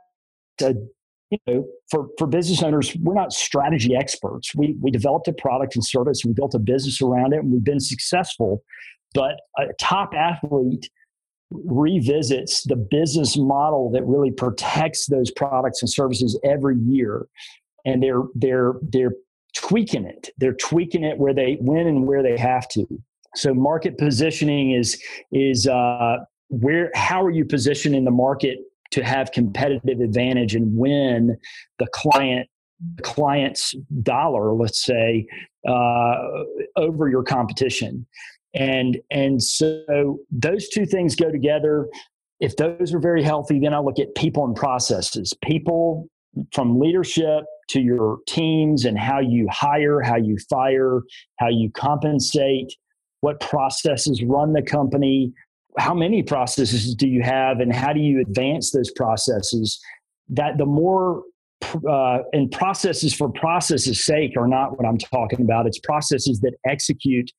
a 0.63 0.75
you 1.33 1.39
know, 1.47 1.67
for, 1.91 2.09
for 2.19 2.27
business 2.27 2.63
owners, 2.63 2.95
we're 3.01 3.15
not 3.15 3.33
strategy 3.33 3.97
experts. 3.97 4.55
We, 4.55 4.77
we 4.81 4.91
developed 4.91 5.29
a 5.29 5.33
product 5.33 5.75
and 5.75 5.85
service, 5.85 6.25
we 6.25 6.35
built 6.35 6.55
a 6.55 6.59
business 6.59 7.01
around 7.01 7.33
it, 7.33 7.39
and 7.39 7.51
we've 7.51 7.65
been 7.65 7.81
successful. 7.81 8.63
But 9.15 9.41
a 9.59 9.67
top 9.81 10.13
athlete 10.15 10.91
revisits 11.51 12.65
the 12.65 12.77
business 12.77 13.37
model 13.37 13.91
that 13.93 14.05
really 14.05 14.31
protects 14.31 15.07
those 15.07 15.31
products 15.31 15.83
and 15.83 15.91
services 15.91 16.39
every 16.45 16.77
year. 16.79 17.27
And 17.85 18.03
they're, 18.03 18.23
they're, 18.35 18.75
they're 18.83 19.15
tweaking 19.57 20.05
it. 20.05 20.29
They're 20.37 20.55
tweaking 20.55 21.03
it 21.03 21.19
where 21.19 21.35
they 21.35 21.59
win 21.61 21.87
and 21.87 22.07
where 22.07 22.23
they 22.23 22.37
have 22.39 22.69
to. 22.69 22.87
So 23.35 23.55
market 23.55 23.97
positioning 23.97 24.73
is, 24.73 25.03
is 25.31 25.67
uh, 25.67 26.19
where, 26.49 26.91
how 26.95 27.23
are 27.25 27.31
you 27.31 27.47
positioned 27.47 27.95
in 27.95 28.05
the 28.05 28.11
market 28.11 28.59
to 28.93 29.03
have 29.03 29.33
competitive 29.33 30.01
advantage 30.01 30.55
and 30.55 30.77
win 30.77 31.37
the 31.79 31.87
client 31.93 32.49
client's 33.03 33.75
dollar 34.03 34.55
let's 34.55 34.85
say 34.85 35.27
uh, 35.69 36.15
over 36.77 37.09
your 37.09 37.23
competition. 37.23 38.07
And 38.55 38.99
and 39.11 39.43
so 39.43 40.19
those 40.31 40.69
two 40.69 40.87
things 40.87 41.17
go 41.17 41.31
together. 41.31 41.89
If 42.41 42.57
those 42.57 42.93
are 42.93 42.99
very 42.99 43.23
healthy 43.23 43.61
then 43.61 43.73
i 43.73 43.79
look 43.79 43.99
at 43.99 44.15
people 44.15 44.45
and 44.45 44.55
processes. 44.55 45.33
People 45.43 46.09
from 46.53 46.79
leadership 46.79 47.45
to 47.69 47.81
your 47.81 48.19
teams 48.27 48.85
and 48.85 48.99
how 48.99 49.21
you 49.21 49.47
hire 49.51 50.01
how 50.01 50.17
you 50.17 50.37
fire 50.49 51.03
how 51.39 51.49
you 51.49 51.71
compensate 51.71 52.75
what 53.21 53.39
processes 53.41 54.23
run 54.23 54.53
the 54.53 54.63
company 54.63 55.33
how 55.79 55.95
many 55.95 56.23
processes 56.23 56.95
do 56.95 57.09
you 57.09 57.23
have 57.23 57.61
and 57.61 57.73
how 57.73 57.93
do 57.93 58.01
you 58.01 58.21
advance 58.21 58.73
those 58.73 58.91
processes 58.91 59.81
that 60.29 60.59
the 60.59 60.67
more 60.67 61.23
uh, 61.89 62.19
and 62.33 62.51
processes 62.51 63.15
for 63.15 63.31
processes 63.31 64.05
sake 64.05 64.37
are 64.37 64.49
not 64.49 64.77
what 64.77 64.87
i'm 64.87 64.99
talking 64.99 65.41
about. 65.43 65.67
It's 65.67 65.79
processes 65.79 66.41
that 66.41 66.55
execute 66.67 67.31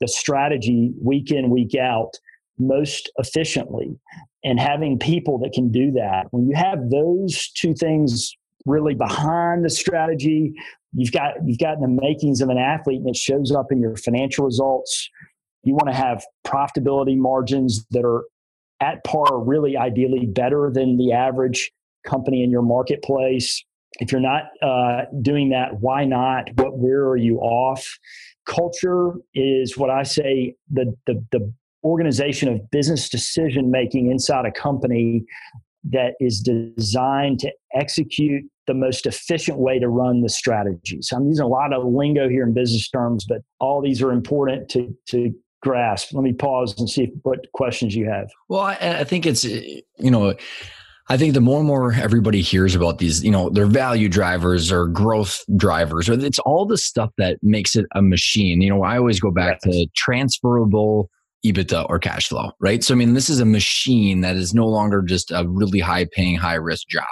the 0.00 0.08
strategy 0.08 0.92
week 1.00 1.30
in 1.30 1.50
week 1.50 1.74
out 1.74 2.12
most 2.58 3.10
efficiently. 3.18 3.98
And 4.44 4.58
having 4.58 4.98
people 4.98 5.38
that 5.38 5.52
can 5.52 5.70
do 5.70 5.92
that 5.92 6.26
when 6.30 6.48
you 6.48 6.54
have 6.56 6.90
those 6.90 7.48
two 7.50 7.74
things 7.74 8.36
really 8.66 8.94
behind 8.94 9.64
the 9.64 9.70
strategy 9.70 10.54
you've 10.94 11.12
got 11.12 11.34
you've 11.44 11.58
got 11.58 11.80
the 11.80 11.88
makings 11.88 12.40
of 12.40 12.48
an 12.48 12.58
athlete 12.58 13.00
and 13.00 13.08
it 13.08 13.16
shows 13.16 13.50
up 13.50 13.72
in 13.72 13.80
your 13.80 13.96
financial 13.96 14.44
results 14.44 15.08
you 15.64 15.74
want 15.74 15.88
to 15.88 15.94
have 15.94 16.24
profitability 16.46 17.16
margins 17.16 17.84
that 17.90 18.04
are 18.04 18.24
at 18.80 19.04
par, 19.04 19.42
really 19.42 19.76
ideally 19.76 20.26
better 20.26 20.70
than 20.72 20.96
the 20.96 21.12
average 21.12 21.70
company 22.06 22.42
in 22.42 22.50
your 22.50 22.62
marketplace. 22.62 23.64
If 24.00 24.10
you're 24.10 24.20
not 24.20 24.44
uh, 24.62 25.02
doing 25.20 25.50
that, 25.50 25.80
why 25.80 26.04
not? 26.04 26.48
What 26.54 26.78
where 26.78 27.06
are 27.06 27.16
you 27.16 27.38
off? 27.38 27.98
Culture 28.46 29.12
is 29.34 29.76
what 29.76 29.90
I 29.90 30.02
say 30.02 30.54
the 30.70 30.94
the, 31.06 31.24
the 31.30 31.52
organization 31.84 32.48
of 32.48 32.70
business 32.70 33.08
decision 33.08 33.70
making 33.70 34.10
inside 34.10 34.46
a 34.46 34.52
company 34.52 35.24
that 35.90 36.14
is 36.20 36.40
designed 36.40 37.40
to 37.40 37.52
execute 37.74 38.44
the 38.68 38.74
most 38.74 39.04
efficient 39.04 39.58
way 39.58 39.80
to 39.80 39.88
run 39.88 40.22
the 40.22 40.28
strategy. 40.28 40.98
So 41.02 41.16
I'm 41.16 41.26
using 41.26 41.44
a 41.44 41.48
lot 41.48 41.72
of 41.72 41.84
lingo 41.84 42.28
here 42.28 42.44
in 42.44 42.54
business 42.54 42.88
terms, 42.88 43.26
but 43.28 43.38
all 43.58 43.82
these 43.82 44.00
are 44.02 44.12
important 44.12 44.68
to 44.70 44.96
to 45.08 45.34
grasp. 45.62 46.12
Let 46.12 46.22
me 46.22 46.32
pause 46.32 46.78
and 46.78 46.88
see 46.88 47.12
what 47.22 47.50
questions 47.52 47.94
you 47.94 48.08
have. 48.08 48.30
Well, 48.48 48.60
I, 48.60 48.76
I 48.80 49.04
think 49.04 49.26
it's, 49.26 49.44
you 49.44 49.82
know, 49.98 50.34
I 51.08 51.16
think 51.16 51.34
the 51.34 51.40
more 51.40 51.58
and 51.58 51.66
more 51.66 51.92
everybody 51.92 52.42
hears 52.42 52.74
about 52.74 52.98
these, 52.98 53.24
you 53.24 53.30
know, 53.30 53.50
their 53.50 53.66
value 53.66 54.08
drivers 54.08 54.70
or 54.70 54.86
growth 54.86 55.42
drivers, 55.56 56.08
or 56.08 56.14
it's 56.14 56.38
all 56.40 56.64
the 56.64 56.78
stuff 56.78 57.10
that 57.18 57.38
makes 57.42 57.74
it 57.76 57.86
a 57.94 58.02
machine. 58.02 58.60
You 58.60 58.70
know, 58.70 58.82
I 58.82 58.98
always 58.98 59.20
go 59.20 59.30
back 59.30 59.58
yes. 59.64 59.74
to 59.74 59.86
transferable 59.96 61.10
EBITDA 61.44 61.86
or 61.88 61.98
cash 61.98 62.28
flow, 62.28 62.52
right? 62.60 62.84
So, 62.84 62.94
I 62.94 62.96
mean, 62.96 63.14
this 63.14 63.28
is 63.28 63.40
a 63.40 63.44
machine 63.44 64.20
that 64.20 64.36
is 64.36 64.54
no 64.54 64.66
longer 64.66 65.02
just 65.02 65.32
a 65.32 65.44
really 65.48 65.80
high 65.80 66.06
paying, 66.12 66.36
high 66.36 66.54
risk 66.54 66.86
job. 66.88 67.04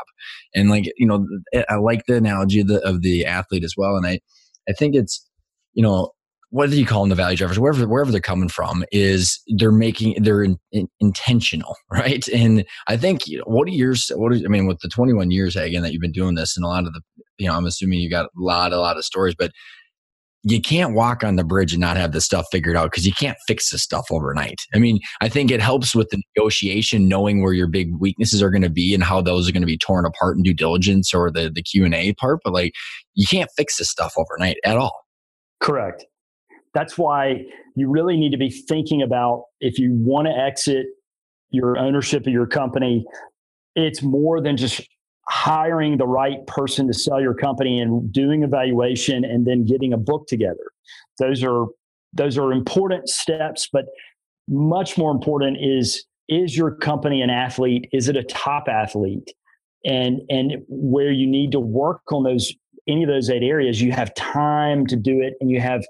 And 0.54 0.70
like, 0.70 0.84
you 0.96 1.06
know, 1.06 1.26
I 1.68 1.74
like 1.76 2.04
the 2.06 2.16
analogy 2.16 2.60
of 2.60 2.68
the, 2.68 2.80
of 2.86 3.02
the 3.02 3.26
athlete 3.26 3.64
as 3.64 3.74
well. 3.76 3.96
And 3.96 4.06
I, 4.06 4.20
I 4.68 4.72
think 4.72 4.94
it's, 4.94 5.28
you 5.74 5.82
know, 5.82 6.12
whether 6.50 6.74
you 6.74 6.84
call 6.84 7.02
them 7.02 7.10
the 7.10 7.14
value 7.14 7.36
drivers, 7.36 7.58
wherever 7.58 7.86
wherever 7.86 8.10
they're 8.10 8.20
coming 8.20 8.48
from, 8.48 8.84
is 8.92 9.40
they're 9.56 9.72
making 9.72 10.22
they're 10.22 10.42
in, 10.42 10.58
in, 10.72 10.88
intentional, 11.00 11.76
right? 11.90 12.26
And 12.28 12.64
I 12.88 12.96
think 12.96 13.26
you 13.26 13.38
know, 13.38 13.44
what 13.46 13.68
are 13.68 13.72
yours? 13.72 14.10
What 14.14 14.34
I 14.34 14.48
mean, 14.48 14.66
with 14.66 14.80
the 14.80 14.88
21 14.88 15.30
years 15.30 15.56
again 15.56 15.82
that 15.82 15.92
you've 15.92 16.02
been 16.02 16.12
doing 16.12 16.34
this, 16.34 16.56
and 16.56 16.64
a 16.64 16.68
lot 16.68 16.86
of 16.86 16.92
the, 16.92 17.00
you 17.38 17.46
know, 17.46 17.54
I'm 17.54 17.66
assuming 17.66 18.00
you 18.00 18.10
got 18.10 18.26
a 18.26 18.30
lot 18.36 18.72
a 18.72 18.78
lot 18.78 18.96
of 18.96 19.04
stories, 19.04 19.34
but 19.38 19.52
you 20.42 20.60
can't 20.60 20.94
walk 20.94 21.22
on 21.22 21.36
the 21.36 21.44
bridge 21.44 21.72
and 21.74 21.82
not 21.82 21.98
have 21.98 22.12
this 22.12 22.24
stuff 22.24 22.46
figured 22.50 22.74
out 22.74 22.90
because 22.90 23.06
you 23.06 23.12
can't 23.12 23.36
fix 23.46 23.70
this 23.70 23.82
stuff 23.82 24.06
overnight. 24.10 24.58
I 24.74 24.78
mean, 24.78 24.98
I 25.20 25.28
think 25.28 25.50
it 25.50 25.60
helps 25.60 25.94
with 25.94 26.08
the 26.08 26.22
negotiation, 26.34 27.08
knowing 27.08 27.42
where 27.42 27.52
your 27.52 27.66
big 27.66 27.90
weaknesses 27.98 28.42
are 28.42 28.50
going 28.50 28.62
to 28.62 28.70
be 28.70 28.94
and 28.94 29.04
how 29.04 29.20
those 29.20 29.48
are 29.48 29.52
going 29.52 29.62
to 29.62 29.66
be 29.66 29.76
torn 29.76 30.06
apart 30.06 30.38
in 30.38 30.42
due 30.42 30.54
diligence 30.54 31.12
or 31.12 31.30
the 31.30 31.50
the 31.54 31.62
Q 31.62 31.84
and 31.84 31.94
A 31.94 32.14
part. 32.14 32.40
But 32.42 32.54
like, 32.54 32.72
you 33.14 33.26
can't 33.26 33.50
fix 33.56 33.76
this 33.76 33.90
stuff 33.90 34.14
overnight 34.16 34.56
at 34.64 34.78
all. 34.78 35.04
Correct. 35.60 36.06
That's 36.74 36.96
why 36.96 37.44
you 37.74 37.88
really 37.88 38.16
need 38.16 38.30
to 38.30 38.38
be 38.38 38.50
thinking 38.50 39.02
about 39.02 39.44
if 39.60 39.78
you 39.78 39.92
want 39.94 40.28
to 40.28 40.32
exit 40.32 40.86
your 41.50 41.78
ownership 41.78 42.26
of 42.26 42.32
your 42.32 42.46
company, 42.46 43.04
it's 43.74 44.02
more 44.02 44.40
than 44.40 44.56
just 44.56 44.80
hiring 45.28 45.96
the 45.96 46.06
right 46.06 46.44
person 46.46 46.86
to 46.86 46.92
sell 46.92 47.20
your 47.20 47.34
company 47.34 47.80
and 47.80 48.12
doing 48.12 48.42
evaluation 48.42 49.24
and 49.24 49.46
then 49.46 49.64
getting 49.64 49.92
a 49.92 49.96
book 49.96 50.26
together. 50.26 50.72
Those 51.18 51.42
are 51.44 51.66
those 52.12 52.36
are 52.36 52.52
important 52.52 53.08
steps, 53.08 53.68
but 53.72 53.84
much 54.48 54.98
more 54.98 55.12
important 55.12 55.58
is 55.60 56.04
is 56.28 56.56
your 56.56 56.74
company 56.74 57.22
an 57.22 57.30
athlete? 57.30 57.88
Is 57.92 58.08
it 58.08 58.16
a 58.16 58.24
top 58.24 58.68
athlete? 58.68 59.32
And 59.84 60.20
and 60.28 60.52
where 60.68 61.12
you 61.12 61.26
need 61.26 61.52
to 61.52 61.60
work 61.60 62.00
on 62.12 62.24
those 62.24 62.52
any 62.88 63.04
of 63.04 63.08
those 63.08 63.30
eight 63.30 63.42
areas, 63.42 63.80
you 63.80 63.92
have 63.92 64.12
time 64.14 64.86
to 64.86 64.96
do 64.96 65.20
it 65.20 65.34
and 65.40 65.50
you 65.50 65.60
have 65.60 65.84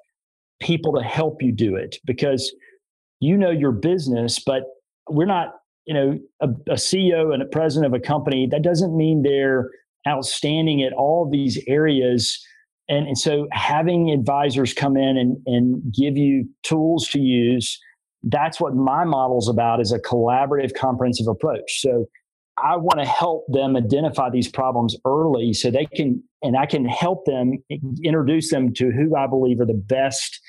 people 0.61 0.93
to 0.95 1.03
help 1.03 1.43
you 1.43 1.53
do 1.53 1.77
it 1.77 1.97
because 2.05 2.53
you 3.21 3.37
know 3.37 3.51
your 3.51 3.73
business, 3.73 4.39
but 4.39 4.63
we're 5.09 5.27
not 5.27 5.55
you 5.87 5.95
know 5.95 6.19
a, 6.41 6.49
a 6.71 6.77
ceo 6.77 7.33
and 7.33 7.43
a 7.43 7.47
president 7.47 7.93
of 7.93 7.99
a 7.99 8.05
company 8.05 8.47
that 8.51 8.63
doesn't 8.63 8.97
mean 8.97 9.23
they're 9.23 9.71
outstanding 10.09 10.83
at 10.83 10.93
all 10.93 11.29
these 11.31 11.59
areas. 11.67 12.39
And, 12.89 13.07
and 13.07 13.19
so 13.19 13.47
having 13.53 14.11
advisors 14.11 14.73
come 14.73 14.97
in 14.97 15.17
and, 15.17 15.37
and 15.47 15.95
give 15.95 16.17
you 16.17 16.49
tools 16.63 17.09
to 17.09 17.21
use 17.21 17.79
that's 18.25 18.61
what 18.61 18.75
my 18.75 19.05
model 19.05 19.39
is 19.39 19.49
about 19.49 19.81
is 19.81 19.93
a 19.93 19.99
collaborative 19.99 20.75
comprehensive 20.75 21.27
approach. 21.27 21.81
So 21.81 22.07
i 22.63 22.77
want 22.77 22.99
to 22.99 23.07
help 23.07 23.45
them 23.49 23.77
identify 23.77 24.29
these 24.29 24.49
problems 24.49 24.97
early 25.07 25.53
so 25.53 25.71
they 25.71 25.87
can 25.87 26.23
and 26.43 26.57
i 26.57 26.67
can 26.67 26.85
help 26.85 27.25
them 27.25 27.53
introduce 28.05 28.51
them 28.51 28.73
to 28.75 28.91
who 28.91 29.17
i 29.17 29.27
believe 29.27 29.61
are 29.61 29.67
the 29.67 29.73
best 29.73 30.41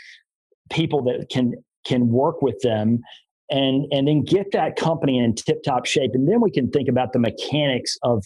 people 0.72 1.04
that 1.04 1.28
can 1.30 1.54
can 1.86 2.10
work 2.10 2.42
with 2.42 2.60
them 2.62 3.02
and 3.50 3.86
and 3.92 4.08
then 4.08 4.24
get 4.24 4.52
that 4.54 4.76
company 4.76 5.20
in 5.20 5.36
tip 5.36 5.64
top 5.64 5.86
shape. 5.86 6.12
And 6.14 6.28
then 6.28 6.42
we 6.42 6.52
can 6.52 6.70
think 6.72 6.90
about 6.90 7.14
the 7.14 7.20
mechanics 7.20 7.98
of 8.04 8.24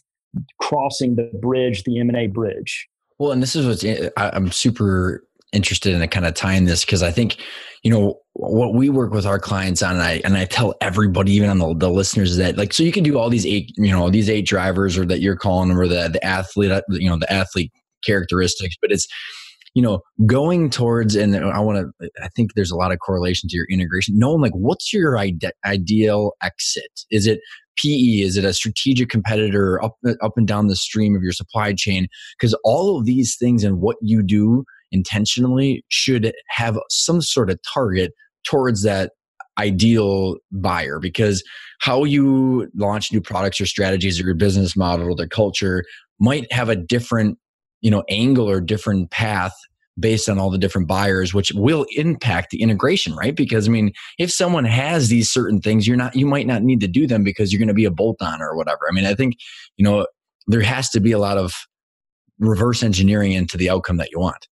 crossing 0.62 1.15
the 1.15 1.29
bridge 1.41 1.84
the 1.84 1.99
m&a 1.99 2.27
bridge. 2.27 2.88
Well 3.19 3.31
and 3.31 3.41
this 3.41 3.55
is 3.55 3.65
what's 3.65 3.84
eh, 3.84 4.10
i'm 4.17 4.51
super 4.51 5.23
interested 5.53 5.93
in 5.93 6.08
kind 6.10 6.25
of 6.25 6.34
tying 6.34 6.65
this 6.65 6.84
because 6.84 7.01
i 7.01 7.12
think 7.12 7.38
you 7.81 7.89
know 7.89 8.19
what 8.34 8.73
we 8.73 8.89
work 8.89 9.13
with 9.13 9.25
our 9.25 9.39
clients 9.39 9.81
on 9.81 9.93
and 9.93 10.03
i 10.03 10.21
and 10.25 10.36
i 10.36 10.43
tell 10.43 10.75
everybody 10.81 11.31
even 11.31 11.49
on 11.49 11.60
the, 11.60 11.73
the 11.75 11.89
listeners 11.89 12.36
that 12.36 12.58
like 12.58 12.73
so 12.73 12.84
you 12.84 12.91
can 12.91 13.03
do 13.03 13.17
all 13.17 13.29
these 13.29 13.45
eight 13.45 13.71
you 13.77 13.91
know 13.91 14.10
these 14.10 14.29
eight 14.29 14.45
drivers 14.45 14.97
or 14.97 15.05
that 15.05 15.21
you're 15.21 15.38
calling 15.38 15.69
them 15.69 15.79
or 15.79 15.88
the, 15.88 16.10
the 16.10 16.23
athlete 16.25 16.84
you 16.89 17.10
know 17.10 17.17
the 17.17 17.31
athlete 17.31 17.71
characteristics 18.03 18.75
but 18.81 18.91
it's 18.91 19.08
you 19.75 19.81
know, 19.81 19.99
going 20.25 20.69
towards, 20.69 21.15
and 21.15 21.35
I 21.35 21.59
want 21.59 21.93
to, 21.99 22.09
I 22.23 22.29
think 22.29 22.53
there's 22.55 22.71
a 22.71 22.77
lot 22.77 22.91
of 22.91 22.99
correlation 22.99 23.49
to 23.49 23.55
your 23.55 23.67
integration. 23.69 24.17
Knowing 24.17 24.41
like, 24.41 24.53
what's 24.53 24.91
your 24.93 25.17
ide- 25.17 25.51
ideal 25.65 26.31
exit? 26.41 27.01
Is 27.11 27.27
it 27.27 27.41
PE? 27.77 28.21
Is 28.21 28.38
it 28.38 28.45
a 28.45 28.53
strategic 28.53 29.09
competitor 29.09 29.83
up, 29.83 29.97
up 30.21 30.31
and 30.38 30.47
down 30.47 30.67
the 30.67 30.77
stream 30.77 31.13
of 31.13 31.21
your 31.21 31.33
supply 31.33 31.73
chain? 31.73 32.07
Because 32.39 32.57
all 32.63 32.97
of 32.97 33.05
these 33.05 33.35
things 33.38 33.65
and 33.65 33.81
what 33.81 33.97
you 34.01 34.23
do 34.23 34.63
intentionally 34.93 35.83
should 35.89 36.33
have 36.49 36.79
some 36.89 37.21
sort 37.21 37.49
of 37.49 37.59
target 37.73 38.13
towards 38.45 38.83
that 38.83 39.11
ideal 39.57 40.35
buyer 40.51 40.99
because 40.99 41.43
how 41.79 42.03
you 42.03 42.69
launch 42.75 43.11
new 43.11 43.21
products 43.21 43.59
or 43.59 43.65
strategies 43.65 44.19
or 44.19 44.23
your 44.23 44.35
business 44.35 44.75
model 44.75 45.07
or 45.07 45.15
the 45.15 45.27
culture 45.27 45.83
might 46.19 46.51
have 46.51 46.69
a 46.69 46.75
different 46.75 47.38
you 47.85 47.91
know 47.91 48.03
angle 48.09 48.49
or 48.49 48.59
different 48.59 49.11
path 49.11 49.53
based 49.97 50.27
on 50.27 50.39
all 50.39 50.49
the 50.49 50.57
different 50.57 50.87
buyers 50.87 51.35
which 51.35 51.53
will 51.53 51.85
impact 51.95 52.49
the 52.49 52.61
integration 52.61 53.15
right? 53.15 53.35
Because 53.35 53.67
i 53.67 53.71
mean 53.71 53.93
if 54.17 54.31
someone 54.31 54.65
has 54.65 55.09
these 55.09 55.31
certain 55.31 55.61
things 55.61 55.87
you're 55.87 55.95
not 55.95 56.15
you 56.15 56.25
might 56.25 56.47
not 56.47 56.63
need 56.63 56.81
to 56.81 56.87
do 56.87 57.05
them 57.05 57.23
because 57.23 57.53
you're 57.53 57.59
going 57.59 57.67
to 57.67 57.75
be 57.75 57.85
a 57.85 57.91
bolt 57.91 58.17
on 58.21 58.41
or 58.41 58.57
whatever. 58.57 58.81
I 58.89 58.91
mean 58.91 59.05
i 59.05 59.13
think 59.13 59.35
you 59.77 59.85
know 59.85 60.07
there 60.47 60.61
has 60.61 60.89
to 60.89 60.99
be 60.99 61.11
a 61.11 61.19
lot 61.19 61.37
of 61.37 61.53
reverse 62.39 62.81
engineering 62.81 63.33
into 63.33 63.55
the 63.55 63.69
outcome 63.69 63.97
that 63.97 64.09
you 64.11 64.19
want. 64.19 64.47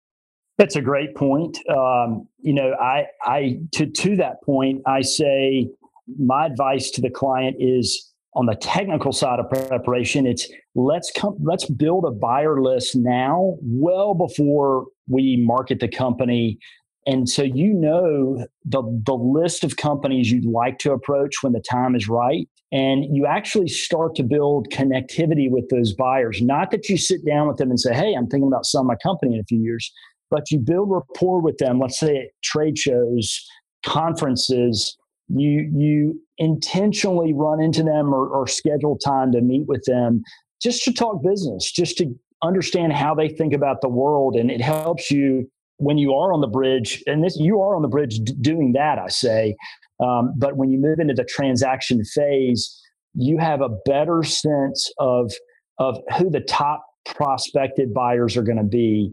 That's 0.58 0.76
a 0.76 0.82
great 0.82 1.16
point. 1.16 1.58
Um, 1.70 2.28
you 2.40 2.52
know 2.52 2.74
i 2.78 3.06
i 3.24 3.58
to 3.72 3.86
to 3.86 4.16
that 4.16 4.42
point 4.44 4.82
i 4.86 5.00
say 5.00 5.70
my 6.18 6.44
advice 6.46 6.90
to 6.90 7.00
the 7.00 7.10
client 7.10 7.56
is 7.58 8.11
on 8.34 8.46
the 8.46 8.54
technical 8.54 9.12
side 9.12 9.38
of 9.38 9.50
preparation 9.50 10.26
it's 10.26 10.48
let's 10.74 11.10
come 11.10 11.36
let's 11.42 11.66
build 11.66 12.04
a 12.04 12.10
buyer 12.10 12.62
list 12.62 12.96
now 12.96 13.56
well 13.62 14.14
before 14.14 14.86
we 15.08 15.36
market 15.36 15.80
the 15.80 15.88
company. 15.88 16.58
And 17.04 17.28
so 17.28 17.42
you 17.42 17.74
know 17.74 18.46
the 18.64 18.82
the 19.04 19.14
list 19.14 19.64
of 19.64 19.76
companies 19.76 20.30
you'd 20.30 20.46
like 20.46 20.78
to 20.78 20.92
approach 20.92 21.42
when 21.42 21.52
the 21.52 21.62
time 21.68 21.94
is 21.94 22.08
right. 22.08 22.48
And 22.70 23.04
you 23.14 23.26
actually 23.26 23.68
start 23.68 24.14
to 24.16 24.22
build 24.22 24.68
connectivity 24.70 25.50
with 25.50 25.68
those 25.68 25.92
buyers. 25.92 26.40
Not 26.40 26.70
that 26.70 26.88
you 26.88 26.96
sit 26.96 27.26
down 27.26 27.48
with 27.48 27.56
them 27.56 27.70
and 27.70 27.78
say 27.78 27.92
hey 27.92 28.14
i'm 28.14 28.28
thinking 28.28 28.48
about 28.48 28.66
selling 28.66 28.86
my 28.86 28.96
company 29.02 29.34
in 29.34 29.40
a 29.40 29.44
few 29.44 29.60
years 29.60 29.92
but 30.32 30.50
you 30.50 30.58
build 30.58 30.90
rapport 30.90 31.42
with 31.42 31.58
them. 31.58 31.78
Let's 31.78 32.00
say 32.00 32.16
at 32.16 32.28
trade 32.42 32.78
shows 32.78 33.46
conferences 33.84 34.96
you 35.34 35.70
you 35.74 36.20
intentionally 36.38 37.32
run 37.32 37.60
into 37.60 37.82
them 37.82 38.12
or, 38.12 38.26
or 38.28 38.46
schedule 38.46 38.98
time 38.98 39.32
to 39.32 39.40
meet 39.40 39.66
with 39.66 39.82
them 39.86 40.22
just 40.62 40.84
to 40.84 40.92
talk 40.92 41.22
business 41.22 41.70
just 41.70 41.96
to 41.98 42.14
understand 42.42 42.92
how 42.92 43.14
they 43.14 43.28
think 43.28 43.52
about 43.52 43.80
the 43.80 43.88
world. 43.88 44.36
And 44.36 44.50
it 44.50 44.60
helps 44.60 45.10
you 45.10 45.48
when 45.78 45.98
you 45.98 46.12
are 46.14 46.32
on 46.32 46.40
the 46.40 46.46
bridge 46.46 47.02
and 47.06 47.24
this 47.24 47.36
you 47.36 47.60
are 47.60 47.74
on 47.74 47.82
the 47.82 47.88
bridge 47.88 48.18
d- 48.18 48.34
doing 48.40 48.72
that 48.72 48.98
i 48.98 49.08
say. 49.08 49.56
Um, 50.00 50.34
but 50.36 50.56
when 50.56 50.70
you 50.70 50.80
move 50.80 50.98
into 50.98 51.14
the 51.14 51.24
transaction 51.24 52.04
phase 52.04 52.78
you 53.14 53.38
have 53.38 53.60
a 53.60 53.68
better 53.84 54.22
sense 54.22 54.92
of 54.98 55.32
of 55.78 55.98
who 56.18 56.30
the 56.30 56.40
top 56.40 56.84
prospected 57.04 57.92
buyers 57.92 58.36
are 58.36 58.42
going 58.42 58.58
to 58.58 58.64
be 58.64 59.12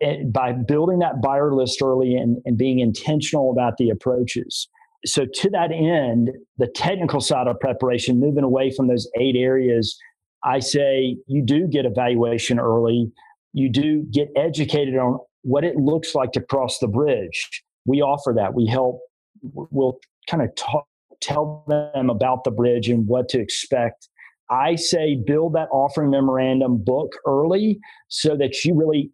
and 0.00 0.32
by 0.32 0.52
building 0.52 0.98
that 0.98 1.22
buyer 1.22 1.54
list 1.54 1.80
early 1.82 2.14
and, 2.14 2.38
and 2.44 2.58
being 2.58 2.80
intentional 2.80 3.50
about 3.50 3.76
the 3.78 3.90
approaches 3.90 4.68
so 5.04 5.26
to 5.26 5.50
that 5.50 5.70
end, 5.70 6.30
the 6.58 6.66
technical 6.68 7.20
side 7.20 7.46
of 7.46 7.60
preparation, 7.60 8.20
moving 8.20 8.44
away 8.44 8.70
from 8.70 8.88
those 8.88 9.08
eight 9.18 9.36
areas, 9.36 9.98
I 10.44 10.60
say 10.60 11.16
you 11.26 11.42
do 11.44 11.66
get 11.66 11.86
evaluation 11.86 12.58
early. 12.58 13.10
You 13.52 13.70
do 13.70 14.02
get 14.10 14.28
educated 14.36 14.96
on 14.96 15.18
what 15.42 15.64
it 15.64 15.76
looks 15.76 16.14
like 16.14 16.32
to 16.32 16.40
cross 16.40 16.78
the 16.78 16.88
bridge. 16.88 17.62
We 17.86 18.00
offer 18.00 18.32
that. 18.36 18.54
We 18.54 18.66
help. 18.66 19.00
We'll 19.42 19.98
kind 20.28 20.42
of 20.42 20.54
talk, 20.56 20.86
tell 21.20 21.64
them 21.68 22.10
about 22.10 22.44
the 22.44 22.50
bridge 22.50 22.88
and 22.88 23.06
what 23.06 23.28
to 23.30 23.40
expect. 23.40 24.08
I 24.50 24.76
say 24.76 25.16
build 25.16 25.54
that 25.54 25.68
offering 25.70 26.10
memorandum 26.10 26.82
book 26.82 27.12
early 27.26 27.78
so 28.08 28.36
that 28.36 28.64
you 28.64 28.74
really 28.74 29.10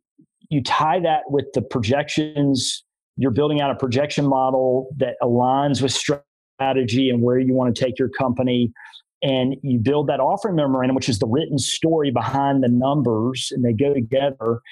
you 0.50 0.62
tie 0.62 0.98
that 1.00 1.22
with 1.28 1.46
the 1.54 1.62
projections 1.62 2.84
you're 3.20 3.30
building 3.30 3.60
out 3.60 3.70
a 3.70 3.74
projection 3.74 4.26
model 4.26 4.88
that 4.96 5.16
aligns 5.22 5.82
with 5.82 5.92
strategy 5.92 7.10
and 7.10 7.20
where 7.20 7.38
you 7.38 7.52
want 7.52 7.74
to 7.74 7.84
take 7.84 7.98
your 7.98 8.08
company. 8.08 8.72
And 9.22 9.56
you 9.62 9.78
build 9.78 10.06
that 10.08 10.20
offering 10.20 10.56
memorandum 10.56 10.96
which 10.96 11.10
is 11.10 11.18
the 11.18 11.26
written 11.26 11.58
story 11.58 12.10
behind 12.10 12.62
the 12.62 12.68
numbers 12.68 13.52
and 13.54 13.62
they 13.62 13.74
go 13.74 13.92
together 13.92 14.62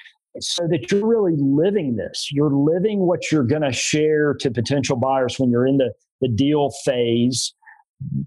so 0.41 0.67
that 0.69 0.91
you're 0.91 1.07
really 1.07 1.35
living 1.37 1.97
this. 1.97 2.31
You're 2.33 2.55
living 2.55 3.01
what 3.01 3.31
you're 3.31 3.45
going 3.45 3.63
to 3.63 3.73
share 3.73 4.33
to 4.41 4.51
potential 4.51 4.97
buyers 4.97 5.39
when 5.39 5.51
you're 5.51 5.67
in 5.67 5.77
the, 5.77 5.93
the 6.23 6.29
deal 6.29 6.71
phase. 6.87 7.53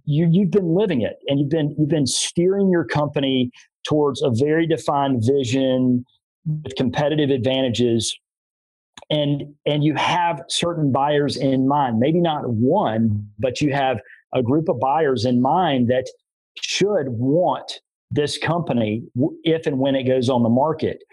You, 0.06 0.30
you've 0.32 0.52
been 0.52 0.76
living 0.76 1.02
it 1.02 1.16
and 1.28 1.40
you've 1.40 1.50
been 1.50 1.76
you've 1.80 1.90
been 1.90 2.06
steering 2.06 2.70
your 2.70 2.86
company 2.86 3.50
towards 3.88 4.22
a 4.22 4.30
very 4.30 4.68
defined 4.68 5.24
vision 5.26 6.06
with 6.46 6.76
competitive 6.76 7.32
advantages 7.32 8.16
and 9.12 9.44
and 9.68 9.84
you 9.84 9.94
have 9.94 10.42
certain 10.50 10.92
buyers 10.92 11.38
in 11.38 11.68
mind 11.68 12.00
maybe 12.00 12.20
not 12.20 12.50
one 12.50 13.28
but 13.38 13.62
you 13.62 13.72
have 13.72 14.00
a 14.34 14.42
group 14.42 14.70
of 14.70 14.80
buyers 14.80 15.26
in 15.26 15.42
mind 15.42 15.90
that 15.90 16.08
should 16.56 17.10
want 17.10 17.82
this 18.12 18.38
company 18.38 19.04
if 19.44 19.66
and 19.66 19.80
when 19.80 19.96
it 19.96 20.04
goes 20.04 20.30
on 20.30 20.44
the 20.44 20.50
market. 20.50 21.04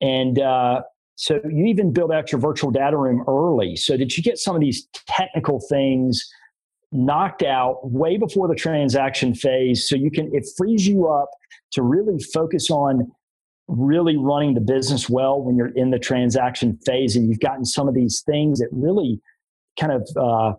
And 0.00 0.38
uh, 0.38 0.82
so 1.16 1.40
you 1.50 1.66
even 1.66 1.92
build 1.92 2.12
out 2.12 2.30
your 2.30 2.40
virtual 2.40 2.70
data 2.70 2.96
room 2.96 3.24
early 3.26 3.76
so 3.76 3.96
that 3.96 4.16
you 4.16 4.22
get 4.22 4.38
some 4.38 4.54
of 4.54 4.60
these 4.60 4.86
technical 5.06 5.60
things 5.68 6.22
knocked 6.90 7.42
out 7.42 7.78
way 7.90 8.18
before 8.18 8.48
the 8.48 8.54
transaction 8.54 9.34
phase 9.34 9.88
so 9.88 9.96
you 9.96 10.10
can 10.10 10.30
it 10.34 10.46
frees 10.58 10.86
you 10.86 11.08
up 11.08 11.30
to 11.70 11.82
really 11.82 12.22
focus 12.34 12.70
on 12.70 13.10
really 13.72 14.16
running 14.16 14.54
the 14.54 14.60
business 14.60 15.08
well 15.08 15.40
when 15.40 15.56
you're 15.56 15.74
in 15.74 15.90
the 15.90 15.98
transaction 15.98 16.78
phase 16.84 17.16
and 17.16 17.28
you've 17.28 17.40
gotten 17.40 17.64
some 17.64 17.88
of 17.88 17.94
these 17.94 18.22
things 18.26 18.58
that 18.58 18.68
really 18.70 19.20
kind 19.80 19.92
of 19.92 20.08
uh, 20.16 20.54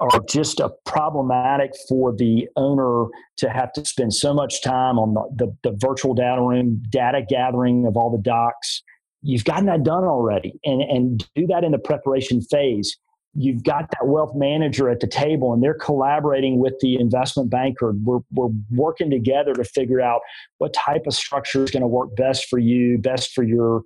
are 0.00 0.20
just 0.28 0.60
a 0.60 0.70
problematic 0.84 1.72
for 1.88 2.14
the 2.14 2.48
owner 2.56 3.06
to 3.38 3.48
have 3.48 3.72
to 3.72 3.84
spend 3.84 4.12
so 4.12 4.34
much 4.34 4.62
time 4.62 4.98
on 4.98 5.14
the, 5.14 5.46
the, 5.46 5.70
the, 5.70 5.76
virtual 5.78 6.12
data 6.12 6.42
room, 6.42 6.82
data 6.90 7.22
gathering 7.26 7.86
of 7.86 7.96
all 7.96 8.10
the 8.10 8.22
docs. 8.22 8.82
You've 9.22 9.44
gotten 9.44 9.66
that 9.66 9.84
done 9.84 10.04
already 10.04 10.58
and, 10.64 10.82
and 10.82 11.28
do 11.34 11.46
that 11.46 11.64
in 11.64 11.72
the 11.72 11.78
preparation 11.78 12.42
phase. 12.42 12.98
You've 13.34 13.64
got 13.64 13.90
that 13.90 14.06
wealth 14.06 14.32
manager 14.34 14.90
at 14.90 15.00
the 15.00 15.06
table 15.06 15.52
and 15.52 15.62
they're 15.62 15.74
collaborating 15.74 16.58
with 16.58 16.74
the 16.80 16.96
investment 16.96 17.50
banker. 17.50 17.94
We're, 18.04 18.20
we're 18.32 18.50
working 18.70 19.10
together 19.10 19.54
to 19.54 19.64
figure 19.64 20.00
out 20.00 20.20
what 20.58 20.74
type 20.74 21.06
of 21.06 21.14
structure 21.14 21.64
is 21.64 21.70
going 21.70 21.82
to 21.82 21.86
work 21.86 22.14
best 22.14 22.48
for 22.48 22.58
you, 22.58 22.98
best 22.98 23.32
for 23.32 23.42
your 23.42 23.82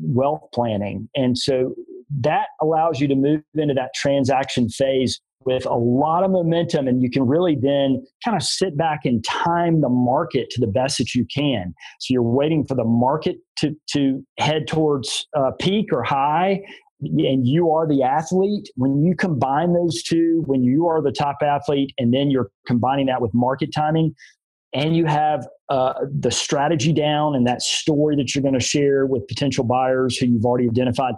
wealth 0.00 0.42
planning. 0.54 1.08
And 1.14 1.36
so 1.36 1.74
that 2.20 2.46
allows 2.62 3.00
you 3.00 3.08
to 3.08 3.14
move 3.14 3.42
into 3.54 3.74
that 3.74 3.90
transaction 3.94 4.68
phase 4.68 5.20
with 5.46 5.64
a 5.64 5.74
lot 5.74 6.24
of 6.24 6.30
momentum 6.30 6.88
and 6.88 7.00
you 7.00 7.08
can 7.08 7.24
really 7.24 7.56
then 7.60 8.04
kind 8.24 8.36
of 8.36 8.42
sit 8.42 8.76
back 8.76 9.04
and 9.04 9.24
time 9.24 9.80
the 9.80 9.88
market 9.88 10.50
to 10.50 10.60
the 10.60 10.66
best 10.66 10.98
that 10.98 11.14
you 11.14 11.24
can 11.32 11.72
so 12.00 12.12
you're 12.12 12.22
waiting 12.22 12.66
for 12.66 12.74
the 12.74 12.84
market 12.84 13.36
to, 13.56 13.74
to 13.86 14.26
head 14.38 14.66
towards 14.66 15.26
uh, 15.36 15.52
peak 15.60 15.92
or 15.92 16.02
high 16.02 16.60
and 17.00 17.46
you 17.46 17.70
are 17.70 17.86
the 17.86 18.02
athlete 18.02 18.70
when 18.76 19.02
you 19.02 19.14
combine 19.14 19.74
those 19.74 20.02
two 20.02 20.42
when 20.46 20.62
you 20.62 20.86
are 20.86 21.02
the 21.02 21.12
top 21.12 21.36
athlete 21.42 21.92
and 21.98 22.14
then 22.14 22.30
you're 22.30 22.50
combining 22.66 23.06
that 23.06 23.20
with 23.20 23.32
market 23.34 23.68
timing 23.74 24.14
and 24.72 24.96
you 24.96 25.06
have 25.06 25.46
uh, 25.68 25.94
the 26.20 26.30
strategy 26.30 26.92
down 26.92 27.34
and 27.34 27.46
that 27.46 27.62
story 27.62 28.14
that 28.16 28.34
you're 28.34 28.42
going 28.42 28.54
to 28.54 28.60
share 28.60 29.06
with 29.06 29.26
potential 29.26 29.64
buyers 29.64 30.16
who 30.16 30.26
you've 30.26 30.44
already 30.44 30.68
identified, 30.68 31.14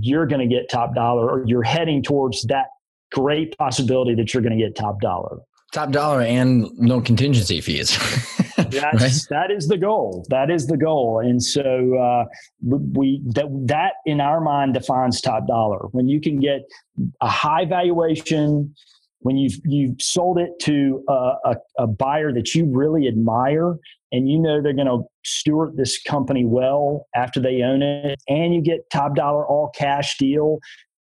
you're 0.00 0.26
going 0.26 0.40
to 0.40 0.46
get 0.46 0.70
top 0.70 0.94
dollar 0.94 1.28
or 1.28 1.44
you're 1.46 1.62
heading 1.64 2.02
towards 2.02 2.44
that 2.44 2.66
great 3.10 3.56
possibility 3.58 4.14
that 4.14 4.32
you're 4.32 4.42
going 4.42 4.56
to 4.56 4.62
get 4.62 4.76
top 4.76 5.00
dollar. 5.00 5.38
Top 5.72 5.90
dollar 5.90 6.20
and 6.20 6.70
no 6.78 7.00
contingency 7.00 7.60
fees. 7.60 7.98
That's, 8.56 9.02
right? 9.02 9.26
That 9.30 9.50
is 9.50 9.68
the 9.68 9.78
goal. 9.78 10.26
That 10.28 10.50
is 10.50 10.66
the 10.66 10.76
goal. 10.76 11.20
And 11.20 11.42
so 11.42 11.96
uh, 11.96 12.24
we 12.62 13.22
that 13.34 13.46
that 13.66 13.94
in 14.04 14.20
our 14.20 14.40
mind 14.40 14.74
defines 14.74 15.20
top 15.20 15.46
dollar. 15.46 15.86
When 15.92 16.08
you 16.08 16.20
can 16.20 16.40
get 16.40 16.62
a 17.20 17.28
high 17.28 17.64
valuation, 17.64 18.74
when 19.20 19.36
you've 19.36 19.58
you've 19.64 20.00
sold 20.00 20.38
it 20.38 20.50
to 20.62 21.02
a, 21.08 21.32
a, 21.44 21.56
a 21.78 21.86
buyer 21.86 22.32
that 22.32 22.54
you 22.54 22.66
really 22.70 23.08
admire, 23.08 23.76
and 24.10 24.28
you 24.28 24.38
know 24.38 24.60
they're 24.62 24.74
going 24.74 24.86
to 24.86 25.02
steward 25.24 25.76
this 25.76 26.00
company 26.02 26.44
well 26.44 27.06
after 27.14 27.40
they 27.40 27.62
own 27.62 27.82
it, 27.82 28.20
and 28.28 28.54
you 28.54 28.60
get 28.60 28.88
top 28.90 29.14
dollar 29.14 29.46
all 29.46 29.70
cash 29.74 30.18
deal, 30.18 30.58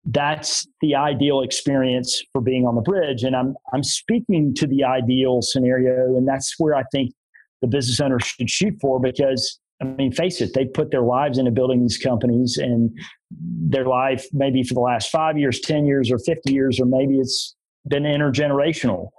that's 0.05 0.67
the 0.81 0.95
ideal 0.95 1.41
experience 1.41 2.21
for 2.31 2.41
being 2.41 2.67
on 2.67 2.75
the 2.75 2.81
bridge. 2.81 3.23
And 3.23 3.35
I'm 3.35 3.55
I'm 3.73 3.83
speaking 3.83 4.53
to 4.55 4.67
the 4.67 4.83
ideal 4.83 5.41
scenario, 5.41 6.15
and 6.15 6.27
that's 6.27 6.55
where 6.57 6.75
I 6.75 6.83
think 6.91 7.13
the 7.61 7.67
business 7.67 7.99
owner 7.99 8.19
should 8.19 8.49
shoot 8.49 8.75
for 8.79 8.99
because 8.99 9.59
I 9.81 9.85
mean, 9.85 10.11
face 10.11 10.39
it, 10.41 10.53
they 10.53 10.65
put 10.65 10.91
their 10.91 11.01
lives 11.01 11.37
into 11.37 11.51
building 11.51 11.81
these 11.81 11.97
companies 11.97 12.57
and 12.57 12.91
their 13.31 13.85
life 13.85 14.25
maybe 14.31 14.63
for 14.63 14.73
the 14.73 14.79
last 14.79 15.09
five 15.09 15.37
years, 15.37 15.59
10 15.59 15.85
years, 15.85 16.11
or 16.11 16.17
50 16.17 16.53
years, 16.53 16.79
or 16.79 16.85
maybe 16.85 17.19
it's 17.19 17.55
been 17.87 18.03
intergenerational. 18.03 19.09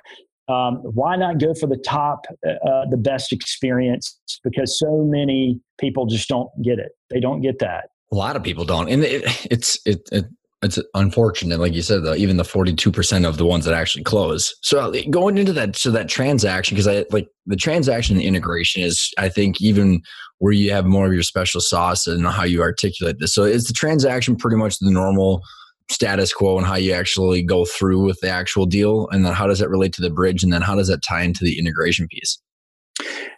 Um, 0.48 0.76
why 0.76 1.16
not 1.16 1.38
go 1.38 1.52
for 1.54 1.66
the 1.66 1.76
top, 1.76 2.24
uh, 2.48 2.86
the 2.88 2.96
best 2.96 3.32
experience? 3.32 4.18
Because 4.44 4.78
so 4.78 5.04
many 5.04 5.60
people 5.78 6.06
just 6.06 6.28
don't 6.28 6.48
get 6.62 6.78
it. 6.78 6.92
They 7.10 7.20
don't 7.20 7.42
get 7.42 7.58
that. 7.58 7.90
A 8.12 8.14
lot 8.14 8.36
of 8.36 8.42
people 8.42 8.64
don't, 8.64 8.88
and 8.88 9.02
it, 9.02 9.24
it's 9.50 9.78
it, 9.84 10.08
it 10.12 10.26
it's 10.62 10.78
unfortunate, 10.94 11.60
like 11.60 11.74
you 11.74 11.82
said, 11.82 12.02
though, 12.02 12.14
even 12.14 12.38
the 12.38 12.42
42% 12.42 13.28
of 13.28 13.36
the 13.36 13.44
ones 13.44 13.66
that 13.66 13.74
actually 13.74 14.04
close. 14.04 14.54
So 14.62 14.90
uh, 14.90 15.02
going 15.10 15.36
into 15.36 15.52
that, 15.52 15.76
so 15.76 15.90
that 15.90 16.08
transaction, 16.08 16.74
because 16.74 16.88
I 16.88 17.04
like 17.10 17.28
the 17.44 17.56
transaction 17.56 18.18
integration 18.20 18.82
is, 18.82 19.12
I 19.18 19.28
think, 19.28 19.60
even 19.60 20.00
where 20.38 20.54
you 20.54 20.72
have 20.72 20.86
more 20.86 21.06
of 21.06 21.12
your 21.12 21.22
special 21.22 21.60
sauce 21.60 22.06
and 22.06 22.26
how 22.26 22.44
you 22.44 22.62
articulate 22.62 23.16
this. 23.20 23.34
So 23.34 23.44
is 23.44 23.64
the 23.64 23.74
transaction 23.74 24.34
pretty 24.34 24.56
much 24.56 24.78
the 24.78 24.90
normal 24.90 25.42
status 25.90 26.32
quo 26.32 26.56
and 26.56 26.66
how 26.66 26.76
you 26.76 26.92
actually 26.92 27.42
go 27.42 27.64
through 27.64 28.04
with 28.04 28.18
the 28.20 28.30
actual 28.30 28.64
deal? 28.64 29.08
And 29.10 29.26
then 29.26 29.34
how 29.34 29.46
does 29.46 29.58
that 29.58 29.68
relate 29.68 29.92
to 29.94 30.02
the 30.02 30.10
bridge? 30.10 30.42
And 30.42 30.52
then 30.52 30.62
how 30.62 30.74
does 30.74 30.88
that 30.88 31.02
tie 31.02 31.22
into 31.22 31.44
the 31.44 31.58
integration 31.58 32.08
piece? 32.08 32.40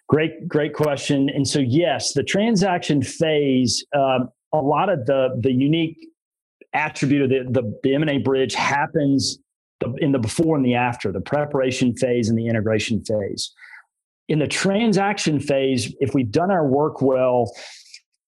Great, 0.08 0.48
great 0.48 0.72
question. 0.72 1.28
And 1.28 1.46
so, 1.46 1.58
yes, 1.58 2.12
the 2.14 2.22
transaction 2.22 3.02
phase, 3.02 3.84
um, 3.94 4.28
a 4.54 4.58
lot 4.58 4.88
of 4.88 5.04
the 5.04 5.28
the 5.42 5.52
unique 5.52 5.98
attribute 6.74 7.22
of 7.22 7.30
the, 7.30 7.60
the, 7.60 7.78
the 7.82 7.94
M&A 7.94 8.18
bridge 8.18 8.54
happens 8.54 9.38
in 9.98 10.12
the 10.12 10.18
before 10.18 10.56
and 10.56 10.64
the 10.64 10.74
after, 10.74 11.12
the 11.12 11.20
preparation 11.20 11.94
phase 11.96 12.28
and 12.28 12.38
the 12.38 12.46
integration 12.46 13.04
phase. 13.04 13.52
In 14.28 14.38
the 14.38 14.46
transaction 14.46 15.40
phase, 15.40 15.94
if 16.00 16.14
we've 16.14 16.30
done 16.30 16.50
our 16.50 16.66
work 16.66 17.00
well, 17.00 17.50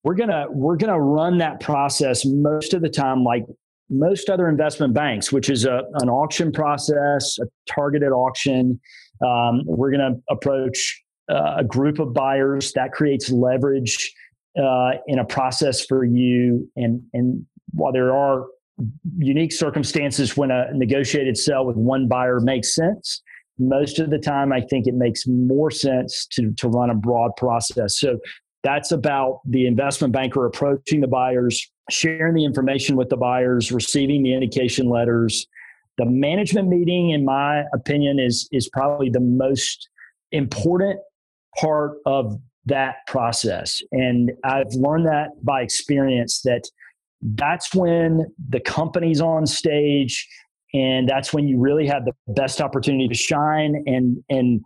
we're 0.03 0.15
gonna 0.15 0.45
we're 0.49 0.77
gonna 0.77 0.99
run 0.99 1.39
that 1.39 1.59
process 1.59 2.23
most 2.25 2.73
of 2.73 2.81
the 2.81 2.89
time 2.89 3.23
like 3.23 3.45
most 3.89 4.29
other 4.29 4.47
investment 4.47 4.93
banks, 4.93 5.31
which 5.31 5.49
is 5.49 5.65
a, 5.65 5.81
an 5.95 6.09
auction 6.09 6.51
process, 6.51 7.37
a 7.39 7.45
targeted 7.69 8.11
auction. 8.11 8.79
Um, 9.25 9.63
we're 9.65 9.91
to 9.91 10.15
approach 10.29 11.03
uh, 11.29 11.55
a 11.57 11.63
group 11.63 11.99
of 11.99 12.13
buyers 12.13 12.71
that 12.73 12.91
creates 12.91 13.29
leverage 13.29 14.13
uh, 14.57 14.91
in 15.07 15.19
a 15.19 15.25
process 15.25 15.85
for 15.85 16.05
you, 16.05 16.69
and 16.75 17.01
and 17.13 17.45
while 17.73 17.91
there 17.91 18.15
are 18.15 18.45
unique 19.17 19.51
circumstances 19.51 20.37
when 20.37 20.51
a 20.51 20.71
negotiated 20.73 21.37
sale 21.37 21.65
with 21.65 21.75
one 21.75 22.07
buyer 22.07 22.39
makes 22.39 22.73
sense, 22.73 23.21
most 23.57 23.99
of 23.99 24.09
the 24.09 24.17
time 24.17 24.53
I 24.53 24.61
think 24.61 24.87
it 24.87 24.95
makes 24.95 25.27
more 25.27 25.69
sense 25.69 26.25
to, 26.31 26.51
to 26.53 26.69
run 26.69 26.89
a 26.89 26.95
broad 26.95 27.31
process. 27.35 27.99
So 27.99 28.19
that's 28.63 28.91
about 28.91 29.41
the 29.45 29.67
investment 29.67 30.13
banker 30.13 30.45
approaching 30.45 31.01
the 31.01 31.07
buyers, 31.07 31.69
sharing 31.89 32.35
the 32.35 32.45
information 32.45 32.95
with 32.95 33.09
the 33.09 33.17
buyers, 33.17 33.71
receiving 33.71 34.23
the 34.23 34.33
indication 34.33 34.89
letters. 34.89 35.45
The 35.97 36.05
management 36.05 36.69
meeting, 36.69 37.11
in 37.11 37.25
my 37.25 37.63
opinion, 37.73 38.19
is 38.19 38.47
is 38.51 38.69
probably 38.69 39.09
the 39.09 39.19
most 39.19 39.89
important 40.31 40.99
part 41.59 41.97
of 42.05 42.37
that 42.65 42.95
process. 43.07 43.81
And 43.91 44.31
I've 44.43 44.73
learned 44.73 45.07
that 45.07 45.29
by 45.43 45.61
experience 45.61 46.41
that 46.43 46.63
that's 47.21 47.73
when 47.73 48.25
the 48.49 48.59
company's 48.59 49.21
on 49.21 49.45
stage 49.45 50.27
and 50.73 51.09
that's 51.09 51.33
when 51.33 51.47
you 51.47 51.59
really 51.59 51.87
have 51.87 52.05
the 52.05 52.13
best 52.27 52.61
opportunity 52.61 53.07
to 53.07 53.15
shine 53.15 53.83
and 53.85 54.23
and 54.29 54.61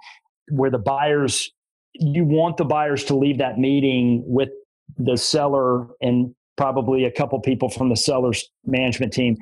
where 0.49 0.69
the 0.69 0.77
buyers 0.77 1.51
you 1.93 2.25
want 2.25 2.57
the 2.57 2.65
buyers 2.65 3.03
to 3.05 3.15
leave 3.15 3.37
that 3.37 3.57
meeting 3.57 4.23
with 4.25 4.49
the 4.97 5.17
seller 5.17 5.87
and 6.01 6.33
probably 6.57 7.05
a 7.05 7.11
couple 7.11 7.39
people 7.39 7.69
from 7.69 7.89
the 7.89 7.95
seller's 7.95 8.47
management 8.65 9.13
team. 9.13 9.37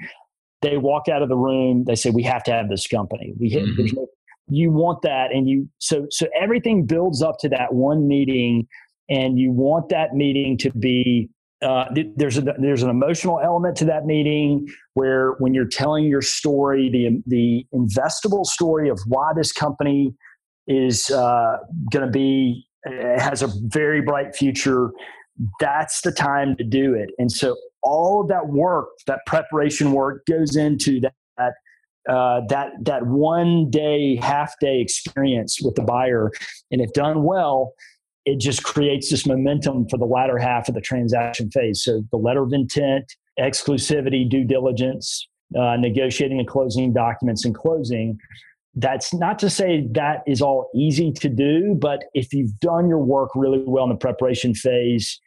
They 0.62 0.78
walk 0.78 1.08
out 1.10 1.22
of 1.22 1.30
the 1.30 1.36
room 1.36 1.86
they 1.86 1.96
say 1.96 2.10
we 2.12 2.24
have 2.24 2.44
to 2.44 2.52
have 2.52 2.70
this 2.70 2.88
company. 2.88 3.34
We 3.40 3.52
mm-hmm. 3.52 3.96
no, 3.96 4.08
you 4.48 4.72
want 4.72 5.02
that 5.02 5.32
and 5.34 5.50
you 5.50 5.70
so 5.80 6.06
so 6.10 6.28
everything 6.40 6.86
builds 6.86 7.22
up 7.22 7.38
to 7.40 7.50
that 7.50 7.74
one 7.74 8.08
meeting 8.08 8.68
and 9.10 9.40
you 9.40 9.52
want 9.52 9.90
that 9.90 10.14
meeting 10.14 10.58
to 10.60 10.72
be 10.72 11.30
uh, 11.62 11.86
there's 12.16 12.38
a, 12.38 12.42
there's 12.58 12.82
an 12.82 12.90
emotional 12.90 13.40
element 13.40 13.78
to 13.78 13.86
that 13.86 14.06
meeting 14.06 14.68
where 14.96 15.34
when 15.40 15.54
you're 15.54 15.68
telling 15.68 16.06
your 16.06 16.22
story, 16.22 16.90
the 16.90 17.22
the 17.28 17.66
investable 17.74 18.46
story 18.46 18.90
of 18.90 19.00
why 19.08 19.32
this 19.36 19.52
company 19.52 20.14
is 20.68 21.12
uh, 21.12 21.58
going 21.92 22.06
to 22.06 22.12
be 22.12 22.68
has 22.86 23.44
a 23.44 23.50
very 23.66 24.02
bright 24.02 24.36
future. 24.36 24.90
That's 25.60 26.02
the 26.02 26.12
time 26.12 26.56
to 26.58 26.64
do 26.64 26.94
it. 26.94 27.12
And 27.18 27.32
so 27.32 27.56
all 27.84 28.22
of 28.22 28.28
that 28.30 28.48
work, 28.48 28.90
that 29.08 29.20
preparation 29.26 29.92
work, 29.92 30.26
goes 30.26 30.56
into 30.56 31.00
that 31.02 31.54
uh, 32.10 32.42
that 32.50 32.72
that 32.82 33.06
one 33.06 33.70
day, 33.70 34.16
half 34.16 34.56
day 34.60 34.82
experience 34.82 35.60
with 35.62 35.76
the 35.76 35.84
buyer, 35.84 36.32
and 36.72 36.82
if 36.82 36.92
done 36.94 37.24
well, 37.24 37.74
it 38.26 38.40
just 38.40 38.64
creates 38.64 39.10
this 39.10 39.26
momentum 39.26 39.88
for 39.90 39.98
the 39.98 40.06
latter 40.06 40.38
half 40.38 40.68
of 40.68 40.76
the 40.76 40.82
transaction 40.82 41.50
phase. 41.50 41.84
So 41.84 42.04
the 42.12 42.18
letter 42.18 42.44
of 42.44 42.54
intent, 42.54 43.12
exclusivity, 43.40 44.30
due 44.30 44.44
diligence, 44.44 45.28
uh, 45.58 45.76
negotiating 45.78 46.40
and 46.40 46.48
closing 46.48 46.94
documents 46.94 47.46
and 47.46 47.56
closing. 47.56 48.18
That's 48.76 49.14
not 49.14 49.38
to 49.40 49.50
say 49.50 49.88
that 49.92 50.24
is 50.28 50.42
all 50.42 50.70
easy 50.74 51.12
to 51.14 51.30
do, 51.30 51.76
but 51.78 52.06
if 52.14 52.34
you've 52.34 52.58
done 52.60 52.88
your 52.88 53.04
work 53.04 53.32
really 53.36 53.62
well 53.66 53.84
in 53.86 53.90
the 53.90 53.98
preparation 53.98 54.54
phase, 54.54 55.20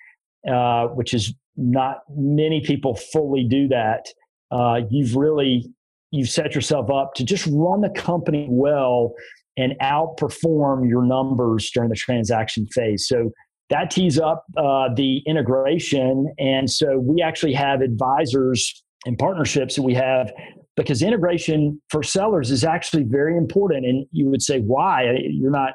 uh, 0.50 0.86
which 0.86 1.12
is 1.12 1.34
not 1.56 1.98
many 2.08 2.60
people 2.62 2.94
fully 2.94 3.44
do 3.44 3.68
that, 3.68 4.06
uh, 4.50 4.80
you've 4.90 5.14
really 5.16 5.70
you've 6.10 6.30
set 6.30 6.54
yourself 6.54 6.90
up 6.90 7.14
to 7.14 7.24
just 7.24 7.46
run 7.50 7.80
the 7.80 7.90
company 7.90 8.46
well 8.48 9.14
and 9.56 9.74
outperform 9.80 10.88
your 10.88 11.02
numbers 11.02 11.70
during 11.70 11.90
the 11.90 11.96
transaction 11.96 12.66
phase. 12.68 13.06
So 13.06 13.30
that 13.70 13.90
tees 13.90 14.18
up 14.18 14.44
uh, 14.56 14.88
the 14.94 15.22
integration. 15.26 16.32
And 16.38 16.70
so 16.70 16.98
we 16.98 17.22
actually 17.22 17.54
have 17.54 17.80
advisors 17.80 18.82
and 19.06 19.18
partnerships 19.18 19.76
that 19.76 19.82
we 19.82 19.94
have 19.94 20.32
because 20.76 21.02
integration 21.02 21.80
for 21.88 22.02
sellers 22.02 22.50
is 22.50 22.64
actually 22.64 23.04
very 23.04 23.36
important. 23.36 23.86
And 23.86 24.06
you 24.12 24.28
would 24.28 24.42
say, 24.42 24.60
why? 24.60 25.16
You're 25.30 25.50
not, 25.50 25.74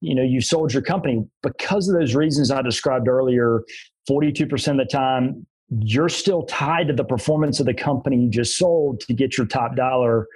you 0.00 0.14
know, 0.14 0.22
you 0.22 0.40
sold 0.40 0.72
your 0.72 0.82
company 0.82 1.24
because 1.42 1.88
of 1.88 1.98
those 1.98 2.14
reasons 2.14 2.50
I 2.50 2.62
described 2.62 3.08
earlier. 3.08 3.62
42% 4.08 4.68
of 4.68 4.76
the 4.76 4.84
time, 4.84 5.46
you're 5.80 6.08
still 6.08 6.44
tied 6.44 6.88
to 6.88 6.94
the 6.94 7.04
performance 7.04 7.58
of 7.58 7.66
the 7.66 7.74
company 7.74 8.16
you 8.18 8.30
just 8.30 8.56
sold 8.56 9.00
to 9.00 9.14
get 9.14 9.36
your 9.36 9.46
top 9.46 9.74
dollar. 9.74 10.28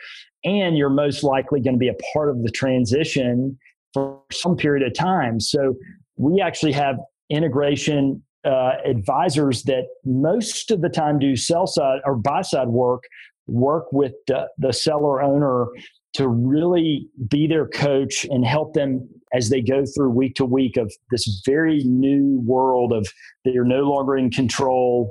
And 0.44 0.76
you're 0.76 0.90
most 0.90 1.22
likely 1.22 1.60
going 1.60 1.74
to 1.74 1.78
be 1.78 1.88
a 1.88 1.96
part 2.14 2.30
of 2.30 2.42
the 2.42 2.50
transition 2.50 3.58
for 3.92 4.22
some 4.32 4.56
period 4.56 4.86
of 4.86 4.94
time. 4.94 5.40
So 5.40 5.74
we 6.16 6.40
actually 6.40 6.72
have 6.72 6.96
integration 7.28 8.22
uh, 8.44 8.72
advisors 8.86 9.64
that 9.64 9.84
most 10.04 10.70
of 10.70 10.80
the 10.80 10.88
time 10.88 11.18
do 11.18 11.36
sell 11.36 11.66
side 11.66 12.00
or 12.04 12.16
buy 12.16 12.42
side 12.42 12.68
work, 12.68 13.04
work 13.46 13.92
with 13.92 14.12
the, 14.26 14.48
the 14.58 14.72
seller 14.72 15.20
owner 15.20 15.66
to 16.12 16.28
really 16.28 17.06
be 17.28 17.46
their 17.46 17.68
coach 17.68 18.24
and 18.30 18.44
help 18.44 18.74
them 18.74 19.08
as 19.32 19.48
they 19.48 19.60
go 19.60 19.84
through 19.84 20.10
week 20.10 20.34
to 20.34 20.44
week 20.44 20.76
of 20.76 20.92
this 21.10 21.42
very 21.46 21.84
new 21.84 22.40
world 22.44 22.92
of 22.92 23.06
they're 23.44 23.64
no 23.64 23.82
longer 23.82 24.16
in 24.16 24.30
control 24.30 25.10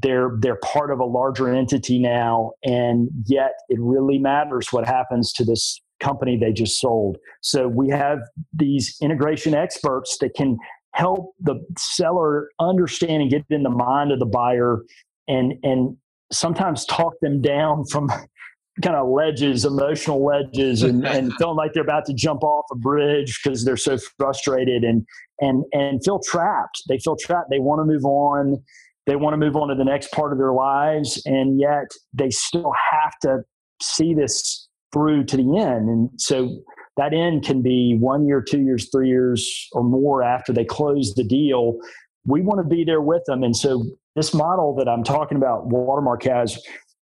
they're 0.00 0.36
they're 0.40 0.56
part 0.56 0.90
of 0.90 1.00
a 1.00 1.04
larger 1.04 1.52
entity 1.52 1.98
now 1.98 2.52
and 2.62 3.08
yet 3.26 3.52
it 3.68 3.78
really 3.80 4.18
matters 4.18 4.68
what 4.70 4.86
happens 4.86 5.32
to 5.32 5.44
this 5.44 5.80
company 6.00 6.36
they 6.36 6.52
just 6.52 6.80
sold 6.80 7.18
so 7.42 7.68
we 7.68 7.88
have 7.88 8.18
these 8.52 8.96
integration 9.02 9.54
experts 9.54 10.16
that 10.20 10.34
can 10.34 10.56
help 10.92 11.34
the 11.40 11.54
seller 11.76 12.48
understand 12.60 13.22
and 13.22 13.30
get 13.30 13.44
in 13.50 13.62
the 13.62 13.70
mind 13.70 14.12
of 14.12 14.18
the 14.18 14.26
buyer 14.26 14.82
and 15.28 15.54
and 15.62 15.96
sometimes 16.32 16.84
talk 16.86 17.12
them 17.20 17.40
down 17.40 17.84
from 17.84 18.10
kind 18.82 18.96
of 18.96 19.08
ledges, 19.08 19.64
emotional 19.64 20.24
ledges, 20.24 20.82
and, 20.82 21.06
and 21.06 21.32
feeling 21.34 21.56
like 21.56 21.72
they're 21.72 21.82
about 21.82 22.04
to 22.06 22.14
jump 22.14 22.42
off 22.42 22.64
a 22.72 22.76
bridge 22.76 23.40
because 23.42 23.64
they're 23.64 23.76
so 23.76 23.96
frustrated 24.18 24.84
and 24.84 25.06
and 25.40 25.64
and 25.72 26.04
feel 26.04 26.20
trapped. 26.20 26.82
They 26.88 26.98
feel 26.98 27.16
trapped. 27.16 27.50
They 27.50 27.58
want 27.58 27.80
to 27.80 27.84
move 27.84 28.04
on. 28.04 28.62
They 29.06 29.16
want 29.16 29.34
to 29.34 29.38
move 29.38 29.56
on 29.56 29.68
to 29.68 29.74
the 29.74 29.84
next 29.84 30.12
part 30.12 30.32
of 30.32 30.38
their 30.38 30.52
lives, 30.52 31.20
and 31.26 31.60
yet 31.60 31.86
they 32.12 32.30
still 32.30 32.72
have 32.92 33.12
to 33.22 33.42
see 33.82 34.14
this 34.14 34.68
through 34.92 35.24
to 35.24 35.36
the 35.36 35.58
end. 35.58 35.88
And 35.88 36.10
so 36.16 36.62
that 36.96 37.12
end 37.12 37.44
can 37.44 37.60
be 37.60 37.96
one 37.98 38.26
year, 38.26 38.40
two 38.40 38.62
years, 38.62 38.88
three 38.90 39.08
years, 39.08 39.68
or 39.72 39.82
more 39.82 40.22
after 40.22 40.52
they 40.52 40.64
close 40.64 41.14
the 41.14 41.24
deal. 41.24 41.76
We 42.24 42.40
want 42.40 42.60
to 42.60 42.68
be 42.68 42.84
there 42.84 43.02
with 43.02 43.22
them. 43.26 43.42
And 43.42 43.54
so 43.54 43.84
this 44.16 44.32
model 44.32 44.74
that 44.76 44.88
I'm 44.88 45.02
talking 45.02 45.36
about, 45.36 45.66
Watermark 45.66 46.22
has, 46.24 46.58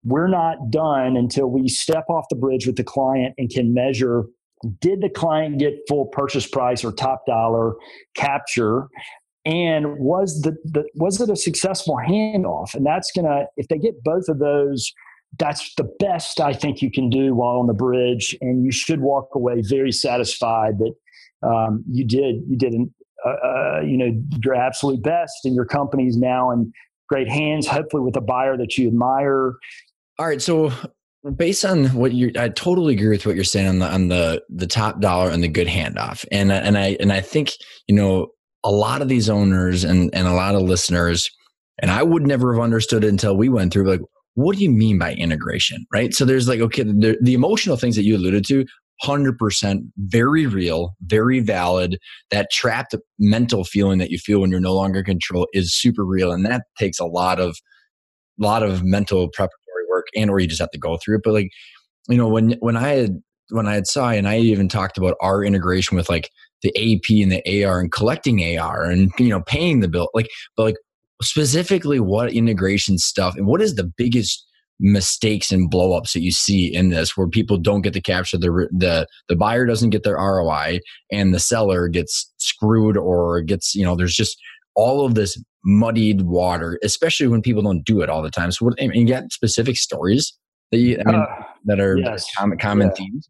we're 0.04 0.28
not 0.28 0.70
done 0.70 1.16
until 1.16 1.48
we 1.48 1.68
step 1.68 2.04
off 2.08 2.24
the 2.30 2.36
bridge 2.36 2.66
with 2.66 2.76
the 2.76 2.84
client 2.84 3.34
and 3.36 3.50
can 3.50 3.74
measure 3.74 4.24
did 4.80 5.00
the 5.00 5.08
client 5.08 5.58
get 5.58 5.74
full 5.88 6.06
purchase 6.06 6.46
price 6.46 6.84
or 6.84 6.92
top 6.92 7.24
dollar 7.26 7.74
capture 8.14 8.88
and 9.44 9.98
was 9.98 10.42
the, 10.42 10.56
the 10.64 10.84
was 10.94 11.20
it 11.20 11.30
a 11.30 11.36
successful 11.36 11.98
handoff 12.08 12.74
and 12.74 12.84
that's 12.84 13.10
gonna 13.12 13.44
if 13.56 13.68
they 13.68 13.78
get 13.78 14.02
both 14.04 14.28
of 14.28 14.38
those 14.38 14.92
that's 15.38 15.74
the 15.76 15.84
best 15.98 16.40
I 16.40 16.52
think 16.52 16.82
you 16.82 16.90
can 16.90 17.08
do 17.08 17.34
while 17.34 17.58
on 17.58 17.66
the 17.66 17.74
bridge, 17.74 18.36
and 18.40 18.64
you 18.64 18.72
should 18.72 19.00
walk 19.00 19.28
away 19.34 19.62
very 19.62 19.92
satisfied 19.92 20.78
that 20.78 21.48
um, 21.48 21.84
you 21.90 22.04
did 22.04 22.42
you 22.48 22.56
did 22.56 22.72
an, 22.72 22.92
uh, 23.24 23.28
uh, 23.28 23.80
you 23.82 23.96
know 23.96 24.12
your 24.42 24.54
absolute 24.54 25.02
best, 25.02 25.44
and 25.44 25.54
your 25.54 25.64
company's 25.64 26.16
now 26.16 26.50
in 26.50 26.72
great 27.08 27.28
hands. 27.28 27.66
Hopefully, 27.66 28.02
with 28.02 28.16
a 28.16 28.20
buyer 28.20 28.56
that 28.56 28.76
you 28.76 28.88
admire. 28.88 29.54
All 30.18 30.26
right, 30.26 30.42
so 30.42 30.72
based 31.36 31.64
on 31.64 31.86
what 31.94 32.12
you 32.12 32.32
I 32.36 32.48
totally 32.48 32.94
agree 32.94 33.08
with 33.08 33.24
what 33.24 33.36
you're 33.36 33.44
saying 33.44 33.68
on 33.68 33.78
the 33.78 33.86
on 33.86 34.08
the 34.08 34.42
the 34.48 34.66
top 34.66 35.00
dollar 35.00 35.30
and 35.30 35.42
the 35.42 35.48
good 35.48 35.68
handoff, 35.68 36.24
and 36.32 36.50
and 36.50 36.76
I 36.76 36.96
and 36.98 37.12
I 37.12 37.20
think 37.20 37.52
you 37.86 37.94
know 37.94 38.28
a 38.64 38.70
lot 38.70 39.02
of 39.02 39.08
these 39.08 39.28
owners 39.28 39.84
and 39.84 40.10
and 40.14 40.26
a 40.26 40.34
lot 40.34 40.54
of 40.54 40.62
listeners, 40.62 41.30
and 41.80 41.90
I 41.90 42.02
would 42.02 42.26
never 42.26 42.54
have 42.54 42.62
understood 42.62 43.04
it 43.04 43.08
until 43.08 43.36
we 43.36 43.48
went 43.48 43.72
through 43.72 43.88
like 43.88 44.00
what 44.34 44.56
do 44.56 44.62
you 44.62 44.70
mean 44.70 44.98
by 44.98 45.12
integration 45.14 45.84
right? 45.92 46.14
So 46.14 46.24
there's 46.24 46.48
like 46.48 46.60
okay 46.60 46.82
the, 46.82 47.18
the 47.20 47.34
emotional 47.34 47.76
things 47.76 47.96
that 47.96 48.04
you 48.04 48.16
alluded 48.16 48.44
to 48.46 48.64
100% 49.04 49.80
very 49.96 50.46
real 50.46 50.94
very 51.02 51.40
valid. 51.40 51.98
That 52.30 52.50
trapped 52.50 52.94
mental 53.18 53.64
feeling 53.64 53.98
that 53.98 54.10
you 54.10 54.18
feel 54.18 54.40
when 54.40 54.50
you're 54.50 54.60
no 54.60 54.74
longer 54.74 55.00
in 55.00 55.04
control 55.04 55.48
is 55.52 55.74
super 55.74 56.04
real 56.04 56.32
and 56.32 56.44
that 56.46 56.62
takes 56.78 56.98
a 56.98 57.06
lot 57.06 57.40
of 57.40 57.56
lot 58.38 58.62
of 58.62 58.82
mental 58.84 59.28
preparatory 59.28 59.84
work 59.90 60.06
and 60.16 60.30
or 60.30 60.38
you 60.38 60.46
just 60.46 60.60
have 60.60 60.70
to 60.70 60.78
go 60.78 60.96
through 60.96 61.16
it. 61.16 61.22
But 61.24 61.34
like 61.34 61.50
you 62.08 62.16
know 62.16 62.28
when 62.28 62.56
when 62.60 62.76
i 62.76 62.88
had 62.88 63.20
when 63.50 63.66
i 63.66 63.74
had 63.74 63.86
saw 63.86 64.10
and 64.10 64.28
i 64.28 64.38
even 64.38 64.68
talked 64.68 64.98
about 64.98 65.16
our 65.20 65.44
integration 65.44 65.96
with 65.96 66.08
like 66.08 66.30
the 66.62 66.70
ap 66.76 67.04
and 67.10 67.32
the 67.32 67.64
ar 67.64 67.80
and 67.80 67.92
collecting 67.92 68.58
ar 68.58 68.84
and 68.84 69.10
you 69.18 69.28
know 69.28 69.40
paying 69.42 69.80
the 69.80 69.88
bill 69.88 70.08
like 70.14 70.28
but 70.56 70.64
like 70.64 70.76
specifically 71.22 72.00
what 72.00 72.32
integration 72.32 72.98
stuff 72.98 73.36
and 73.36 73.46
what 73.46 73.60
is 73.60 73.74
the 73.74 73.90
biggest 73.96 74.46
mistakes 74.80 75.52
and 75.52 75.70
blowups 75.70 76.12
that 76.14 76.22
you 76.22 76.32
see 76.32 76.74
in 76.74 76.88
this 76.88 77.16
where 77.16 77.28
people 77.28 77.58
don't 77.58 77.82
get 77.82 77.92
to 77.92 78.00
capture 78.00 78.38
the 78.38 78.66
the 78.72 79.06
the 79.28 79.36
buyer 79.36 79.66
doesn't 79.66 79.90
get 79.90 80.02
their 80.04 80.16
ROI 80.16 80.80
and 81.12 81.34
the 81.34 81.38
seller 81.38 81.86
gets 81.86 82.32
screwed 82.38 82.96
or 82.96 83.42
gets 83.42 83.74
you 83.74 83.84
know 83.84 83.94
there's 83.94 84.16
just 84.16 84.38
all 84.74 85.04
of 85.04 85.14
this 85.14 85.42
muddied 85.64 86.22
water 86.22 86.78
especially 86.82 87.26
when 87.26 87.42
people 87.42 87.62
don't 87.62 87.84
do 87.84 88.00
it 88.00 88.08
all 88.08 88.22
the 88.22 88.30
time 88.30 88.50
so 88.50 88.64
what, 88.64 88.80
and 88.80 88.94
you 88.94 89.06
got 89.06 89.30
specific 89.30 89.76
stories 89.76 90.32
that 90.70 90.78
you 90.78 90.98
I 91.06 91.10
mean, 91.10 91.20
uh, 91.20 91.26
that 91.66 91.80
are 91.80 91.98
yes. 91.98 92.26
common, 92.34 92.56
common 92.56 92.88
yeah. 92.88 92.94
themes 92.94 93.28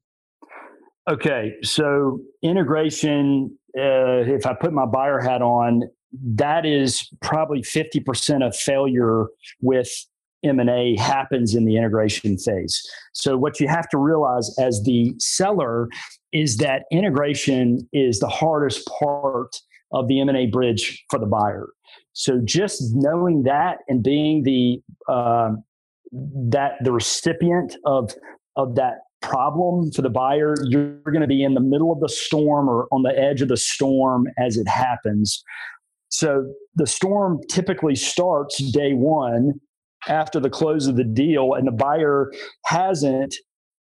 okay 1.11 1.55
so 1.63 2.21
integration 2.43 3.57
uh, 3.79 4.27
if 4.27 4.47
I 4.47 4.55
put 4.55 4.73
my 4.73 4.87
buyer 4.87 5.21
hat 5.21 5.43
on 5.43 5.83
that 6.13 6.67
is 6.67 7.09
probably 7.23 7.63
50% 7.63 8.45
of 8.45 8.57
failure 8.57 9.27
with 9.61 9.89
M&A 10.43 10.97
happens 10.97 11.55
in 11.55 11.67
the 11.67 11.77
integration 11.77 12.39
phase. 12.39 12.83
So 13.13 13.37
what 13.37 13.61
you 13.61 13.69
have 13.69 13.89
to 13.91 13.99
realize 13.99 14.55
as 14.59 14.83
the 14.85 15.15
seller 15.19 15.89
is 16.33 16.57
that 16.59 16.85
integration 16.91 17.89
is 17.93 18.21
the 18.21 18.29
hardest 18.29 18.89
part 18.99 19.55
of 19.93 20.09
the 20.09 20.21
M&A 20.21 20.47
bridge 20.47 21.05
for 21.11 21.19
the 21.19 21.27
buyer. 21.27 21.69
So 22.13 22.41
just 22.43 22.83
knowing 22.95 23.43
that 23.45 23.79
and 23.89 24.03
being 24.03 24.43
the 24.43 24.81
uh, 25.09 25.51
that 26.13 26.73
the 26.83 26.93
recipient 26.93 27.77
of 27.85 28.13
of 28.57 28.75
that 28.77 28.99
problem 29.23 29.91
for 29.93 30.03
the 30.03 30.11
buyer, 30.11 30.55
you're 30.64 30.99
going 31.05 31.21
to 31.21 31.27
be 31.27 31.43
in 31.43 31.55
the 31.55 31.61
middle 31.61 31.93
of 31.93 32.01
the 32.01 32.09
storm 32.09 32.68
or 32.68 32.89
on 32.93 33.03
the 33.03 33.16
edge 33.16 33.43
of 33.43 33.49
the 33.49 33.57
storm 33.57 34.27
as 34.39 34.57
it 34.57 34.68
happens. 34.68 35.43
So 36.09 36.53
the 36.75 36.87
storm 36.87 37.39
typically 37.49 37.95
starts 37.95 38.59
day 38.73 38.93
one 38.93 39.61
after 40.09 40.41
the 40.41 40.51
close 40.51 40.87
of 40.87 40.97
the 40.97 41.05
deal, 41.05 41.55
and 41.55 41.66
the 41.66 41.73
buyer 41.73 42.33
hasn't 42.66 43.35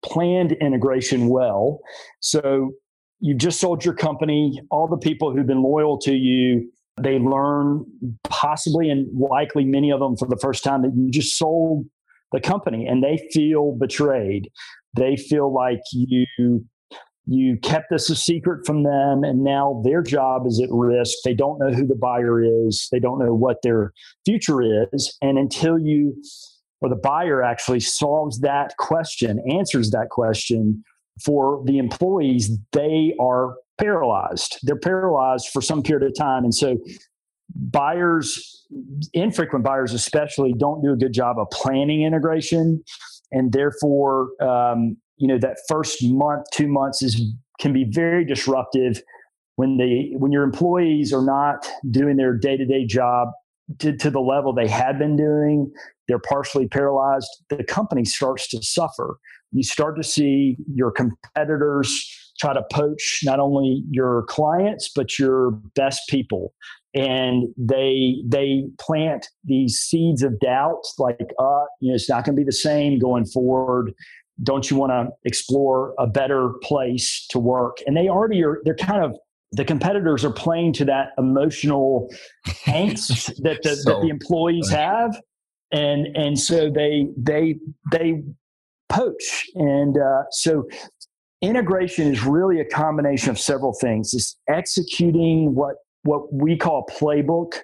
planned 0.05 0.53
integration 0.53 1.28
well. 1.28 1.80
So 2.20 2.72
you've 3.20 3.39
just 3.39 3.61
sold 3.61 3.84
your 3.84 3.95
company, 3.95 4.61
all 4.70 4.89
the 4.89 4.97
people 4.97 5.32
who've 5.32 5.47
been 5.47 5.62
loyal 5.62 5.99
to 6.01 6.12
you. 6.14 6.70
They 7.01 7.18
learn 7.18 7.84
possibly 8.24 8.89
and 8.89 9.07
likely 9.18 9.64
many 9.64 9.93
of 9.93 10.01
them 10.01 10.16
for 10.16 10.26
the 10.26 10.39
first 10.39 10.64
time 10.64 10.82
that 10.82 10.93
you 10.97 11.11
just 11.11 11.37
sold 11.37 11.84
the 12.32 12.41
company 12.41 12.87
and 12.87 13.05
they 13.05 13.28
feel 13.32 13.72
betrayed. 13.72 14.51
They 14.97 15.16
feel 15.16 15.53
like 15.53 15.80
you 15.92 16.64
you 17.28 17.59
kept 17.59 17.90
this 17.90 18.09
a 18.09 18.14
secret 18.14 18.64
from 18.64 18.84
them, 18.84 19.24
and 19.24 19.42
now 19.42 19.82
their 19.84 20.01
job 20.01 20.47
is 20.47 20.61
at 20.61 20.68
risk. 20.70 21.18
They 21.24 21.34
don't 21.34 21.59
know 21.59 21.72
who 21.72 21.86
the 21.86 21.97
buyer 21.97 22.40
is, 22.42 22.88
they 22.92 23.01
don't 23.01 23.18
know 23.18 23.34
what 23.34 23.62
their 23.62 23.92
future 24.24 24.62
is. 24.92 25.16
And 25.20 25.36
until 25.36 25.78
you 25.78 26.14
or 26.80 26.88
the 26.88 26.97
buyer 26.97 27.42
actually 27.42 27.80
solves 27.80 28.40
that 28.40 28.76
question, 28.76 29.42
answers 29.51 29.90
that 29.90 30.09
question 30.11 30.84
for 31.24 31.62
the 31.64 31.78
employees, 31.78 32.51
they 32.72 33.14
are 33.18 33.57
paralyzed. 33.78 34.59
They're 34.62 34.76
paralyzed 34.76 35.49
for 35.53 35.62
some 35.62 35.82
period 35.82 36.07
of 36.07 36.14
time. 36.16 36.44
And 36.44 36.55
so 36.55 36.78
buyers, 37.55 38.64
infrequent 39.14 39.64
buyers 39.64 39.94
especially, 39.94 40.55
don't 40.57 40.82
do 40.82 40.92
a 40.92 40.97
good 40.97 41.12
job 41.12 41.38
of 41.38 41.49
planning 41.51 42.03
integration. 42.03 42.82
And 43.33 43.53
therefore, 43.53 44.31
um, 44.41 44.97
you 45.16 45.27
know 45.27 45.39
that 45.39 45.59
first 45.68 45.99
month 46.03 46.45
two 46.53 46.68
months 46.68 47.03
is 47.03 47.20
can 47.61 47.72
be 47.72 47.85
very 47.91 48.24
disruptive 48.24 49.03
when 49.57 49.79
they 49.79 50.11
when 50.16 50.33
your 50.33 50.45
employees 50.45 51.12
are 51.12 51.24
not 51.24 51.66
doing 51.91 52.16
their 52.16 52.35
day-to-day 52.35 52.87
job 52.87 53.29
to, 53.79 53.97
to 53.97 54.11
the 54.11 54.20
level 54.20 54.53
they 54.53 54.68
had 54.68 54.99
been 54.99 55.16
doing 55.16 55.72
they're 56.07 56.18
partially 56.18 56.68
paralyzed 56.68 57.29
the 57.51 57.64
company 57.64 58.05
starts 58.05 58.49
to 58.49 58.62
suffer. 58.62 59.18
You 59.53 59.62
start 59.62 59.97
to 59.97 60.05
see 60.05 60.57
your 60.72 60.91
competitors 60.91 62.12
try 62.39 62.53
to 62.53 62.62
poach 62.70 63.20
not 63.24 63.41
only 63.41 63.83
your 63.91 64.24
clients 64.29 64.91
but 64.95 65.18
your 65.18 65.53
best 65.74 66.03
people 66.09 66.53
and 66.97 67.49
they 67.59 68.16
they 68.26 68.64
plant 68.80 69.28
these 69.44 69.76
seeds 69.76 70.22
of 70.22 70.38
doubt 70.40 70.82
like 70.99 71.34
uh 71.38 71.64
you 71.80 71.90
know 71.90 71.94
it's 71.94 72.09
not 72.09 72.24
going 72.24 72.34
to 72.34 72.40
be 72.40 72.44
the 72.44 72.53
same 72.53 72.99
going 72.99 73.26
forward. 73.26 73.92
Don't 74.42 74.70
you 74.70 74.76
want 74.76 74.92
to 74.92 75.09
explore 75.24 75.94
a 75.99 76.07
better 76.07 76.55
place 76.62 77.26
to 77.30 77.38
work? 77.38 77.78
And 77.86 77.97
they 77.97 78.09
already 78.09 78.42
are 78.42 78.61
they're 78.64 78.74
kind 78.74 79.05
of 79.05 79.16
the 79.53 79.64
competitors 79.64 80.24
are 80.24 80.32
playing 80.32 80.72
to 80.74 80.84
that 80.86 81.11
emotional 81.18 82.12
angst 82.66 83.34
that 83.42 83.62
the, 83.62 83.76
so, 83.76 83.90
that 83.90 84.01
the 84.03 84.09
employees 84.09 84.68
have. 84.70 85.20
And 85.72 86.16
and 86.16 86.38
so 86.38 86.70
they 86.70 87.09
they 87.16 87.57
they 87.92 88.22
poach. 88.88 89.47
And 89.55 89.97
uh, 89.97 90.22
so 90.30 90.68
integration 91.42 92.12
is 92.12 92.24
really 92.24 92.61
a 92.61 92.64
combination 92.64 93.30
of 93.30 93.38
several 93.38 93.74
things. 93.80 94.14
It's 94.14 94.38
executing 94.49 95.55
what 95.55 95.76
what 96.07 96.32
we 96.32 96.57
call 96.57 96.86
a 96.88 96.92
playbook. 96.92 97.54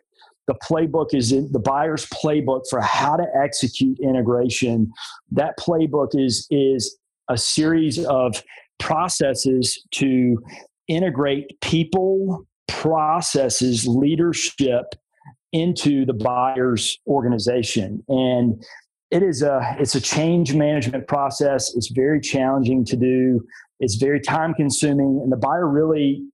The 0.49 0.55
playbook 0.55 1.15
is 1.15 1.31
the 1.31 1.61
buyer's 1.61 2.07
playbook 2.07 2.63
for 2.69 2.81
how 2.81 3.17
to 3.17 3.25
execute 3.35 3.99
integration. 4.01 4.91
That 5.31 5.59
playbook 5.59 6.11
is 6.15 6.47
is 6.51 6.99
a 7.29 7.37
series 7.37 8.05
of 8.05 8.43
processes 8.79 9.81
to 9.93 10.37
integrate 10.89 11.61
people 11.61 12.47
processes 12.67 13.87
leadership 13.87 14.87
into 15.53 16.05
the 16.05 16.15
buyer's 16.15 16.99
organization. 17.07 18.03
And 18.09 18.63
it 19.11 19.23
is 19.23 19.43
a 19.43 19.77
it's 19.79 19.95
a 19.95 20.01
change 20.01 20.55
management 20.55 21.07
process. 21.07 21.75
It's 21.77 21.89
very 21.89 22.21
challenging 22.21 22.85
to 22.87 22.97
do. 22.97 23.47
It's 23.79 23.97
very 23.97 24.21
time 24.21 24.55
consuming. 24.55 25.21
And 25.23 25.31
the 25.31 25.37
buyer 25.37 25.69
really 25.69 26.25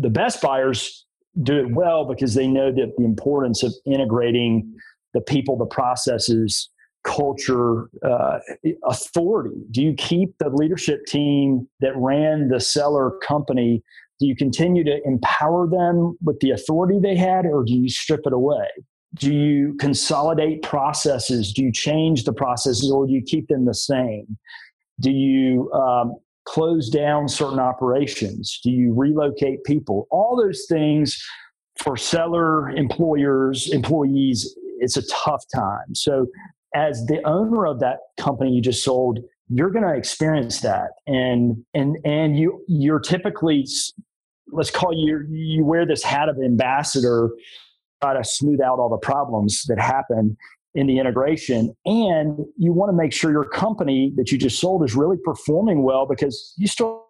the 0.00 0.10
best 0.10 0.42
buyers 0.42 1.03
do 1.42 1.58
it 1.58 1.74
well 1.74 2.04
because 2.04 2.34
they 2.34 2.46
know 2.46 2.70
that 2.72 2.94
the 2.96 3.04
importance 3.04 3.62
of 3.62 3.74
integrating 3.86 4.74
the 5.14 5.20
people 5.20 5.56
the 5.56 5.66
processes 5.66 6.70
culture 7.04 7.90
uh, 8.02 8.38
authority. 8.84 9.56
Do 9.70 9.82
you 9.82 9.94
keep 9.94 10.36
the 10.38 10.48
leadership 10.48 11.04
team 11.06 11.68
that 11.80 11.92
ran 11.96 12.48
the 12.48 12.60
seller 12.60 13.12
company? 13.22 13.82
Do 14.20 14.26
you 14.26 14.34
continue 14.34 14.84
to 14.84 14.98
empower 15.04 15.68
them 15.68 16.16
with 16.22 16.40
the 16.40 16.50
authority 16.50 16.98
they 17.00 17.16
had 17.16 17.46
or 17.46 17.62
do 17.62 17.74
you 17.74 17.88
strip 17.88 18.22
it 18.24 18.32
away? 18.32 18.66
Do 19.16 19.32
you 19.32 19.76
consolidate 19.78 20.62
processes? 20.62 21.52
Do 21.52 21.62
you 21.62 21.72
change 21.72 22.24
the 22.24 22.32
processes 22.32 22.90
or 22.90 23.06
do 23.06 23.12
you 23.12 23.22
keep 23.22 23.48
them 23.48 23.66
the 23.66 23.74
same? 23.74 24.38
Do 24.98 25.10
you 25.10 25.70
um, 25.72 26.14
close 26.46 26.88
down 26.88 27.28
certain 27.28 27.58
operations? 27.58 28.60
Do 28.62 28.70
you 28.70 28.92
relocate 28.94 29.64
people? 29.64 30.06
All 30.10 30.36
those 30.36 30.66
things 30.68 31.22
for 31.82 31.96
seller 31.96 32.70
employers 32.70 33.70
employees 33.72 34.56
it's 34.78 34.96
a 34.96 35.06
tough 35.08 35.44
time. 35.54 35.94
So 35.94 36.26
as 36.74 37.04
the 37.06 37.22
owner 37.26 37.66
of 37.66 37.80
that 37.80 37.98
company 38.18 38.52
you 38.52 38.60
just 38.60 38.84
sold 38.84 39.20
you're 39.48 39.70
going 39.70 39.84
to 39.84 39.94
experience 39.94 40.60
that. 40.60 40.90
And 41.06 41.64
and 41.74 41.96
and 42.04 42.38
you 42.38 42.64
you're 42.68 43.00
typically 43.00 43.66
let's 44.52 44.70
call 44.70 44.92
you 44.92 45.26
you 45.30 45.64
wear 45.64 45.86
this 45.86 46.02
hat 46.02 46.28
of 46.28 46.36
ambassador 46.38 47.30
try 48.02 48.16
to 48.16 48.24
smooth 48.24 48.60
out 48.60 48.78
all 48.78 48.88
the 48.88 48.98
problems 48.98 49.64
that 49.68 49.80
happen 49.80 50.36
in 50.74 50.86
the 50.86 50.98
integration. 50.98 51.74
And 51.86 52.38
you 52.56 52.72
want 52.72 52.90
to 52.90 52.96
make 52.96 53.12
sure 53.12 53.30
your 53.30 53.48
company 53.48 54.12
that 54.16 54.32
you 54.32 54.38
just 54.38 54.58
sold 54.60 54.84
is 54.84 54.94
really 54.94 55.16
performing 55.24 55.82
well 55.82 56.06
because 56.06 56.54
you 56.56 56.66
still 56.66 57.06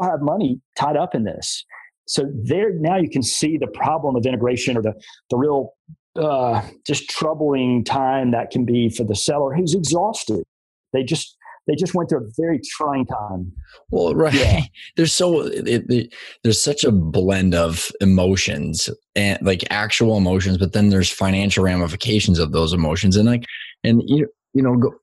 have 0.00 0.20
money 0.20 0.60
tied 0.78 0.96
up 0.96 1.14
in 1.14 1.24
this. 1.24 1.64
So 2.06 2.24
there 2.44 2.72
now 2.74 2.96
you 2.96 3.08
can 3.08 3.22
see 3.22 3.56
the 3.56 3.68
problem 3.68 4.16
of 4.16 4.26
integration 4.26 4.76
or 4.76 4.82
the, 4.82 4.94
the 5.30 5.36
real 5.36 5.74
uh, 6.16 6.62
just 6.86 7.08
troubling 7.08 7.84
time 7.84 8.32
that 8.32 8.50
can 8.50 8.64
be 8.64 8.88
for 8.88 9.04
the 9.04 9.14
seller 9.14 9.54
who's 9.54 9.74
exhausted. 9.74 10.44
They 10.92 11.04
just 11.04 11.36
they 11.66 11.74
just 11.74 11.94
went 11.94 12.08
through 12.08 12.26
a 12.26 12.30
very 12.36 12.60
trying 12.64 13.06
time. 13.06 13.52
Well, 13.90 14.14
right. 14.14 14.34
Yeah. 14.34 14.60
There's 14.96 15.14
so 15.14 15.42
it, 15.42 15.84
it, 15.90 16.14
there's 16.42 16.62
such 16.62 16.84
a 16.84 16.90
blend 16.90 17.54
of 17.54 17.90
emotions 18.00 18.88
and 19.14 19.38
like 19.42 19.64
actual 19.70 20.16
emotions, 20.16 20.58
but 20.58 20.72
then 20.72 20.88
there's 20.88 21.10
financial 21.10 21.64
ramifications 21.64 22.38
of 22.38 22.52
those 22.52 22.72
emotions, 22.72 23.16
and 23.16 23.28
like 23.28 23.44
and 23.84 24.02
you 24.06 24.28
you 24.52 24.62
know 24.62 24.76
go, 24.76 24.94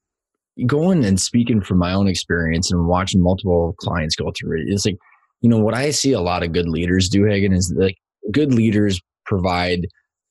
going 0.65 1.05
and 1.05 1.19
speaking 1.19 1.61
from 1.61 1.77
my 1.77 1.93
own 1.93 2.07
experience 2.07 2.71
and 2.71 2.87
watching 2.87 3.21
multiple 3.21 3.75
clients 3.79 4.15
go 4.15 4.31
through 4.37 4.59
it. 4.59 4.65
It's 4.67 4.85
like 4.85 4.97
you 5.41 5.49
know 5.49 5.59
what 5.59 5.73
I 5.73 5.91
see 5.91 6.11
a 6.11 6.21
lot 6.21 6.43
of 6.43 6.51
good 6.51 6.67
leaders 6.67 7.09
do, 7.09 7.25
Hagen, 7.25 7.53
is 7.53 7.73
like 7.75 7.97
good 8.31 8.53
leaders 8.53 8.99
provide 9.25 9.87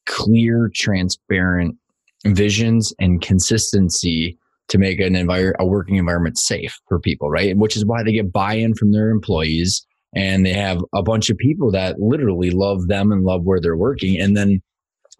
clear, 0.07 0.71
transparent 0.75 1.77
visions 2.25 2.93
and 2.99 3.21
consistency 3.21 4.39
to 4.69 4.79
make 4.79 5.01
an 5.01 5.15
environment, 5.15 5.57
a 5.59 5.67
working 5.67 5.97
environment 5.97 6.39
safe 6.39 6.79
for 6.89 6.99
people, 6.99 7.31
right? 7.31 7.57
Which 7.57 7.77
is 7.77 7.85
why 7.85 8.03
they 8.03 8.13
get 8.13 8.33
buy-in 8.33 8.75
from 8.75 8.93
their 8.93 9.11
employees 9.11 9.87
and 10.15 10.45
they 10.45 10.53
have 10.53 10.83
a 10.95 11.03
bunch 11.03 11.31
of 11.31 11.37
people 11.37 11.71
that 11.73 12.01
literally 12.01 12.51
love 12.51 12.89
them 12.89 13.13
and 13.13 13.25
love 13.25 13.43
where 13.45 13.61
they're 13.61 13.77
working. 13.77 14.19
And 14.21 14.37
then 14.37 14.63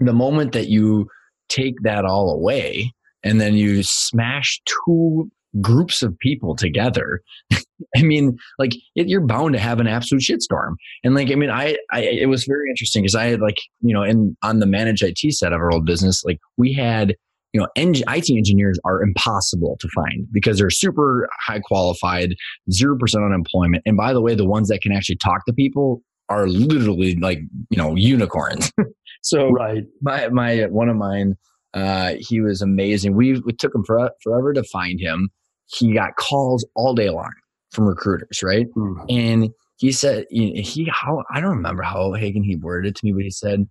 the 0.01 0.13
moment 0.13 0.53
that 0.53 0.69
you 0.69 1.09
take 1.49 1.75
that 1.83 2.05
all 2.05 2.31
away 2.31 2.93
and 3.23 3.41
then 3.41 3.55
you 3.55 3.83
smash 3.83 4.61
two 4.87 5.31
groups 5.61 6.03
of 6.03 6.19
people 6.19 6.57
together, 6.57 7.21
I 7.97 8.03
mean, 8.03 8.37
like 8.59 8.75
it, 8.95 9.09
you're 9.09 9.27
bound 9.27 9.53
to 9.53 9.61
have 9.61 9.81
an 9.81 9.87
absolute 9.87 10.23
shitstorm. 10.23 10.75
And 11.05 11.15
like, 11.15 11.31
I 11.31 11.35
mean, 11.35 11.51
I, 11.51 11.77
I 11.93 12.01
it 12.01 12.29
was 12.29 12.45
very 12.45 12.71
interesting 12.71 13.03
because 13.03 13.15
I 13.15 13.27
had 13.27 13.41
like, 13.41 13.59
you 13.83 13.93
know, 13.93 14.03
in 14.03 14.37
on 14.43 14.61
the 14.61 14.67
managed 14.67 15.03
IT 15.03 15.35
set 15.35 15.53
of 15.53 15.61
our 15.61 15.73
old 15.73 15.85
business, 15.85 16.25
like 16.25 16.39
we 16.57 16.73
had 16.73 17.15
you 17.57 17.63
know, 17.63 17.69
eng- 17.75 18.03
IT 18.07 18.29
engineers 18.29 18.79
are 18.85 19.03
impossible 19.03 19.79
to 19.81 19.89
find 19.95 20.27
because 20.31 20.59
they're 20.59 20.69
super 20.69 21.27
high 21.47 21.61
qualified, 21.61 22.35
0% 22.71 23.25
unemployment. 23.25 23.83
And 23.87 23.97
by 23.97 24.13
the 24.13 24.21
way, 24.21 24.35
the 24.35 24.45
ones 24.45 24.69
that 24.69 24.83
can 24.83 24.93
actually 24.93 25.17
talk 25.17 25.47
to 25.47 25.55
people 25.55 26.03
are 26.29 26.49
literally 26.49 27.17
like, 27.17 27.39
you 27.71 27.79
know, 27.79 27.95
unicorns. 27.95 28.71
so 29.23 29.49
right. 29.49 29.85
my, 30.03 30.29
my, 30.29 30.65
one 30.67 30.91
of 30.91 30.97
mine, 30.97 31.37
uh, 31.73 32.17
he 32.19 32.43
was 32.43 32.61
amazing. 32.61 33.17
We, 33.17 33.41
we 33.41 33.55
took 33.55 33.75
him 33.75 33.85
for, 33.85 34.11
forever 34.23 34.53
to 34.53 34.63
find 34.65 35.01
him. 35.01 35.31
He 35.65 35.95
got 35.95 36.17
calls 36.17 36.67
all 36.75 36.93
day 36.93 37.09
long 37.09 37.33
from 37.73 37.87
recruiters, 37.87 38.43
right? 38.43 38.67
Mm. 38.77 39.07
And 39.09 39.51
he 39.79 39.93
said, 39.93 40.27
he, 40.29 40.91
how, 40.93 41.25
I 41.33 41.41
don't 41.41 41.57
remember 41.57 41.85
how 41.85 42.13
Hagen 42.13 42.43
he 42.43 42.57
worded 42.57 42.91
it 42.91 42.97
to 42.97 43.07
me, 43.07 43.13
but 43.15 43.23
he 43.23 43.31
said, 43.31 43.67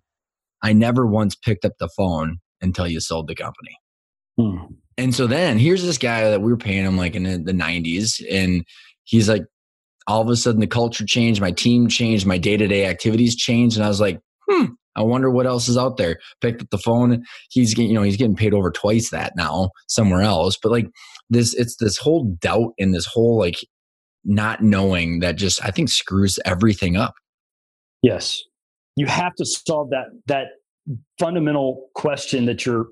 I 0.64 0.72
never 0.72 1.06
once 1.06 1.36
picked 1.36 1.64
up 1.64 1.74
the 1.78 1.88
phone 1.96 2.38
until 2.66 2.86
you 2.86 3.00
sold 3.00 3.28
the 3.28 3.34
company. 3.34 3.78
Hmm. 4.38 4.74
And 4.98 5.14
so 5.14 5.26
then 5.26 5.58
here's 5.58 5.82
this 5.82 5.98
guy 5.98 6.30
that 6.30 6.40
we 6.40 6.50
were 6.50 6.58
paying 6.58 6.84
him 6.84 6.96
like 6.96 7.14
in 7.14 7.24
the, 7.24 7.38
the 7.38 7.52
90s. 7.52 8.22
And 8.30 8.64
he's 9.04 9.28
like, 9.28 9.42
all 10.06 10.22
of 10.22 10.28
a 10.28 10.36
sudden 10.36 10.60
the 10.60 10.66
culture 10.66 11.04
changed, 11.04 11.40
my 11.40 11.50
team 11.50 11.88
changed, 11.88 12.26
my 12.26 12.38
day 12.38 12.56
to 12.56 12.66
day 12.66 12.86
activities 12.86 13.36
changed. 13.36 13.76
And 13.76 13.84
I 13.84 13.88
was 13.88 14.00
like, 14.00 14.20
hmm, 14.48 14.66
I 14.94 15.02
wonder 15.02 15.30
what 15.30 15.46
else 15.46 15.68
is 15.68 15.76
out 15.76 15.96
there. 15.96 16.18
Picked 16.40 16.62
up 16.62 16.70
the 16.70 16.78
phone. 16.78 17.24
He's 17.50 17.74
getting, 17.74 17.90
you 17.90 17.94
know, 17.94 18.02
he's 18.02 18.16
getting 18.16 18.36
paid 18.36 18.54
over 18.54 18.70
twice 18.70 19.10
that 19.10 19.34
now 19.36 19.70
somewhere 19.88 20.22
else. 20.22 20.56
But 20.62 20.72
like 20.72 20.86
this, 21.28 21.54
it's 21.54 21.76
this 21.76 21.98
whole 21.98 22.36
doubt 22.40 22.72
and 22.78 22.94
this 22.94 23.06
whole 23.06 23.38
like 23.38 23.58
not 24.24 24.62
knowing 24.62 25.20
that 25.20 25.36
just, 25.36 25.64
I 25.64 25.70
think 25.70 25.88
screws 25.88 26.38
everything 26.44 26.96
up. 26.96 27.14
Yes. 28.02 28.42
You 28.96 29.06
have 29.06 29.34
to 29.34 29.44
solve 29.44 29.90
that, 29.90 30.06
that 30.26 30.46
fundamental 31.18 31.88
question 31.94 32.46
that 32.46 32.64
your 32.66 32.88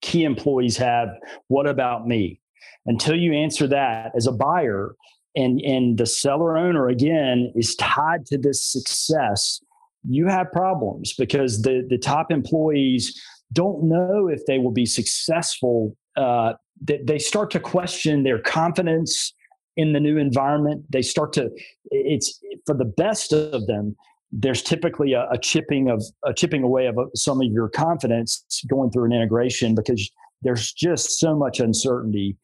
key 0.00 0.24
employees 0.24 0.76
have 0.76 1.08
what 1.48 1.66
about 1.66 2.06
me? 2.06 2.40
Until 2.86 3.16
you 3.16 3.32
answer 3.32 3.66
that 3.68 4.12
as 4.16 4.26
a 4.26 4.32
buyer 4.32 4.94
and 5.36 5.60
and 5.60 5.98
the 5.98 6.06
seller 6.06 6.56
owner 6.56 6.88
again 6.88 7.52
is 7.54 7.74
tied 7.76 8.24
to 8.26 8.38
this 8.38 8.64
success 8.64 9.60
you 10.08 10.26
have 10.26 10.50
problems 10.52 11.12
because 11.18 11.60
the 11.62 11.84
the 11.90 11.98
top 11.98 12.30
employees 12.30 13.20
don't 13.52 13.82
know 13.82 14.28
if 14.28 14.40
they 14.46 14.58
will 14.58 14.70
be 14.70 14.86
successful 14.86 15.94
uh, 16.16 16.54
they, 16.80 17.00
they 17.04 17.18
start 17.18 17.50
to 17.52 17.60
question 17.60 18.22
their 18.22 18.38
confidence 18.38 19.34
in 19.76 19.92
the 19.92 20.00
new 20.00 20.18
environment. 20.18 20.84
They 20.90 21.02
start 21.02 21.32
to 21.34 21.50
it's 21.90 22.40
for 22.66 22.74
the 22.74 22.84
best 22.84 23.32
of 23.32 23.66
them 23.66 23.96
there's 24.30 24.62
typically 24.62 25.14
a, 25.14 25.26
a, 25.30 25.38
chipping 25.38 25.88
of 25.88 26.02
a 26.24 26.34
chipping 26.34 26.62
away 26.62 26.86
of 26.86 26.98
uh, 26.98 27.04
some 27.14 27.40
of 27.40 27.46
your 27.50 27.68
confidence 27.68 28.44
going 28.68 28.90
through 28.90 29.04
an 29.04 29.12
integration 29.12 29.74
because 29.74 30.10
there's 30.42 30.72
just 30.72 31.18
so 31.18 31.34
much 31.36 31.60
uncertainty. 31.60 32.36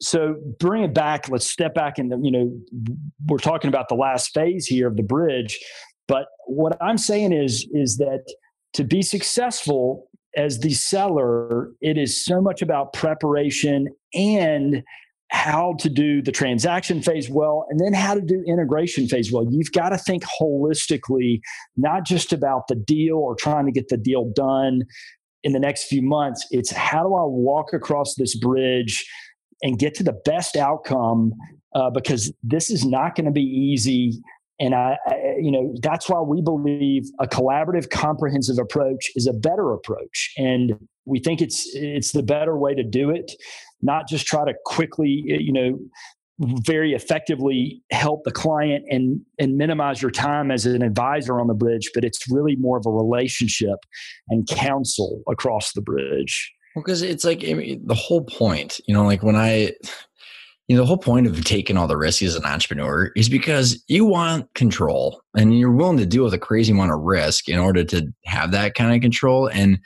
So 0.00 0.36
bring 0.58 0.82
it 0.82 0.94
back 0.94 1.28
let's 1.28 1.48
step 1.48 1.74
back 1.74 1.98
and 1.98 2.24
you 2.24 2.32
know 2.32 2.52
we're 3.26 3.38
talking 3.38 3.68
about 3.68 3.88
the 3.88 3.94
last 3.94 4.34
phase 4.34 4.66
here 4.66 4.88
of 4.88 4.96
the 4.96 5.02
bridge 5.02 5.60
but 6.08 6.26
what 6.46 6.76
i'm 6.82 6.98
saying 6.98 7.32
is 7.32 7.68
is 7.72 7.98
that 7.98 8.24
to 8.72 8.82
be 8.82 9.00
successful 9.00 10.08
as 10.36 10.58
the 10.58 10.74
seller 10.74 11.70
it 11.80 11.96
is 11.96 12.24
so 12.24 12.40
much 12.40 12.62
about 12.62 12.92
preparation 12.92 13.86
and 14.12 14.82
how 15.32 15.74
to 15.78 15.88
do 15.88 16.20
the 16.20 16.30
transaction 16.30 17.00
phase 17.00 17.30
well 17.30 17.66
and 17.70 17.80
then 17.80 17.94
how 17.94 18.14
to 18.14 18.20
do 18.20 18.44
integration 18.46 19.08
phase 19.08 19.32
well. 19.32 19.46
You've 19.50 19.72
got 19.72 19.88
to 19.88 19.98
think 19.98 20.22
holistically 20.24 21.40
not 21.76 22.04
just 22.04 22.34
about 22.34 22.68
the 22.68 22.74
deal 22.74 23.16
or 23.16 23.34
trying 23.34 23.64
to 23.64 23.72
get 23.72 23.88
the 23.88 23.96
deal 23.96 24.30
done 24.36 24.82
in 25.42 25.52
the 25.52 25.58
next 25.58 25.84
few 25.84 26.02
months. 26.02 26.46
It's 26.50 26.70
how 26.70 27.02
do 27.02 27.14
i 27.14 27.24
walk 27.24 27.72
across 27.72 28.14
this 28.14 28.36
bridge 28.36 29.04
and 29.62 29.78
get 29.78 29.94
to 29.94 30.02
the 30.04 30.12
best 30.24 30.54
outcome 30.54 31.32
uh, 31.74 31.88
because 31.88 32.30
this 32.42 32.70
is 32.70 32.84
not 32.84 33.14
going 33.14 33.24
to 33.24 33.32
be 33.32 33.40
easy. 33.40 34.20
And 34.60 34.74
I, 34.74 34.98
I, 35.06 35.36
you 35.40 35.50
know, 35.50 35.74
that's 35.80 36.10
why 36.10 36.20
we 36.20 36.42
believe 36.42 37.04
a 37.18 37.26
collaborative, 37.26 37.88
comprehensive 37.88 38.58
approach 38.58 39.10
is 39.16 39.26
a 39.26 39.32
better 39.32 39.72
approach, 39.72 40.34
and 40.36 40.74
we 41.04 41.18
think 41.18 41.40
it's 41.40 41.68
it's 41.74 42.12
the 42.12 42.22
better 42.22 42.56
way 42.56 42.74
to 42.74 42.84
do 42.84 43.10
it. 43.10 43.32
Not 43.82 44.08
just 44.08 44.26
try 44.26 44.44
to 44.44 44.54
quickly, 44.64 45.24
eh, 45.28 45.38
you 45.40 45.52
know, 45.52 45.78
very 46.38 46.92
effectively 46.92 47.82
help 47.90 48.24
the 48.24 48.30
client 48.30 48.84
and 48.88 49.20
and 49.38 49.56
minimize 49.56 50.00
your 50.00 50.10
time 50.10 50.50
as 50.50 50.66
an 50.66 50.82
advisor 50.82 51.40
on 51.40 51.46
the 51.46 51.54
bridge, 51.54 51.90
but 51.94 52.04
it's 52.04 52.30
really 52.30 52.56
more 52.56 52.78
of 52.78 52.86
a 52.86 52.90
relationship 52.90 53.78
and 54.28 54.46
counsel 54.48 55.22
across 55.28 55.72
the 55.72 55.82
bridge. 55.82 56.52
Because 56.74 57.02
it's 57.02 57.24
like 57.24 57.44
I 57.46 57.52
mean, 57.54 57.82
the 57.86 57.94
whole 57.94 58.24
point, 58.24 58.80
you 58.86 58.94
know, 58.94 59.04
like 59.04 59.22
when 59.22 59.36
I 59.36 59.72
you 60.68 60.76
know, 60.76 60.82
the 60.82 60.86
whole 60.86 60.98
point 60.98 61.26
of 61.26 61.44
taking 61.44 61.76
all 61.76 61.88
the 61.88 61.96
risks 61.96 62.22
as 62.22 62.36
an 62.36 62.44
entrepreneur 62.46 63.10
is 63.16 63.28
because 63.28 63.82
you 63.88 64.06
want 64.06 64.52
control 64.54 65.20
and 65.36 65.58
you're 65.58 65.72
willing 65.72 65.98
to 65.98 66.06
deal 66.06 66.24
with 66.24 66.34
a 66.34 66.38
crazy 66.38 66.72
amount 66.72 66.92
of 66.92 67.00
risk 67.00 67.48
in 67.48 67.58
order 67.58 67.84
to 67.84 68.06
have 68.24 68.52
that 68.52 68.74
kind 68.74 68.94
of 68.94 69.02
control. 69.02 69.48
And 69.48 69.80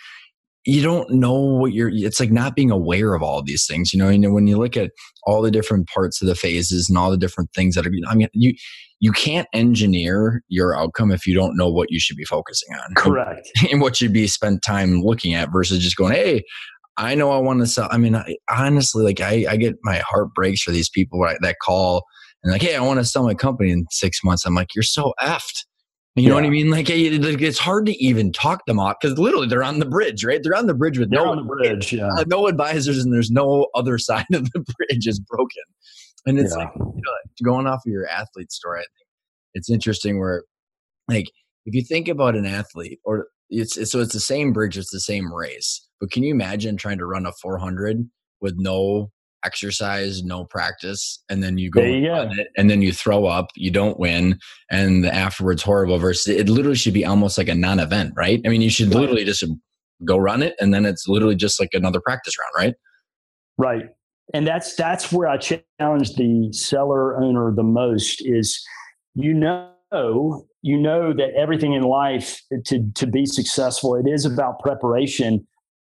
you 0.67 0.83
don't 0.83 1.09
know 1.11 1.35
what 1.35 1.73
you're, 1.73 1.91
it's 1.93 2.19
like 2.19 2.33
not 2.33 2.57
being 2.57 2.71
aware 2.71 3.15
of 3.15 3.23
all 3.23 3.39
of 3.39 3.47
these 3.47 3.67
things. 3.67 3.93
You 3.93 4.01
know, 4.01 4.09
you 4.09 4.19
know, 4.19 4.33
when 4.33 4.47
you 4.47 4.59
look 4.59 4.77
at 4.77 4.91
all 5.25 5.41
the 5.41 5.51
different 5.51 5.89
parts 5.89 6.21
of 6.21 6.29
the 6.29 6.35
phases 6.35 6.89
and 6.89 6.99
all 6.99 7.11
the 7.11 7.17
different 7.17 7.51
things 7.55 7.77
that 7.77 7.87
are, 7.87 7.93
I 8.09 8.15
mean, 8.15 8.29
you, 8.33 8.53
you 8.99 9.13
can't 9.13 9.47
engineer 9.53 10.43
your 10.49 10.77
outcome 10.77 11.13
if 11.13 11.27
you 11.27 11.35
don't 11.35 11.57
know 11.57 11.71
what 11.71 11.91
you 11.91 12.01
should 12.01 12.17
be 12.17 12.25
focusing 12.25 12.75
on. 12.75 12.95
Correct. 12.97 13.49
And 13.71 13.81
what 13.81 13.97
should 13.97 14.13
be 14.13 14.27
spent 14.27 14.63
time 14.63 15.03
looking 15.03 15.35
at 15.35 15.53
versus 15.53 15.79
just 15.79 15.97
going, 15.97 16.15
hey, 16.15 16.43
I 16.97 17.15
know 17.15 17.31
I 17.31 17.39
want 17.39 17.61
to 17.61 17.67
sell. 17.67 17.89
I 17.91 17.99
mean, 17.99 18.17
I, 18.17 18.37
honestly, 18.51 19.05
like 19.05 19.21
I, 19.21 19.47
I 19.49 19.57
get 19.57 19.77
my 19.83 19.99
heart 19.99 20.35
breaks 20.35 20.63
for 20.63 20.71
these 20.71 20.89
people 20.89 21.21
that 21.21 21.57
call 21.63 22.05
and 22.43 22.53
like, 22.53 22.63
hey, 22.63 22.75
I 22.75 22.81
want 22.81 22.99
to 22.99 23.05
sell 23.05 23.25
my 23.25 23.35
company 23.35 23.71
in 23.71 23.87
six 23.91 24.21
months. 24.25 24.45
I'm 24.47 24.55
like, 24.55 24.75
you're 24.75 24.83
so 24.83 25.13
effed. 25.21 25.65
You 26.17 26.23
yeah. 26.23 26.29
know 26.31 26.35
what 26.37 26.45
I 26.45 26.51
mean? 26.51 26.71
Like, 26.71 26.89
it's 26.89 27.59
hard 27.59 27.87
to 27.87 27.93
even 28.03 28.33
talk 28.33 28.65
them 28.67 28.81
off 28.81 28.97
because 29.01 29.19
literally 29.19 29.49
they're 29.49 29.63
on 29.63 29.81
the 29.81 29.87
bridge, 29.87 30.25
right? 30.25 30.43
They're 30.43 30.57
on 30.57 30.67
the 30.67 30.75
bridge 30.75 30.99
with 30.99 31.11
they're 31.11 31.23
no 31.23 31.31
on 31.31 31.37
the 31.37 31.43
bridge, 31.43 31.93
yeah. 31.93 32.09
Uh, 32.09 32.25
no 32.29 32.47
advisors, 32.47 33.05
and 33.05 33.13
there's 33.13 33.31
no 33.31 33.69
other 33.75 33.99
side 33.99 34.27
of 34.33 34.51
the 34.53 34.61
bridge 34.61 35.07
is 35.07 35.21
broken. 35.21 35.63
And 36.25 36.39
it's 36.39 36.55
yeah. 36.57 36.65
like 36.65 36.71
you 36.75 37.03
know, 37.05 37.13
going 37.45 37.67
off 37.67 37.83
of 37.87 37.93
your 37.93 38.09
athlete 38.09 38.51
story. 38.51 38.81
I 38.81 38.83
think 38.83 39.09
it's 39.55 39.71
interesting 39.71 40.19
where, 40.19 40.43
like, 41.07 41.31
if 41.67 41.75
you 41.75 41.83
think 41.83 42.09
about 42.09 42.35
an 42.35 42.47
athlete, 42.47 42.99
or 43.05 43.29
it's, 43.51 43.77
it's 43.77 43.93
so 43.93 44.01
it's 44.01 44.13
the 44.13 44.21
same 44.21 44.53
bridge, 44.53 44.77
it's 44.77 44.91
the 44.91 45.01
same 45.01 45.33
race 45.33 45.87
but 46.01 46.11
can 46.11 46.23
you 46.23 46.33
imagine 46.33 46.77
trying 46.77 46.99
to 46.99 47.07
run 47.07 47.27
a 47.27 47.33
400 47.33 48.09
with 48.41 48.55
no 48.57 49.11
exercise, 49.47 50.23
no 50.23 50.45
practice, 50.45 51.23
and 51.31 51.43
then 51.43 51.57
you 51.57 51.71
go 51.71 51.83
you 51.83 52.13
it, 52.13 52.49
and 52.57 52.69
then 52.69 52.83
you 52.83 52.93
throw 52.93 53.25
up, 53.27 53.47
you 53.55 53.71
don't 53.71 53.99
win, 53.99 54.39
and 54.71 55.05
the 55.05 55.15
afterwards 55.15 55.63
horrible. 55.63 55.99
Versus 55.99 56.35
it 56.35 56.49
literally 56.49 56.77
should 56.77 56.95
be 56.95 57.05
almost 57.05 57.39
like 57.39 57.49
a 57.49 57.55
non-event, 57.55 58.13
right? 58.17 58.41
I 58.45 58.49
mean, 58.49 58.61
you 58.61 58.71
should 58.71 58.95
literally 58.95 59.25
just 59.25 59.45
go 60.05 60.19
run 60.19 60.43
it, 60.43 60.55
and 60.61 60.75
then 60.75 60.85
it's 60.85 61.07
literally 61.09 61.37
just 61.37 61.61
like 61.61 61.71
another 61.73 62.01
practice 62.01 62.35
round, 62.39 62.67
right? 62.67 62.75
Right, 63.57 63.89
and 64.35 64.47
that's 64.47 64.75
that's 64.75 65.13
where 65.13 65.29
I 65.29 65.39
challenge 65.39 66.15
the 66.17 66.53
seller 66.53 67.23
owner 67.23 67.55
the 67.55 67.63
most 67.63 68.21
is 68.27 68.63
you 69.15 69.33
know 69.33 69.73
you 70.63 70.77
know 70.77 71.13
that 71.13 71.31
everything 71.39 71.73
in 71.73 71.83
life 71.83 72.43
to 72.67 72.91
to 72.95 73.07
be 73.07 73.25
successful 73.25 73.95
it 73.95 74.07
is 74.09 74.27
about 74.27 74.59
preparation 74.59 75.47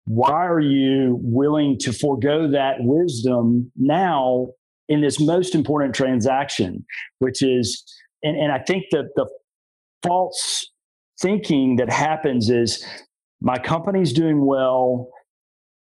why 0.10 0.48
are 0.48 0.60
you 0.60 1.20
willing 1.22 1.78
to 1.78 1.94
forego 1.94 2.50
that 2.50 2.78
wisdom 2.80 3.72
now 3.76 4.48
in 4.88 5.02
this 5.02 5.20
most 5.20 5.54
important 5.54 5.94
transaction, 5.94 6.84
which 7.20 7.44
is, 7.44 7.84
and, 8.24 8.36
and 8.36 8.52
I 8.52 8.58
think 8.58 8.86
that 8.90 9.12
the 9.16 9.30
false 10.02 10.68
thinking 11.22 11.76
that 11.76 11.92
happens 11.92 12.50
is 12.50 12.84
my 13.40 13.60
company's 13.60 14.12
doing 14.12 14.48
well. 14.48 15.10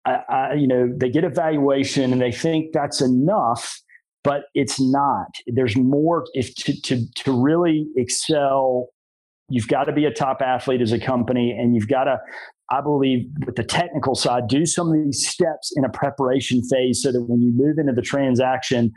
I, 0.06 0.20
I, 0.30 0.54
you 0.54 0.68
know, 0.68 0.90
they 0.96 1.10
get 1.10 1.26
a 1.26 1.30
valuation 1.30 2.14
and 2.14 2.22
they 2.22 2.32
think 2.32 2.72
that's 2.72 3.02
enough, 3.02 3.82
but 4.24 4.44
it's 4.54 4.80
not. 4.80 5.28
There's 5.46 5.76
more. 5.76 6.24
If 6.34 6.56
to 6.56 6.82
to 6.84 7.06
to 7.16 7.34
really 7.34 7.88
excel, 7.98 8.92
you've 9.50 9.68
got 9.68 9.84
to 9.86 9.92
be 9.92 10.06
a 10.06 10.12
top 10.12 10.42
athlete 10.42 10.82
as 10.82 10.94
a 10.94 11.00
company, 11.00 11.52
and 11.52 11.76
you've 11.76 11.90
got 11.90 12.06
to 12.06 12.18
I 12.72 12.82
believe 12.82 13.28
with 13.46 13.56
the 13.56 13.64
technical 13.64 14.16
side, 14.16 14.48
do 14.48 14.66
some 14.66 14.90
of 14.90 14.96
these 14.96 15.28
steps 15.28 15.72
in 15.76 15.86
a 15.86 15.90
preparation 15.90 16.64
phase 16.64 17.02
so 17.04 17.12
that 17.12 17.22
when 17.22 17.42
you 17.42 17.52
move 17.54 17.78
into 17.78 17.94
the 17.94 18.02
transaction, 18.02 18.92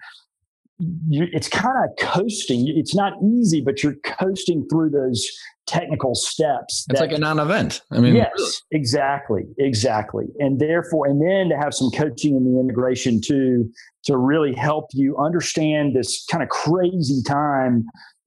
you, 1.08 1.26
it's 1.32 1.48
kind 1.48 1.76
of 1.84 1.90
coasting. 1.98 2.66
It's 2.68 2.94
not 2.94 3.14
easy, 3.22 3.60
but 3.60 3.82
you're 3.82 3.96
coasting 4.04 4.66
through 4.70 4.90
those 4.90 5.28
technical 5.66 6.14
steps. 6.14 6.86
It's 6.88 7.00
that, 7.00 7.08
like 7.08 7.16
a 7.16 7.20
non-event. 7.20 7.82
I 7.90 7.98
mean, 7.98 8.14
yes, 8.14 8.62
exactly, 8.70 9.42
exactly. 9.58 10.24
And 10.38 10.58
therefore, 10.58 11.06
and 11.06 11.20
then 11.20 11.50
to 11.50 11.62
have 11.62 11.74
some 11.74 11.90
coaching 11.90 12.36
in 12.36 12.44
the 12.44 12.58
integration 12.58 13.20
too, 13.20 13.70
to 14.04 14.16
really 14.16 14.54
help 14.54 14.86
you 14.94 15.16
understand 15.18 15.94
this 15.94 16.24
kind 16.30 16.42
of 16.42 16.48
crazy 16.48 17.22
time 17.26 17.84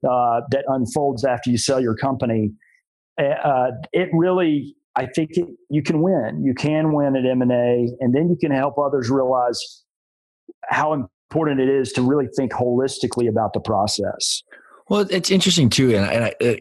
uh, 0.08 0.42
that 0.52 0.66
unfolds 0.68 1.26
after 1.26 1.50
you 1.50 1.58
sell 1.58 1.82
your 1.82 1.96
company. 1.96 2.52
Uh, 3.18 3.72
it 3.92 4.10
really 4.14 4.76
I 4.96 5.06
think 5.06 5.32
it, 5.34 5.48
you 5.70 5.82
can 5.82 6.02
win. 6.02 6.44
You 6.44 6.54
can 6.54 6.94
win 6.94 7.16
at 7.16 7.26
M&A, 7.26 7.90
and 8.00 8.14
then 8.14 8.30
you 8.30 8.38
can 8.40 8.52
help 8.52 8.78
others 8.78 9.10
realize 9.10 9.84
how 10.70 10.94
important 10.94 11.60
it 11.62 11.70
is 11.70 11.94
to 11.94 12.02
really 12.02 12.28
think 12.36 12.52
holistically 12.52 13.30
about 13.30 13.54
the 13.54 13.62
process. 13.62 14.44
Well, 14.90 15.08
it's 15.10 15.32
interesting 15.32 15.70
too, 15.70 15.96
and, 15.96 16.12
and 16.12 16.26
I, 16.26 16.34
uh, 16.44 16.56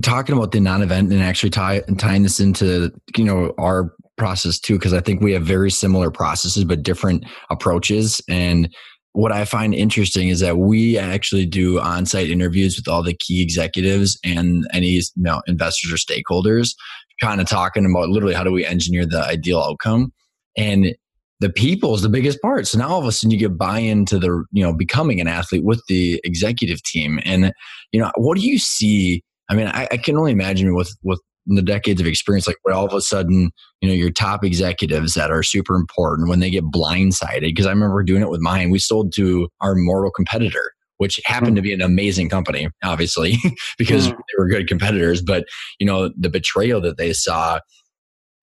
talking 0.00 0.36
about 0.36 0.52
the 0.52 0.60
non-event 0.60 1.12
and 1.12 1.22
actually 1.22 1.50
tie, 1.50 1.80
tying 1.98 2.22
this 2.22 2.40
into 2.40 2.90
you 3.16 3.24
know 3.24 3.52
our 3.58 3.92
process 4.16 4.58
too, 4.58 4.74
because 4.74 4.94
I 4.94 5.00
think 5.00 5.20
we 5.20 5.32
have 5.32 5.42
very 5.42 5.70
similar 5.70 6.10
processes 6.10 6.64
but 6.64 6.82
different 6.82 7.24
approaches. 7.50 8.20
And 8.28 8.74
what 9.12 9.32
I 9.32 9.44
find 9.44 9.74
interesting 9.74 10.28
is 10.28 10.40
that 10.40 10.58
we 10.58 10.96
actually 10.96 11.44
do 11.44 11.78
on-site 11.80 12.30
interviews 12.30 12.76
with 12.76 12.88
all 12.88 13.02
the 13.02 13.14
key 13.14 13.42
executives 13.42 14.18
and 14.24 14.66
any 14.72 14.88
you 14.88 15.02
know, 15.16 15.42
investors 15.46 15.92
or 15.92 15.96
stakeholders 15.96 16.74
kind 17.22 17.40
of 17.40 17.46
talking 17.46 17.86
about 17.86 18.08
literally 18.08 18.34
how 18.34 18.44
do 18.44 18.52
we 18.52 18.66
engineer 18.66 19.06
the 19.06 19.24
ideal 19.24 19.60
outcome. 19.60 20.12
And 20.56 20.94
the 21.40 21.50
people 21.50 21.94
is 21.94 22.02
the 22.02 22.08
biggest 22.08 22.42
part. 22.42 22.66
So 22.66 22.78
now 22.78 22.88
all 22.88 23.00
of 23.00 23.06
a 23.06 23.12
sudden 23.12 23.30
you 23.30 23.38
get 23.38 23.56
buy 23.56 23.78
into 23.78 24.18
the 24.18 24.44
you 24.52 24.62
know 24.62 24.72
becoming 24.72 25.20
an 25.20 25.28
athlete 25.28 25.64
with 25.64 25.82
the 25.88 26.20
executive 26.24 26.82
team. 26.82 27.20
And 27.24 27.52
you 27.92 28.00
know 28.00 28.10
what 28.16 28.36
do 28.36 28.46
you 28.46 28.58
see? 28.58 29.22
I 29.48 29.54
mean 29.54 29.68
i, 29.68 29.88
I 29.90 29.96
can 29.96 30.16
only 30.16 30.32
imagine 30.32 30.74
with 30.74 30.94
with 31.02 31.20
the 31.46 31.62
decades 31.62 32.00
of 32.00 32.06
experience 32.06 32.46
like 32.46 32.56
where 32.62 32.74
all 32.74 32.86
of 32.86 32.92
a 32.92 33.00
sudden 33.00 33.50
you 33.80 33.88
know 33.88 33.94
your 33.94 34.10
top 34.10 34.44
executives 34.44 35.14
that 35.14 35.32
are 35.32 35.42
super 35.42 35.74
important 35.74 36.28
when 36.28 36.38
they 36.38 36.50
get 36.50 36.64
blindsided 36.66 37.40
because 37.40 37.66
i 37.66 37.70
remember 37.70 38.02
doing 38.04 38.22
it 38.22 38.30
with 38.30 38.40
mine. 38.40 38.70
We 38.70 38.78
sold 38.78 39.12
to 39.14 39.48
our 39.60 39.74
mortal 39.74 40.12
competitor 40.12 40.72
which 41.02 41.20
happened 41.24 41.56
to 41.56 41.62
be 41.62 41.72
an 41.72 41.82
amazing 41.82 42.28
company, 42.28 42.68
obviously, 42.84 43.36
because 43.76 44.06
mm. 44.06 44.10
they 44.12 44.34
were 44.38 44.46
good 44.46 44.68
competitors. 44.68 45.20
But, 45.20 45.46
you 45.80 45.86
know, 45.86 46.12
the 46.16 46.30
betrayal 46.30 46.80
that 46.82 46.96
they 46.96 47.12
saw, 47.12 47.58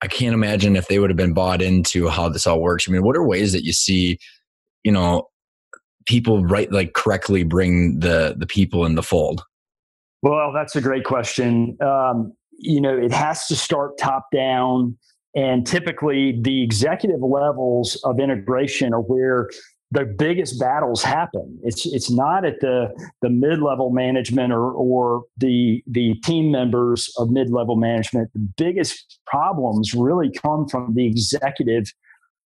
I 0.02 0.08
can't 0.08 0.34
imagine 0.34 0.76
if 0.76 0.90
they 0.90 1.00
would 1.00 1.10
have 1.10 1.16
been 1.16 1.34
bought 1.34 1.62
into 1.62 2.10
how 2.10 2.28
this 2.28 2.46
all 2.46 2.60
works. 2.60 2.86
I 2.86 2.92
mean, 2.92 3.02
what 3.02 3.16
are 3.16 3.26
ways 3.26 3.54
that 3.54 3.64
you 3.64 3.72
see, 3.72 4.20
you 4.84 4.92
know, 4.92 5.30
people 6.06 6.46
right 6.46 6.70
like 6.70 6.92
correctly 6.96 7.44
bring 7.44 8.02
the 8.02 8.36
the 8.38 8.46
people 8.46 8.86
in 8.86 8.96
the 8.96 9.04
fold? 9.04 9.42
Well, 10.22 10.52
that's 10.52 10.76
a 10.76 10.82
great 10.82 11.06
question. 11.06 11.78
Um, 11.80 12.34
you 12.58 12.82
know, 12.82 12.98
it 12.98 13.14
has 13.14 13.48
to 13.48 13.56
start 13.56 13.98
top 13.98 14.26
down. 14.36 14.98
And 15.34 15.66
typically, 15.66 16.38
the 16.42 16.62
executive 16.62 17.22
levels 17.22 17.96
of 18.04 18.20
integration 18.20 18.94
are 18.94 19.00
where 19.00 19.48
the 19.92 20.06
biggest 20.06 20.60
battles 20.60 21.02
happen. 21.02 21.60
It's 21.64 21.86
it's 21.86 22.12
not 22.12 22.46
at 22.46 22.60
the 22.60 22.94
the 23.22 23.30
mid 23.30 23.60
level 23.60 23.90
management 23.90 24.54
or 24.54 24.72
or 24.72 25.24
the 25.38 25.84
the 25.88 26.14
team 26.24 26.52
members 26.52 27.12
of 27.18 27.32
mid 27.32 27.50
level 27.50 27.76
management. 27.76 28.32
The 28.34 28.48
biggest 28.58 29.20
problems 29.26 29.94
really 29.96 30.32
come 30.32 30.68
from 30.68 30.94
the 30.94 31.08
executive 31.08 31.92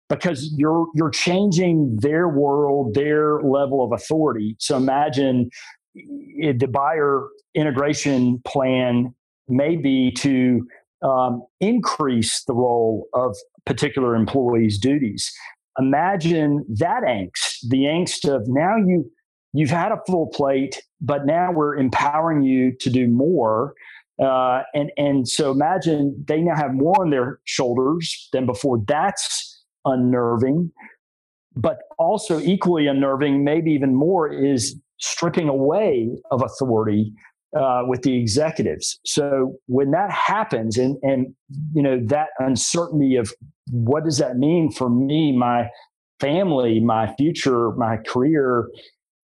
because 0.10 0.54
you're 0.58 0.88
you're 0.96 1.12
changing 1.12 1.98
their 2.02 2.28
world, 2.28 2.94
their 2.94 3.42
level 3.42 3.84
of 3.86 3.94
authority. 3.94 4.58
So 4.60 4.76
imagine 4.76 5.50
the 5.96 6.70
buyer 6.70 7.28
integration 7.56 8.42
plan 8.46 9.16
may 9.48 9.78
be 9.78 10.12
to 10.12 10.68
um, 11.02 11.44
increase 11.62 12.44
the 12.44 12.54
role 12.54 13.08
of 13.14 13.38
particular 13.66 14.16
employees' 14.16 14.78
duties 14.78 15.32
imagine 15.80 16.66
that 16.78 17.04
angst, 17.04 17.68
the 17.70 17.84
angst 17.84 18.28
of 18.30 18.48
now 18.48 18.76
you 18.78 19.10
you've 19.54 19.70
had 19.70 19.92
a 19.92 20.00
full 20.06 20.28
plate, 20.28 20.82
but 21.02 21.26
now 21.26 21.52
we're 21.52 21.76
empowering 21.76 22.44
you 22.44 22.72
to 22.80 22.90
do 22.90 23.08
more. 23.08 23.74
Uh, 24.22 24.64
and 24.74 24.92
and 24.98 25.28
so 25.28 25.52
imagine 25.52 26.24
they 26.28 26.42
now 26.42 26.56
have 26.56 26.74
more 26.74 27.02
on 27.02 27.10
their 27.10 27.40
shoulders 27.46 28.30
than 28.34 28.46
before. 28.46 28.80
That's 28.88 29.64
unnerving, 29.86 30.72
but 31.56 31.78
also 31.98 32.40
equally 32.40 32.88
unnerving, 32.88 33.44
maybe 33.44 33.72
even 33.72 33.96
more, 33.96 34.32
is 34.32 34.76
stripping 35.00 35.48
away 35.48 36.10
of 36.32 36.44
authority 36.44 37.14
uh, 37.58 37.82
with 37.88 38.02
the 38.04 38.16
executives. 38.16 39.00
So 39.06 39.56
when 39.68 39.92
that 39.92 40.12
happens, 40.12 40.78
and 40.78 40.98
and 41.02 41.34
you 41.74 41.82
know 41.82 42.00
that 42.06 42.30
uncertainty 42.40 43.16
of 43.16 43.34
what 43.72 44.04
does 44.04 44.18
that 44.20 44.38
mean 44.38 44.72
for 44.72 44.90
me, 44.90 45.36
my 45.36 45.70
family, 46.20 46.80
my 46.80 47.14
future, 47.16 47.72
my 47.72 47.98
career, 47.98 48.70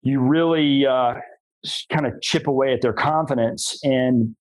you 0.02 0.20
really 0.20 0.86
uh, 0.86 1.16
kind 1.92 2.06
of 2.06 2.14
chip 2.22 2.48
away 2.48 2.74
at 2.74 2.82
their 2.82 2.94
confidence. 2.94 3.80
And 3.84 4.36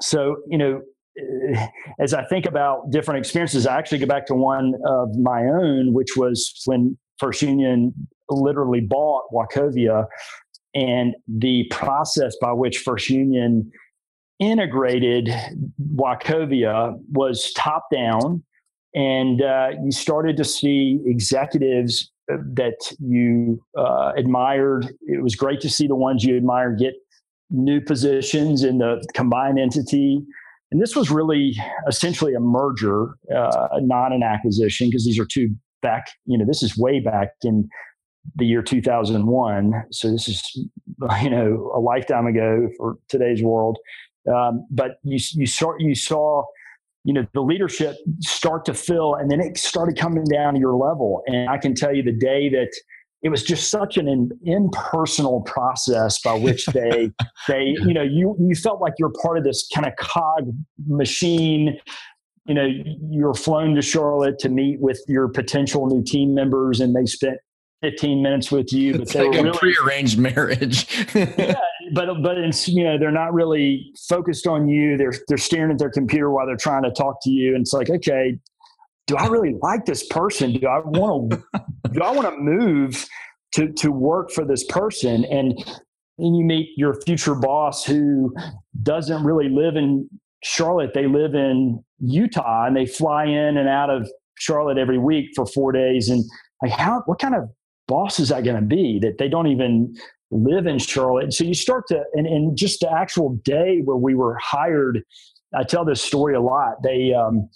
so 0.00 0.36
you 0.48 0.58
know, 0.58 0.80
eh, 1.18 1.66
as 2.00 2.14
I 2.14 2.24
think 2.24 2.46
about 2.46 2.90
different 2.90 3.18
experiences, 3.18 3.66
I 3.66 3.76
actually 3.78 3.98
go 3.98 4.06
back 4.06 4.26
to 4.26 4.34
one 4.34 4.74
of 4.86 5.14
my 5.16 5.42
own, 5.42 5.92
which 5.92 6.16
was 6.16 6.62
when 6.64 6.96
First 7.18 7.42
Union 7.42 7.92
literally 8.30 8.80
bought 8.80 9.24
Wachovia 9.32 10.06
and 10.74 11.14
the 11.28 11.64
process 11.70 12.36
by 12.40 12.52
which 12.52 12.78
First 12.78 13.08
Union 13.10 13.70
integrated 14.40 15.30
Wachovia 15.94 16.98
was 17.12 17.52
top 17.52 17.86
down, 17.92 18.42
and 18.94 19.42
uh, 19.42 19.70
you 19.82 19.92
started 19.92 20.36
to 20.36 20.44
see 20.44 21.00
executives 21.06 22.10
uh, 22.32 22.36
that 22.54 22.94
you 22.98 23.62
uh, 23.78 24.12
admired. 24.16 24.88
It 25.02 25.22
was 25.22 25.34
great 25.34 25.60
to 25.60 25.70
see 25.70 25.86
the 25.86 25.96
ones 25.96 26.24
you 26.24 26.36
admired 26.36 26.78
get 26.78 26.94
new 27.50 27.80
positions 27.80 28.64
in 28.64 28.78
the 28.78 29.06
combined 29.14 29.58
entity. 29.58 30.20
And 30.72 30.82
this 30.82 30.96
was 30.96 31.10
really 31.10 31.54
essentially 31.86 32.34
a 32.34 32.40
merger, 32.40 33.14
uh, 33.34 33.68
not 33.80 34.12
an 34.12 34.22
acquisition, 34.22 34.88
because 34.88 35.04
these 35.04 35.20
are 35.20 35.26
two 35.26 35.54
back, 35.82 36.06
you 36.24 36.36
know, 36.36 36.44
this 36.44 36.62
is 36.62 36.76
way 36.76 36.98
back 36.98 37.28
in 37.44 37.68
the 38.36 38.46
year 38.46 38.62
2001. 38.62 39.84
So 39.90 40.10
this 40.10 40.28
is, 40.28 40.42
you 41.22 41.30
know, 41.30 41.72
a 41.74 41.80
lifetime 41.80 42.26
ago 42.26 42.68
for 42.76 42.96
today's 43.08 43.42
world. 43.42 43.78
Um, 44.32 44.66
but 44.70 44.96
you, 45.02 45.18
you 45.32 45.46
saw, 45.46 45.74
you 45.78 45.94
saw, 45.94 46.44
you 47.04 47.12
know, 47.12 47.26
the 47.34 47.42
leadership 47.42 47.96
start 48.20 48.64
to 48.64 48.74
fill 48.74 49.14
and 49.14 49.30
then 49.30 49.40
it 49.40 49.58
started 49.58 49.98
coming 49.98 50.24
down 50.24 50.54
to 50.54 50.60
your 50.60 50.74
level. 50.74 51.22
And 51.26 51.50
I 51.50 51.58
can 51.58 51.74
tell 51.74 51.94
you 51.94 52.02
the 52.02 52.12
day 52.12 52.48
that 52.50 52.70
it 53.22 53.28
was 53.28 53.42
just 53.42 53.70
such 53.70 53.96
an 53.96 54.08
in, 54.08 54.30
impersonal 54.44 55.42
process 55.42 56.20
by 56.22 56.34
which 56.34 56.66
they, 56.66 57.10
they, 57.48 57.74
you 57.84 57.92
know, 57.92 58.02
you, 58.02 58.36
you 58.38 58.54
felt 58.54 58.80
like 58.80 58.94
you're 58.98 59.12
part 59.22 59.36
of 59.36 59.44
this 59.44 59.68
kind 59.74 59.86
of 59.86 59.94
cog 59.96 60.50
machine 60.86 61.78
you 62.46 62.54
know 62.54 62.66
you're 63.08 63.32
flown 63.32 63.74
to 63.74 63.80
charlotte 63.80 64.38
to 64.38 64.48
meet 64.50 64.78
with 64.80 65.02
your 65.08 65.28
potential 65.28 65.86
new 65.86 66.02
team 66.04 66.34
members 66.34 66.78
and 66.78 66.94
they 66.94 67.06
spent 67.06 67.38
15 67.84 68.22
minutes 68.22 68.50
with 68.50 68.72
you. 68.72 68.92
But 68.92 69.02
it's 69.02 69.14
like 69.14 69.34
a 69.34 69.42
really, 69.42 69.58
prearranged 69.58 70.18
marriage. 70.18 70.86
yeah, 71.14 71.54
but 71.92 72.22
but 72.22 72.38
it's 72.38 72.66
you 72.66 72.82
know 72.82 72.98
they're 72.98 73.10
not 73.10 73.34
really 73.34 73.92
focused 74.08 74.46
on 74.46 74.68
you. 74.68 74.96
They're 74.96 75.12
they're 75.28 75.36
staring 75.36 75.70
at 75.70 75.78
their 75.78 75.90
computer 75.90 76.30
while 76.30 76.46
they're 76.46 76.56
trying 76.56 76.82
to 76.84 76.90
talk 76.90 77.18
to 77.24 77.30
you, 77.30 77.54
and 77.54 77.60
it's 77.60 77.74
like, 77.74 77.90
okay, 77.90 78.38
do 79.06 79.16
I 79.16 79.26
really 79.26 79.56
like 79.60 79.84
this 79.84 80.06
person? 80.06 80.54
Do 80.54 80.66
I 80.66 80.80
want 80.80 81.32
to 81.32 81.44
do 81.92 82.02
I 82.02 82.10
want 82.12 82.26
to 82.26 82.36
move 82.38 83.06
to 83.52 83.70
to 83.70 83.90
work 83.90 84.30
for 84.30 84.46
this 84.46 84.64
person? 84.64 85.26
And 85.26 85.62
then 86.16 86.34
you 86.34 86.44
meet 86.44 86.70
your 86.76 86.94
future 87.02 87.34
boss 87.34 87.84
who 87.84 88.34
doesn't 88.82 89.24
really 89.24 89.50
live 89.50 89.76
in 89.76 90.08
Charlotte. 90.42 90.94
They 90.94 91.06
live 91.06 91.34
in 91.34 91.84
Utah, 91.98 92.64
and 92.64 92.74
they 92.74 92.86
fly 92.86 93.26
in 93.26 93.58
and 93.58 93.68
out 93.68 93.90
of 93.90 94.08
Charlotte 94.36 94.78
every 94.78 94.98
week 94.98 95.30
for 95.34 95.44
four 95.44 95.70
days. 95.70 96.08
And 96.08 96.24
like, 96.62 96.72
how 96.72 97.02
what 97.04 97.18
kind 97.18 97.34
of 97.34 97.50
boss 97.86 98.18
is 98.18 98.28
that 98.30 98.44
going 98.44 98.56
to 98.56 98.62
be 98.62 98.98
that 99.02 99.18
they 99.18 99.28
don't 99.28 99.46
even 99.46 99.94
live 100.30 100.66
in 100.66 100.78
Charlotte? 100.78 101.32
So 101.32 101.44
you 101.44 101.54
start 101.54 101.86
to, 101.88 102.02
and, 102.14 102.26
and 102.26 102.56
just 102.56 102.80
the 102.80 102.90
actual 102.90 103.38
day 103.44 103.80
where 103.84 103.96
we 103.96 104.14
were 104.14 104.36
hired, 104.42 105.02
I 105.54 105.62
tell 105.62 105.84
this 105.84 106.00
story 106.00 106.34
a 106.34 106.40
lot. 106.40 106.82
They, 106.82 107.12
um, 107.14 107.48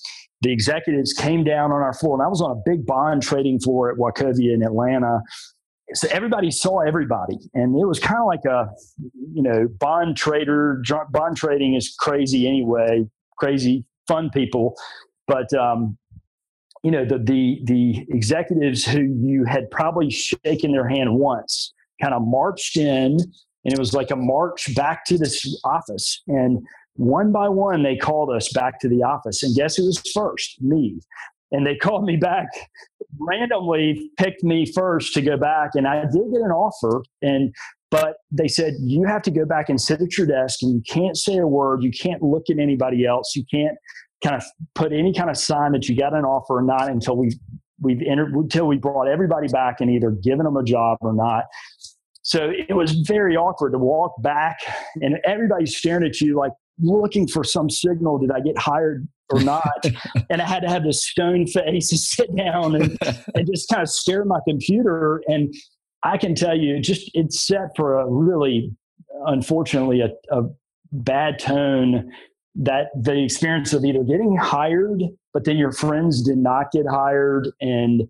the 0.43 0.53
executives 0.53 1.13
came 1.13 1.43
down 1.43 1.73
on 1.73 1.83
our 1.83 1.93
floor, 1.93 2.15
and 2.15 2.23
I 2.23 2.29
was 2.29 2.41
on 2.41 2.53
a 2.53 2.63
big 2.65 2.87
bond 2.87 3.23
trading 3.23 3.59
floor 3.59 3.91
at 3.91 3.99
Wachovia 3.99 4.55
in 4.55 4.63
Atlanta. 4.63 5.21
So 5.95 6.07
everybody 6.11 6.51
saw 6.51 6.81
everybody, 6.81 7.39
and 7.55 7.75
it 7.81 7.87
was 7.87 7.99
kind 7.99 8.21
of 8.21 8.27
like 8.27 8.45
a, 8.45 8.69
you 9.33 9.43
know, 9.43 9.67
bond 9.81 10.17
trader. 10.17 10.83
Bond 11.11 11.37
trading 11.37 11.75
is 11.75 11.95
crazy 11.99 12.47
anyway, 12.47 13.09
crazy 13.39 13.85
fun 14.07 14.31
people, 14.31 14.77
but 15.27 15.53
um, 15.55 15.97
you 16.83 16.91
know 16.91 17.05
the 17.05 17.19
the 17.19 17.61
the 17.65 18.07
executives 18.09 18.85
who 18.85 19.03
you 19.03 19.45
had 19.45 19.71
probably 19.71 20.11
shaken 20.11 20.73
their 20.73 20.89
hand 20.89 21.15
once 21.15 21.73
kind 22.01 22.15
of 22.15 22.23
marched 22.23 22.77
in 22.77 23.19
and 23.65 23.75
it 23.75 23.79
was 23.79 23.93
like 23.93 24.11
a 24.11 24.17
march 24.17 24.75
back 24.75 25.05
to 25.05 25.19
this 25.19 25.61
office. 25.65 26.23
And 26.27 26.67
one 26.95 27.33
by 27.33 27.49
one 27.49 27.83
they 27.83 27.97
called 27.97 28.31
us 28.31 28.51
back 28.53 28.81
to 28.81 28.89
the 28.89 29.03
office. 29.03 29.43
And 29.43 29.55
guess 29.55 29.77
who 29.77 29.85
was 29.85 30.01
first? 30.15 30.61
Me. 30.61 30.99
And 31.53 31.67
they 31.67 31.77
called 31.77 32.05
me 32.05 32.17
back 32.17 32.49
randomly 33.19 34.11
picked 34.19 34.45
me 34.45 34.71
first 34.73 35.15
to 35.15 35.23
go 35.23 35.37
back. 35.37 35.71
And 35.75 35.87
i 35.87 36.01
did 36.01 36.31
get 36.33 36.41
an 36.41 36.51
offer 36.51 37.03
and 37.23 37.55
but 37.91 38.17
they 38.31 38.49
said 38.49 38.75
you 38.81 39.05
have 39.05 39.23
to 39.23 39.31
go 39.31 39.47
back 39.47 39.71
and 39.71 39.81
sit 39.81 40.03
at 40.03 40.19
your 40.19 40.27
desk 40.27 40.63
and 40.63 40.75
you 40.75 40.83
can't 40.87 41.17
say 41.17 41.39
a 41.39 41.47
word. 41.47 41.83
You 41.83 41.91
can't 41.91 42.23
look 42.23 42.51
at 42.51 42.59
anybody 42.59 43.07
else. 43.07 43.35
You 43.35 43.45
can't 43.51 43.79
kind 44.23 44.37
of 44.37 44.45
put 44.75 44.93
any 44.93 45.13
kind 45.13 45.31
of 45.31 45.37
sign 45.37 45.73
that 45.73 45.89
you 45.89 45.97
got 45.97 46.15
an 46.15 46.25
offer 46.25 46.59
or 46.59 46.63
not 46.63 46.89
until 46.89 47.17
we 47.17 47.39
we've 47.81 48.03
entered 48.03 48.35
until 48.35 48.67
we 48.67 48.77
brought 48.77 49.09
everybody 49.09 49.49
back 49.49 49.81
and 49.81 49.91
either 49.91 50.11
given 50.11 50.45
them 50.45 50.57
a 50.57 50.65
job 50.65 50.99
or 51.01 51.13
not. 51.13 51.45
So 52.23 52.51
it 52.51 52.75
was 52.75 52.93
very 53.07 53.37
awkward 53.37 53.73
to 53.73 53.79
walk 53.79 54.21
back 54.23 54.59
and 55.01 55.17
everybody's 55.25 55.77
staring 55.77 56.05
at 56.05 56.21
you 56.21 56.37
like 56.37 56.53
looking 56.79 57.27
for 57.27 57.45
some 57.45 57.71
signal. 57.71 58.19
Did 58.19 58.31
I 58.31 58.41
get 58.41 58.59
hired 58.59 59.09
or 59.31 59.41
not? 59.41 59.87
and 60.31 60.43
I 60.43 60.47
had 60.47 60.61
to 60.61 60.69
have 60.69 60.85
this 60.85 61.07
stone 61.07 61.47
face 61.47 61.89
to 61.89 61.97
sit 61.97 62.35
down 62.37 62.75
and, 62.75 62.99
and 63.35 63.47
just 63.47 63.69
kind 63.69 63.83
of 63.83 63.89
stare 63.89 64.23
at 64.23 64.27
my 64.27 64.41
computer. 64.47 65.23
And 65.27 65.55
I 66.03 66.19
can 66.19 66.35
tell 66.35 66.57
you, 66.57 66.81
just 66.81 67.11
it's 67.15 67.47
set 67.47 67.75
for 67.77 67.99
a 67.99 68.07
really, 68.07 68.73
unfortunately, 69.27 70.01
a, 70.03 70.11
a 70.31 70.49
bad 70.93 71.39
tone 71.39 72.13
that 72.59 72.89
the 73.01 73.23
experience 73.23 73.73
of 73.73 73.85
either 73.85 74.03
getting 74.03 74.37
hired, 74.37 75.03
but 75.33 75.45
then 75.45 75.57
your 75.57 75.73
friends 75.73 76.23
did 76.23 76.39
not 76.39 76.71
get 76.73 76.87
hired, 76.87 77.49
and 77.61 78.03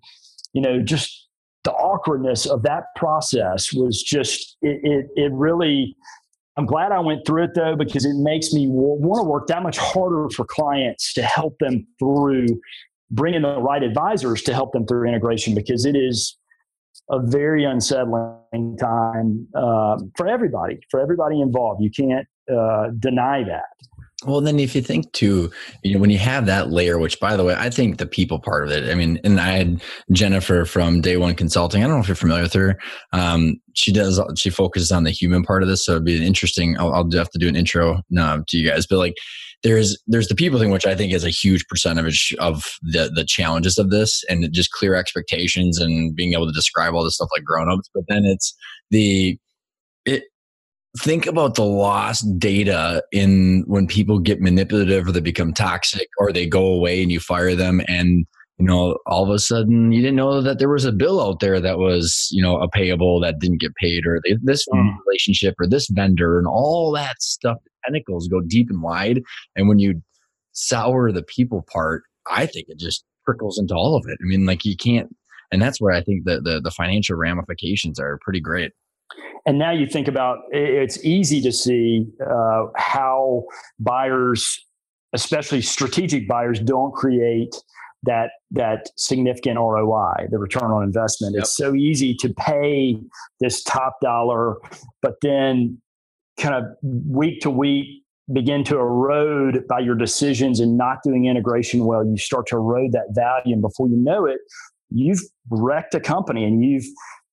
you 0.52 0.62
know, 0.62 0.80
just 0.80 1.28
the 1.64 1.72
awkwardness 1.72 2.46
of 2.46 2.62
that 2.62 2.84
process 2.96 3.72
was 3.72 4.02
just 4.02 4.56
it. 4.62 4.80
It, 4.82 5.06
it 5.16 5.32
really. 5.32 5.96
I'm 6.56 6.66
glad 6.66 6.90
I 6.90 6.98
went 6.98 7.24
through 7.24 7.44
it 7.44 7.50
though 7.54 7.76
because 7.76 8.04
it 8.04 8.16
makes 8.16 8.52
me 8.52 8.66
want 8.66 9.20
to 9.20 9.30
work 9.30 9.46
that 9.46 9.62
much 9.62 9.78
harder 9.78 10.28
for 10.30 10.44
clients 10.44 11.12
to 11.14 11.22
help 11.22 11.56
them 11.60 11.86
through 12.00 12.46
bringing 13.12 13.42
the 13.42 13.60
right 13.60 13.82
advisors 13.82 14.42
to 14.42 14.54
help 14.54 14.72
them 14.72 14.84
through 14.84 15.06
integration 15.08 15.54
because 15.54 15.84
it 15.84 15.94
is 15.94 16.36
a 17.10 17.20
very 17.20 17.64
unsettling 17.64 18.76
time 18.78 19.46
uh, 19.54 19.98
for 20.16 20.26
everybody, 20.26 20.78
for 20.90 21.00
everybody 21.00 21.40
involved. 21.40 21.82
You 21.82 21.90
can't 21.90 22.26
uh, 22.52 22.88
deny 22.98 23.44
that. 23.44 23.87
Well, 24.26 24.40
then 24.40 24.58
if 24.58 24.74
you 24.74 24.82
think 24.82 25.12
too, 25.12 25.50
you 25.84 25.94
know, 25.94 26.00
when 26.00 26.10
you 26.10 26.18
have 26.18 26.46
that 26.46 26.70
layer, 26.70 26.98
which 26.98 27.20
by 27.20 27.36
the 27.36 27.44
way, 27.44 27.54
I 27.56 27.70
think 27.70 27.98
the 27.98 28.06
people 28.06 28.40
part 28.40 28.64
of 28.64 28.72
it, 28.72 28.90
I 28.90 28.94
mean, 28.96 29.20
and 29.22 29.38
I 29.38 29.52
had 29.52 29.80
Jennifer 30.10 30.64
from 30.64 31.00
Day 31.00 31.16
One 31.16 31.36
Consulting. 31.36 31.84
I 31.84 31.86
don't 31.86 31.96
know 31.96 32.00
if 32.00 32.08
you're 32.08 32.16
familiar 32.16 32.42
with 32.42 32.52
her. 32.54 32.80
Um, 33.12 33.60
she 33.74 33.92
does, 33.92 34.20
she 34.36 34.50
focuses 34.50 34.90
on 34.90 35.04
the 35.04 35.12
human 35.12 35.44
part 35.44 35.62
of 35.62 35.68
this. 35.68 35.84
So 35.84 35.92
it'd 35.92 36.04
be 36.04 36.16
an 36.16 36.24
interesting, 36.24 36.76
I'll, 36.78 36.92
I'll 36.92 37.10
have 37.12 37.30
to 37.30 37.38
do 37.38 37.46
an 37.46 37.54
intro 37.54 38.02
um, 38.18 38.44
to 38.48 38.56
you 38.56 38.68
guys, 38.68 38.88
but 38.88 38.98
like, 38.98 39.14
there's 39.62 40.00
there's 40.06 40.28
the 40.28 40.36
people 40.36 40.58
thing 40.58 40.70
which 40.70 40.86
i 40.86 40.94
think 40.94 41.12
is 41.12 41.24
a 41.24 41.30
huge 41.30 41.66
percentage 41.66 42.34
of 42.38 42.64
the 42.82 43.10
the 43.12 43.24
challenges 43.24 43.76
of 43.76 43.90
this 43.90 44.24
and 44.28 44.50
just 44.52 44.70
clear 44.70 44.94
expectations 44.94 45.80
and 45.80 46.14
being 46.14 46.32
able 46.32 46.46
to 46.46 46.52
describe 46.52 46.94
all 46.94 47.02
this 47.02 47.16
stuff 47.16 47.28
like 47.34 47.44
grown-ups 47.44 47.90
but 47.92 48.04
then 48.08 48.24
it's 48.24 48.54
the 48.90 49.36
it 50.04 50.22
think 51.00 51.26
about 51.26 51.54
the 51.54 51.64
lost 51.64 52.26
data 52.38 53.02
in 53.12 53.64
when 53.66 53.86
people 53.86 54.18
get 54.18 54.40
manipulative 54.40 55.06
or 55.06 55.12
they 55.12 55.20
become 55.20 55.52
toxic 55.52 56.08
or 56.18 56.32
they 56.32 56.46
go 56.46 56.66
away 56.66 57.02
and 57.02 57.12
you 57.12 57.20
fire 57.20 57.54
them 57.54 57.80
and 57.88 58.26
you 58.58 58.66
know 58.66 58.98
all 59.06 59.22
of 59.22 59.30
a 59.30 59.38
sudden 59.38 59.92
you 59.92 60.00
didn't 60.00 60.16
know 60.16 60.40
that 60.40 60.58
there 60.58 60.68
was 60.68 60.84
a 60.84 60.92
bill 60.92 61.20
out 61.20 61.40
there 61.40 61.60
that 61.60 61.78
was 61.78 62.28
you 62.30 62.42
know 62.42 62.58
a 62.60 62.68
payable 62.68 63.20
that 63.20 63.38
didn't 63.38 63.60
get 63.60 63.74
paid 63.76 64.06
or 64.06 64.20
this 64.42 64.66
mm. 64.68 64.96
relationship 65.06 65.54
or 65.58 65.66
this 65.66 65.88
vendor 65.88 66.38
and 66.38 66.46
all 66.46 66.90
that 66.92 67.20
stuff 67.22 67.58
the 67.64 67.70
tentacles 67.84 68.28
go 68.28 68.40
deep 68.40 68.68
and 68.70 68.82
wide 68.82 69.22
and 69.56 69.68
when 69.68 69.78
you 69.78 70.02
sour 70.52 71.12
the 71.12 71.22
people 71.22 71.64
part 71.72 72.02
i 72.30 72.46
think 72.46 72.66
it 72.68 72.78
just 72.78 73.04
trickles 73.24 73.58
into 73.58 73.74
all 73.74 73.94
of 73.94 74.04
it 74.08 74.18
i 74.20 74.24
mean 74.24 74.46
like 74.46 74.64
you 74.64 74.76
can't 74.76 75.14
and 75.50 75.62
that's 75.62 75.80
where 75.80 75.92
I 75.92 76.02
think 76.02 76.24
the 76.24 76.40
the, 76.40 76.60
the 76.60 76.70
financial 76.70 77.16
ramifications 77.16 77.98
are 77.98 78.18
pretty 78.22 78.40
great. 78.40 78.72
And 79.46 79.58
now 79.58 79.70
you 79.70 79.86
think 79.86 80.08
about 80.08 80.40
it's 80.50 81.02
easy 81.04 81.40
to 81.42 81.52
see 81.52 82.06
uh, 82.24 82.66
how 82.76 83.44
buyers, 83.78 84.64
especially 85.12 85.62
strategic 85.62 86.28
buyers, 86.28 86.60
don't 86.60 86.92
create 86.92 87.54
that 88.04 88.30
that 88.50 88.88
significant 88.96 89.58
ROI, 89.58 90.28
the 90.30 90.38
return 90.38 90.70
on 90.70 90.82
investment. 90.82 91.34
Yep. 91.34 91.42
It's 91.42 91.56
so 91.56 91.74
easy 91.74 92.14
to 92.16 92.32
pay 92.34 92.96
this 93.40 93.62
top 93.62 94.00
dollar, 94.00 94.56
but 95.02 95.14
then 95.22 95.80
kind 96.38 96.54
of 96.54 96.64
week 96.82 97.40
to 97.40 97.50
week 97.50 98.04
begin 98.32 98.62
to 98.62 98.78
erode 98.78 99.66
by 99.68 99.80
your 99.80 99.94
decisions 99.94 100.60
and 100.60 100.76
not 100.76 100.98
doing 101.02 101.24
integration 101.24 101.86
well. 101.86 102.04
You 102.04 102.16
start 102.18 102.46
to 102.48 102.56
erode 102.56 102.92
that 102.92 103.08
value, 103.10 103.54
and 103.54 103.62
before 103.62 103.88
you 103.88 103.96
know 103.96 104.26
it, 104.26 104.38
you've 104.90 105.22
wrecked 105.50 105.94
a 105.94 106.00
company 106.00 106.44
and 106.44 106.62
you've 106.64 106.86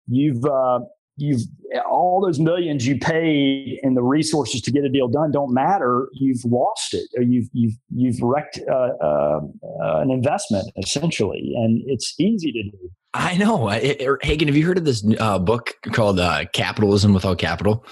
you've 0.07 0.43
uh, 0.45 0.79
you've 1.17 1.41
all 1.89 2.21
those 2.21 2.39
millions 2.39 2.85
you 2.85 2.97
paid 2.97 3.79
and 3.83 3.97
the 3.97 4.03
resources 4.03 4.61
to 4.61 4.71
get 4.71 4.83
a 4.83 4.89
deal 4.89 5.07
done 5.07 5.31
don't 5.31 5.53
matter. 5.53 6.07
You've 6.13 6.43
lost 6.45 6.93
it, 6.93 7.07
or 7.17 7.23
you've 7.23 7.47
you've 7.53 7.73
you've 7.93 8.21
wrecked 8.21 8.59
uh, 8.69 8.73
uh, 8.73 9.39
an 9.81 10.11
investment 10.11 10.69
essentially, 10.77 11.53
and 11.55 11.81
it's 11.85 12.13
easy 12.19 12.51
to 12.51 12.63
do. 12.63 12.91
I 13.13 13.37
know. 13.37 13.67
Hagen, 13.67 14.47
have 14.47 14.57
you 14.57 14.65
heard 14.65 14.77
of 14.77 14.85
this 14.85 15.05
uh, 15.19 15.39
book 15.39 15.73
called 15.93 16.19
uh, 16.19 16.45
"Capitalism 16.53 17.13
Without 17.13 17.37
Capital"? 17.37 17.85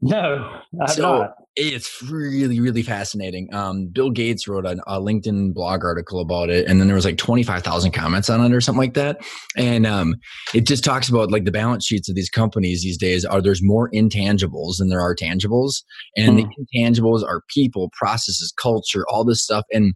No, 0.00 0.60
I 0.80 0.80
have 0.80 0.90
so, 0.90 1.02
not. 1.02 1.34
It's 1.56 2.02
really, 2.02 2.58
really 2.58 2.82
fascinating. 2.82 3.52
Um, 3.54 3.86
Bill 3.86 4.10
Gates 4.10 4.48
wrote 4.48 4.66
a, 4.66 4.76
a, 4.88 5.00
LinkedIn 5.00 5.54
blog 5.54 5.84
article 5.84 6.18
about 6.18 6.50
it, 6.50 6.66
and 6.66 6.80
then 6.80 6.88
there 6.88 6.96
was 6.96 7.04
like 7.04 7.16
twenty 7.16 7.44
five 7.44 7.62
thousand 7.62 7.92
comments 7.92 8.28
on 8.28 8.44
it 8.44 8.52
or 8.52 8.60
something 8.60 8.80
like 8.80 8.94
that. 8.94 9.20
And 9.56 9.86
um, 9.86 10.16
it 10.52 10.66
just 10.66 10.82
talks 10.82 11.08
about 11.08 11.30
like 11.30 11.44
the 11.44 11.52
balance 11.52 11.86
sheets 11.86 12.08
of 12.08 12.16
these 12.16 12.28
companies 12.28 12.82
these 12.82 12.98
days 12.98 13.24
are 13.24 13.40
there's 13.40 13.62
more 13.62 13.88
intangibles 13.90 14.78
than 14.78 14.88
there 14.88 15.00
are 15.00 15.14
tangibles, 15.14 15.84
and 16.16 16.40
hmm. 16.40 16.46
the 16.46 16.66
intangibles 16.76 17.22
are 17.22 17.42
people, 17.48 17.88
processes, 17.92 18.52
culture, 18.60 19.04
all 19.08 19.24
this 19.24 19.40
stuff. 19.40 19.64
And 19.72 19.94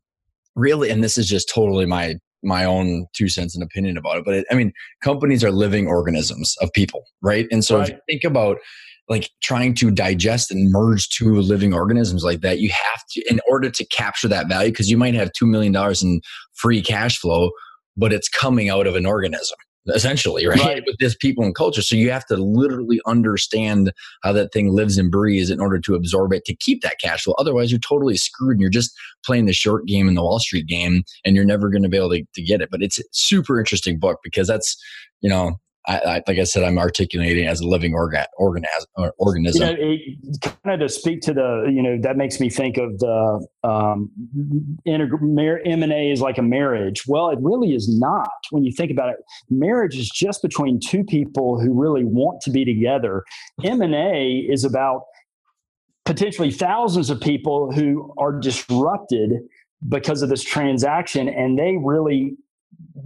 really, 0.54 0.90
and 0.90 1.02
this 1.02 1.18
is 1.18 1.28
just 1.28 1.52
totally 1.52 1.86
my 1.86 2.14
my 2.42 2.64
own 2.64 3.06
two 3.16 3.28
cents 3.28 3.54
and 3.54 3.64
opinion 3.64 3.96
about 3.96 4.18
it, 4.18 4.24
but 4.24 4.34
it, 4.34 4.46
I 4.50 4.54
mean, 4.54 4.72
companies 5.02 5.42
are 5.42 5.50
living 5.50 5.86
organisms 5.86 6.54
of 6.60 6.70
people, 6.72 7.02
right? 7.22 7.46
And 7.50 7.64
so 7.64 7.78
right. 7.78 7.88
if 7.88 7.94
you 7.94 8.00
think 8.08 8.24
about 8.24 8.58
like 9.08 9.30
trying 9.42 9.74
to 9.74 9.90
digest 9.90 10.50
and 10.50 10.70
merge 10.70 11.08
two 11.08 11.36
living 11.36 11.72
organisms 11.72 12.22
like 12.22 12.40
that 12.40 12.60
you 12.60 12.70
have 12.70 13.02
to 13.10 13.22
in 13.30 13.40
order 13.48 13.70
to 13.70 13.84
capture 13.86 14.28
that 14.28 14.48
value 14.48 14.70
because 14.70 14.90
you 14.90 14.96
might 14.96 15.14
have 15.14 15.30
$2 15.40 15.48
million 15.48 15.74
in 16.02 16.20
free 16.54 16.82
cash 16.82 17.18
flow 17.18 17.50
but 17.96 18.12
it's 18.12 18.28
coming 18.28 18.68
out 18.68 18.86
of 18.86 18.94
an 18.94 19.06
organism 19.06 19.56
essentially 19.94 20.46
right? 20.46 20.58
right. 20.58 20.82
With 20.86 20.98
this 20.98 21.16
people 21.16 21.44
and 21.44 21.54
culture. 21.54 21.82
So 21.82 21.96
you 21.96 22.10
have 22.10 22.26
to 22.26 22.36
literally 22.36 23.00
understand 23.06 23.92
how 24.22 24.32
that 24.32 24.52
thing 24.52 24.68
lives 24.68 24.98
and 24.98 25.10
breathes 25.10 25.50
in 25.50 25.60
order 25.60 25.78
to 25.80 25.94
absorb 25.94 26.32
it 26.32 26.44
to 26.44 26.54
keep 26.54 26.82
that 26.82 26.98
cash 27.00 27.24
flow. 27.24 27.34
Otherwise 27.38 27.70
you're 27.70 27.80
totally 27.80 28.16
screwed 28.16 28.52
and 28.52 28.60
you're 28.60 28.70
just 28.70 28.92
playing 29.24 29.46
the 29.46 29.52
short 29.52 29.86
game 29.86 30.08
in 30.08 30.14
the 30.14 30.22
wall 30.22 30.38
street 30.38 30.66
game 30.66 31.04
and 31.24 31.34
you're 31.34 31.44
never 31.44 31.70
going 31.70 31.82
to 31.82 31.88
be 31.88 31.96
able 31.96 32.10
to, 32.10 32.24
to 32.34 32.42
get 32.42 32.60
it. 32.60 32.70
But 32.70 32.82
it's 32.82 32.98
a 32.98 33.04
super 33.12 33.58
interesting 33.58 33.98
book 33.98 34.18
because 34.22 34.46
that's 34.46 34.76
you 35.20 35.30
know 35.30 35.58
I, 35.88 35.96
I, 35.98 36.22
like 36.28 36.38
I 36.38 36.44
said, 36.44 36.64
I'm 36.64 36.78
articulating 36.78 37.46
as 37.46 37.60
a 37.60 37.66
living 37.66 37.92
orga, 37.92 38.26
organ, 38.36 38.64
organism. 39.16 39.78
You 39.78 39.96
know, 39.96 40.50
kind 40.62 40.82
of 40.82 40.86
to 40.86 40.88
speak 40.92 41.22
to 41.22 41.32
the, 41.32 41.70
you 41.72 41.82
know, 41.82 41.98
that 42.02 42.18
makes 42.18 42.38
me 42.40 42.50
think 42.50 42.76
of 42.76 42.98
the 42.98 43.46
um, 43.64 44.10
M&A 44.86 46.12
is 46.12 46.20
like 46.20 46.36
a 46.36 46.42
marriage. 46.42 47.06
Well, 47.06 47.30
it 47.30 47.38
really 47.40 47.74
is 47.74 47.88
not 47.98 48.28
when 48.50 48.64
you 48.64 48.72
think 48.72 48.90
about 48.90 49.08
it. 49.08 49.16
Marriage 49.48 49.96
is 49.96 50.10
just 50.10 50.42
between 50.42 50.78
two 50.78 51.04
people 51.04 51.58
who 51.58 51.72
really 51.72 52.04
want 52.04 52.42
to 52.42 52.50
be 52.50 52.66
together. 52.66 53.24
M&A 53.64 54.46
is 54.46 54.64
about 54.64 55.04
potentially 56.04 56.50
thousands 56.50 57.08
of 57.08 57.18
people 57.18 57.72
who 57.72 58.12
are 58.18 58.38
disrupted 58.38 59.32
because 59.88 60.20
of 60.20 60.28
this 60.28 60.42
transaction 60.42 61.28
and 61.28 61.58
they 61.58 61.76
really 61.82 62.36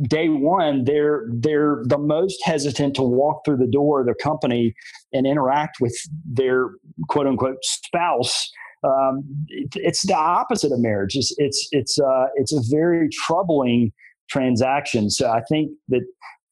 day 0.09 0.29
one 0.29 0.85
they're 0.85 1.25
they're 1.33 1.83
the 1.87 1.99
most 1.99 2.41
hesitant 2.45 2.95
to 2.97 3.03
walk 3.03 3.43
through 3.45 3.57
the 3.57 3.67
door 3.67 4.01
of 4.01 4.07
their 4.07 4.15
company 4.15 4.75
and 5.13 5.27
interact 5.27 5.79
with 5.81 5.97
their 6.25 6.71
quote 7.09 7.27
unquote 7.27 7.59
spouse. 7.63 8.51
Um, 8.85 9.23
it, 9.49 9.75
it's 9.77 10.05
the 10.07 10.17
opposite 10.17 10.73
of 10.73 10.81
marriage. 10.81 11.17
It's 11.17 11.35
it's 11.39 11.69
it's 11.73 11.99
uh, 11.99 12.27
it's 12.37 12.53
a 12.53 12.61
very 12.71 13.09
troubling 13.11 13.93
transaction. 14.29 15.11
So 15.11 15.31
i 15.31 15.43
think 15.49 15.71
that 15.89 16.03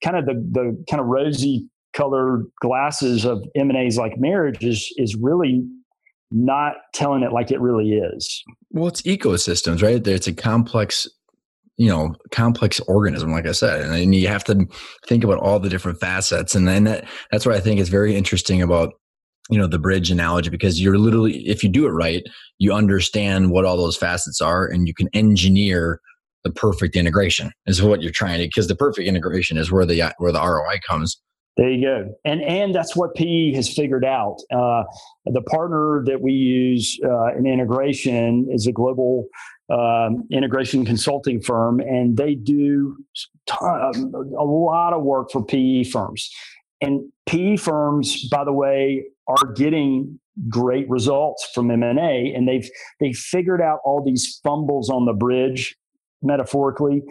kind 0.04 0.16
of 0.16 0.26
the 0.26 0.34
the 0.52 0.84
kind 0.90 1.00
of 1.00 1.06
rosy 1.06 1.68
colored 1.92 2.46
glasses 2.60 3.24
of 3.24 3.44
m&a's 3.56 3.98
like 3.98 4.16
marriage 4.16 4.62
is 4.62 4.92
is 4.96 5.16
really 5.16 5.64
not 6.30 6.74
telling 6.94 7.24
it 7.24 7.32
like 7.32 7.50
it 7.50 7.60
really 7.60 7.90
is. 7.90 8.44
Well 8.70 8.86
it's 8.86 9.02
ecosystems 9.02 9.82
right? 9.82 10.06
It's 10.06 10.28
a 10.28 10.32
complex 10.32 11.08
you 11.80 11.88
know 11.88 12.14
complex 12.30 12.78
organism 12.80 13.32
like 13.32 13.46
i 13.46 13.52
said 13.52 13.80
and 13.80 14.14
you 14.14 14.28
have 14.28 14.44
to 14.44 14.66
think 15.08 15.24
about 15.24 15.38
all 15.38 15.58
the 15.58 15.70
different 15.70 15.98
facets 15.98 16.54
and 16.54 16.68
then 16.68 16.84
that, 16.84 17.06
that's 17.32 17.46
what 17.46 17.54
i 17.54 17.60
think 17.60 17.80
is 17.80 17.88
very 17.88 18.14
interesting 18.14 18.60
about 18.60 18.92
you 19.48 19.56
know 19.56 19.66
the 19.66 19.78
bridge 19.78 20.10
analogy 20.10 20.50
because 20.50 20.78
you're 20.78 20.98
literally 20.98 21.38
if 21.48 21.64
you 21.64 21.70
do 21.70 21.86
it 21.86 21.92
right 21.92 22.22
you 22.58 22.70
understand 22.70 23.50
what 23.50 23.64
all 23.64 23.78
those 23.78 23.96
facets 23.96 24.42
are 24.42 24.66
and 24.66 24.86
you 24.86 24.92
can 24.92 25.08
engineer 25.14 26.00
the 26.44 26.50
perfect 26.50 26.96
integration 26.96 27.50
is 27.64 27.82
what 27.82 28.02
you're 28.02 28.12
trying 28.12 28.38
to 28.40 28.46
because 28.46 28.68
the 28.68 28.76
perfect 28.76 29.08
integration 29.08 29.56
is 29.56 29.72
where 29.72 29.86
the 29.86 30.12
where 30.18 30.32
the 30.32 30.38
roi 30.38 30.78
comes 30.86 31.18
there 31.56 31.68
you 31.68 31.84
go, 31.84 32.14
and 32.24 32.40
and 32.42 32.74
that's 32.74 32.96
what 32.96 33.14
PE 33.16 33.52
has 33.54 33.68
figured 33.68 34.04
out. 34.04 34.36
Uh, 34.50 34.84
the 35.26 35.42
partner 35.42 36.02
that 36.06 36.22
we 36.22 36.32
use 36.32 36.98
uh, 37.04 37.34
in 37.36 37.44
integration 37.44 38.46
is 38.50 38.66
a 38.66 38.72
global 38.72 39.26
um, 39.70 40.26
integration 40.32 40.84
consulting 40.84 41.40
firm, 41.40 41.80
and 41.80 42.16
they 42.16 42.34
do 42.34 42.96
ton, 43.46 44.12
a 44.38 44.44
lot 44.44 44.92
of 44.92 45.02
work 45.02 45.30
for 45.30 45.44
PE 45.44 45.84
firms. 45.84 46.30
And 46.80 47.10
PE 47.26 47.56
firms, 47.56 48.28
by 48.28 48.44
the 48.44 48.52
way, 48.52 49.04
are 49.28 49.52
getting 49.54 50.18
great 50.48 50.88
results 50.88 51.48
from 51.54 51.70
M&A, 51.70 52.32
and 52.34 52.48
they've 52.48 52.68
they 52.98 53.12
figured 53.12 53.60
out 53.60 53.78
all 53.84 54.02
these 54.04 54.40
fumbles 54.42 54.90
on 54.90 55.04
the 55.04 55.12
bridge, 55.12 55.76
metaphorically, 56.22 57.02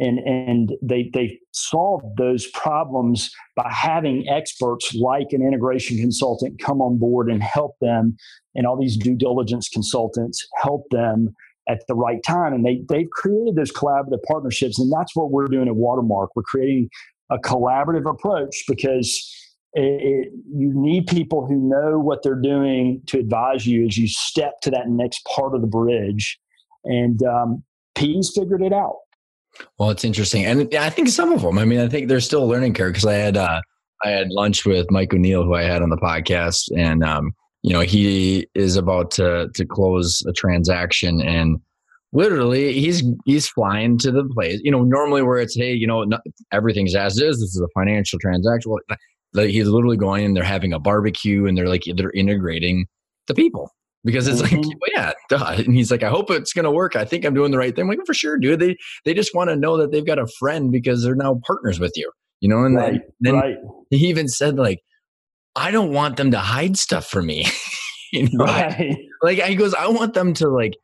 and 0.00 0.18
and 0.20 0.72
they 0.82 1.10
they 1.12 1.38
solved 1.52 2.16
those 2.16 2.46
problems 2.48 3.30
by 3.54 3.70
having 3.70 4.28
experts 4.28 4.94
like 4.94 5.28
an 5.32 5.42
integration 5.42 5.98
consultant 5.98 6.58
come 6.60 6.80
on 6.80 6.98
board 6.98 7.30
and 7.30 7.42
help 7.42 7.76
them, 7.80 8.16
and 8.54 8.66
all 8.66 8.78
these 8.80 8.96
due 8.96 9.16
diligence 9.16 9.68
consultants 9.68 10.46
help 10.62 10.84
them 10.90 11.34
at 11.68 11.82
the 11.88 11.94
right 11.94 12.22
time. 12.26 12.52
And 12.52 12.64
they, 12.64 12.82
they've 12.88 13.10
created 13.10 13.56
those 13.56 13.72
collaborative 13.72 14.22
partnerships. 14.26 14.78
And 14.78 14.92
that's 14.92 15.14
what 15.14 15.30
we're 15.30 15.46
doing 15.46 15.68
at 15.68 15.76
Watermark. 15.76 16.34
We're 16.34 16.42
creating 16.42 16.88
a 17.30 17.38
collaborative 17.38 18.10
approach 18.10 18.64
because 18.66 19.34
it, 19.74 19.82
it, 19.82 20.32
you 20.54 20.72
need 20.74 21.06
people 21.06 21.46
who 21.46 21.56
know 21.56 21.98
what 21.98 22.22
they're 22.22 22.34
doing 22.34 23.02
to 23.06 23.18
advise 23.18 23.66
you 23.66 23.86
as 23.86 23.98
you 23.98 24.08
step 24.08 24.60
to 24.62 24.70
that 24.70 24.88
next 24.88 25.24
part 25.26 25.54
of 25.54 25.60
the 25.60 25.66
bridge. 25.66 26.38
And 26.84 27.22
um, 27.22 27.62
P's 27.94 28.32
figured 28.34 28.62
it 28.62 28.72
out. 28.72 28.96
Well, 29.78 29.90
it's 29.90 30.04
interesting, 30.04 30.44
and 30.44 30.72
I 30.74 30.90
think 30.90 31.08
some 31.08 31.32
of 31.32 31.42
them. 31.42 31.58
I 31.58 31.64
mean, 31.64 31.80
I 31.80 31.88
think 31.88 32.08
they're 32.08 32.20
still 32.20 32.46
learning 32.46 32.74
curve 32.74 32.92
because 32.92 33.06
I 33.06 33.14
had 33.14 33.36
uh, 33.36 33.60
I 34.04 34.10
had 34.10 34.28
lunch 34.30 34.64
with 34.64 34.86
Mike 34.90 35.12
O'Neill, 35.12 35.42
who 35.42 35.54
I 35.54 35.62
had 35.62 35.82
on 35.82 35.90
the 35.90 35.96
podcast, 35.96 36.70
and 36.76 37.02
um, 37.02 37.32
you 37.62 37.72
know 37.72 37.80
he 37.80 38.46
is 38.54 38.76
about 38.76 39.10
to 39.10 39.48
to 39.54 39.64
close 39.64 40.22
a 40.26 40.32
transaction 40.32 41.20
and 41.20 41.58
literally 42.12 42.72
he's 42.72 43.02
he's 43.24 43.48
flying 43.48 43.98
to 43.98 44.10
the 44.10 44.24
place 44.34 44.60
you 44.62 44.70
know 44.70 44.82
normally 44.82 45.22
where 45.22 45.38
it's 45.38 45.54
hey 45.54 45.72
you 45.72 45.86
know 45.86 46.04
not, 46.04 46.20
everything's 46.52 46.94
as 46.94 47.18
is 47.18 47.40
this 47.40 47.54
is 47.54 47.60
a 47.60 47.68
financial 47.78 48.18
transaction 48.18 48.72
like 49.34 49.50
he's 49.50 49.68
literally 49.68 49.96
going 49.96 50.24
and 50.24 50.36
they're 50.36 50.44
having 50.44 50.72
a 50.72 50.78
barbecue 50.78 51.46
and 51.46 51.56
they're 51.56 51.68
like 51.68 51.82
they're 51.96 52.12
integrating 52.12 52.86
the 53.26 53.34
people 53.34 53.70
because 54.04 54.26
it's 54.26 54.40
mm-hmm. 54.40 54.56
like 54.56 54.66
well, 54.66 54.90
yeah 54.94 55.12
duh. 55.28 55.54
and 55.58 55.76
he's 55.76 55.90
like 55.90 56.02
i 56.02 56.08
hope 56.08 56.30
it's 56.30 56.52
going 56.52 56.64
to 56.64 56.70
work 56.70 56.96
i 56.96 57.04
think 57.04 57.24
i'm 57.24 57.34
doing 57.34 57.50
the 57.50 57.58
right 57.58 57.74
thing 57.74 57.82
I'm 57.82 57.88
like 57.88 57.98
for 58.06 58.14
sure 58.14 58.38
dude 58.38 58.60
they 58.60 58.76
they 59.04 59.12
just 59.12 59.34
want 59.34 59.50
to 59.50 59.56
know 59.56 59.76
that 59.76 59.92
they've 59.92 60.06
got 60.06 60.18
a 60.18 60.26
friend 60.38 60.72
because 60.72 61.02
they're 61.02 61.14
now 61.14 61.40
partners 61.46 61.78
with 61.78 61.92
you 61.94 62.10
you 62.40 62.48
know 62.48 62.64
and 62.64 62.76
right, 62.76 62.92
then, 62.92 63.02
then 63.20 63.34
right. 63.34 63.56
he 63.90 64.08
even 64.08 64.28
said 64.28 64.56
like 64.56 64.80
I 65.56 65.70
don't 65.70 65.92
want 65.92 66.16
them 66.16 66.30
to 66.30 66.38
hide 66.38 66.76
stuff 66.76 67.06
from 67.06 67.26
me. 67.26 67.46
you 68.12 68.28
know? 68.32 68.44
Right. 68.44 68.96
Like 69.20 69.38
he 69.38 69.56
goes, 69.56 69.74
I 69.74 69.88
want 69.88 70.14
them 70.14 70.32
to 70.34 70.48
like 70.48 70.74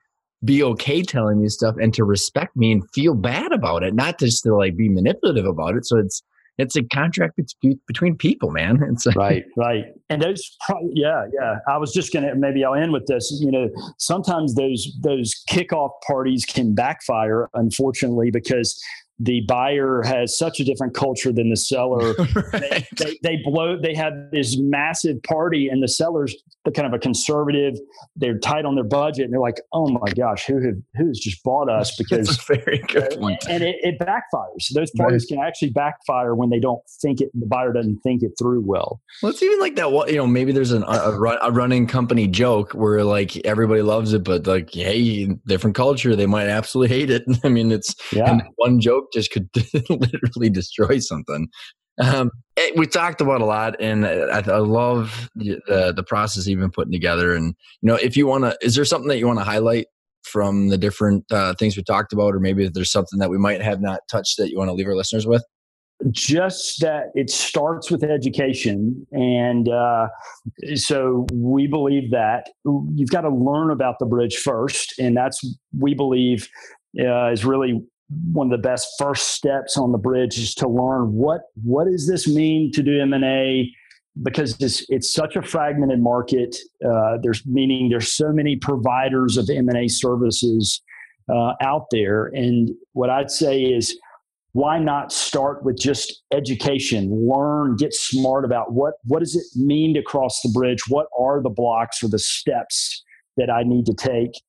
be 0.44 0.60
okay 0.64 1.02
telling 1.02 1.40
me 1.40 1.48
stuff 1.48 1.76
and 1.80 1.94
to 1.94 2.02
respect 2.02 2.56
me 2.56 2.72
and 2.72 2.82
feel 2.92 3.14
bad 3.14 3.52
about 3.52 3.84
it, 3.84 3.94
not 3.94 4.18
just 4.18 4.42
to 4.42 4.56
like 4.56 4.76
be 4.76 4.88
manipulative 4.88 5.46
about 5.46 5.76
it. 5.76 5.86
So 5.86 5.98
it's 5.98 6.20
it's 6.58 6.76
a 6.76 6.82
contract 6.84 7.38
between 7.86 8.16
people, 8.16 8.50
man. 8.50 8.80
It's 8.92 9.06
right, 9.16 9.44
right. 9.56 9.84
And 10.08 10.22
those, 10.22 10.56
yeah, 10.92 11.26
yeah. 11.32 11.56
I 11.68 11.78
was 11.78 11.92
just 11.92 12.12
gonna 12.12 12.34
maybe 12.34 12.64
I'll 12.64 12.74
end 12.74 12.92
with 12.92 13.06
this. 13.06 13.36
You 13.40 13.50
know, 13.50 13.70
sometimes 13.98 14.54
those 14.54 14.96
those 15.02 15.34
kickoff 15.50 15.90
parties 16.06 16.44
can 16.44 16.74
backfire, 16.74 17.48
unfortunately, 17.54 18.30
because 18.30 18.80
the 19.18 19.42
buyer 19.46 20.02
has 20.02 20.36
such 20.36 20.60
a 20.60 20.64
different 20.64 20.94
culture 20.94 21.32
than 21.32 21.50
the 21.50 21.56
seller. 21.56 22.14
right. 22.34 22.52
they, 22.52 22.86
they, 22.96 23.18
they, 23.22 23.36
blow, 23.44 23.78
they 23.80 23.94
have 23.94 24.12
this 24.32 24.56
massive 24.58 25.22
party, 25.22 25.68
and 25.68 25.82
the 25.82 25.88
seller's 25.88 26.34
the 26.64 26.70
kind 26.72 26.86
of 26.86 26.92
a 26.92 26.98
conservative. 26.98 27.74
They're 28.16 28.38
tight 28.38 28.64
on 28.64 28.74
their 28.74 28.84
budget, 28.84 29.24
and 29.24 29.32
they're 29.32 29.40
like, 29.40 29.60
"Oh 29.72 29.88
my 29.88 30.10
gosh, 30.12 30.44
who 30.46 30.60
have 30.64 30.76
who's 30.96 31.18
just 31.18 31.42
bought 31.42 31.68
us?" 31.68 31.94
Because 32.04 32.36
very 32.46 32.82
good 32.88 33.18
point. 33.18 33.42
And 33.48 33.62
it, 33.62 33.76
it 33.82 33.98
backfires. 33.98 34.68
Those 34.74 34.90
parties 34.90 35.26
right. 35.30 35.36
can 35.36 35.46
actually 35.46 35.70
backfire 35.70 36.34
when 36.34 36.50
they 36.50 36.58
don't 36.58 36.82
think 37.00 37.20
it. 37.20 37.30
The 37.32 37.46
buyer 37.46 37.72
doesn't 37.72 38.00
think 38.00 38.22
it 38.22 38.32
through 38.38 38.60
well. 38.60 39.00
Well, 39.22 39.30
it's 39.30 39.42
even 39.42 39.58
like 39.60 39.76
that. 39.76 39.88
You 40.08 40.16
know, 40.16 40.26
maybe 40.26 40.52
there's 40.52 40.72
an, 40.72 40.82
a, 40.82 41.38
a 41.42 41.50
running 41.50 41.86
company 41.86 42.26
joke 42.26 42.72
where 42.72 43.04
like 43.04 43.36
everybody 43.46 43.80
loves 43.82 44.12
it, 44.12 44.24
but 44.24 44.46
like, 44.46 44.74
hey, 44.74 45.26
different 45.46 45.76
culture, 45.76 46.14
they 46.14 46.26
might 46.26 46.48
absolutely 46.48 46.94
hate 46.94 47.10
it. 47.10 47.24
I 47.44 47.48
mean, 47.48 47.72
it's 47.72 47.94
yeah. 48.12 48.40
one 48.56 48.80
joke 48.80 49.03
just 49.12 49.30
could 49.30 49.48
literally 49.88 50.50
destroy 50.50 50.98
something. 50.98 51.48
Um, 52.02 52.30
it, 52.56 52.76
we 52.76 52.86
talked 52.86 53.20
about 53.20 53.40
a 53.40 53.44
lot, 53.44 53.80
and 53.80 54.06
I, 54.06 54.38
I 54.38 54.58
love 54.58 55.28
the, 55.36 55.60
the, 55.66 55.92
the 55.94 56.02
process 56.02 56.46
been 56.46 56.70
putting 56.70 56.92
together. 56.92 57.34
And 57.34 57.54
you 57.82 57.88
know, 57.88 57.94
if 57.94 58.16
you 58.16 58.26
want 58.26 58.44
to, 58.44 58.56
is 58.62 58.74
there 58.74 58.84
something 58.84 59.08
that 59.08 59.18
you 59.18 59.26
want 59.26 59.38
to 59.38 59.44
highlight 59.44 59.86
from 60.22 60.68
the 60.68 60.78
different 60.78 61.24
uh, 61.30 61.54
things 61.54 61.76
we 61.76 61.82
talked 61.82 62.12
about, 62.12 62.34
or 62.34 62.40
maybe 62.40 62.68
there's 62.68 62.90
something 62.90 63.18
that 63.20 63.30
we 63.30 63.38
might 63.38 63.62
have 63.62 63.80
not 63.80 64.00
touched 64.10 64.38
that 64.38 64.50
you 64.50 64.58
want 64.58 64.68
to 64.68 64.72
leave 64.74 64.88
our 64.88 64.96
listeners 64.96 65.26
with? 65.26 65.44
just 66.10 66.80
that 66.80 67.06
it 67.14 67.30
starts 67.30 67.90
with 67.90 68.02
education 68.02 69.06
and 69.12 69.68
uh, 69.68 70.08
so 70.74 71.26
we 71.32 71.66
believe 71.66 72.10
that 72.10 72.50
you've 72.94 73.10
got 73.10 73.22
to 73.22 73.30
learn 73.30 73.70
about 73.70 73.98
the 73.98 74.06
bridge 74.06 74.36
first 74.36 74.98
and 74.98 75.16
that's 75.16 75.56
we 75.78 75.94
believe 75.94 76.48
uh, 77.00 77.30
is 77.30 77.44
really 77.44 77.80
one 78.32 78.52
of 78.52 78.62
the 78.62 78.68
best 78.68 78.88
first 78.98 79.30
steps 79.32 79.78
on 79.78 79.92
the 79.92 79.98
bridge 79.98 80.38
is 80.38 80.54
to 80.54 80.68
learn 80.68 81.12
what 81.12 81.42
what 81.62 81.86
does 81.86 82.06
this 82.06 82.28
mean 82.28 82.70
to 82.72 82.82
do 82.82 83.00
m&a 83.00 83.72
because 84.22 84.60
it's, 84.60 84.86
it's 84.88 85.12
such 85.12 85.34
a 85.34 85.42
fragmented 85.42 86.00
market. 86.00 86.56
Uh, 86.86 87.18
there's 87.20 87.44
meaning 87.46 87.88
there's 87.88 88.12
so 88.12 88.30
many 88.32 88.54
providers 88.56 89.36
of 89.36 89.50
m&a 89.50 89.88
services 89.88 90.80
uh, 91.28 91.54
out 91.62 91.86
there. 91.90 92.26
And 92.26 92.70
what 92.92 93.10
i'd 93.10 93.30
say 93.30 93.62
is 93.62 93.98
why 94.52 94.78
not 94.78 95.12
start 95.12 95.64
with 95.64 95.76
just 95.78 96.22
education? 96.32 97.10
Learn 97.28 97.76
get 97.76 97.92
smart 97.92 98.44
about 98.44 98.72
what 98.72 98.94
what 99.04 99.18
does 99.18 99.34
it 99.34 99.44
mean 99.56 99.94
to 99.94 100.02
cross 100.02 100.40
the 100.42 100.50
bridge? 100.50 100.82
What 100.88 101.06
are 101.18 101.42
the 101.42 101.50
blocks 101.50 102.02
or 102.04 102.08
the 102.08 102.20
steps 102.20 103.02
that 103.36 103.50
i 103.50 103.64
need 103.64 103.86
to 103.86 103.94
take? 103.94 104.40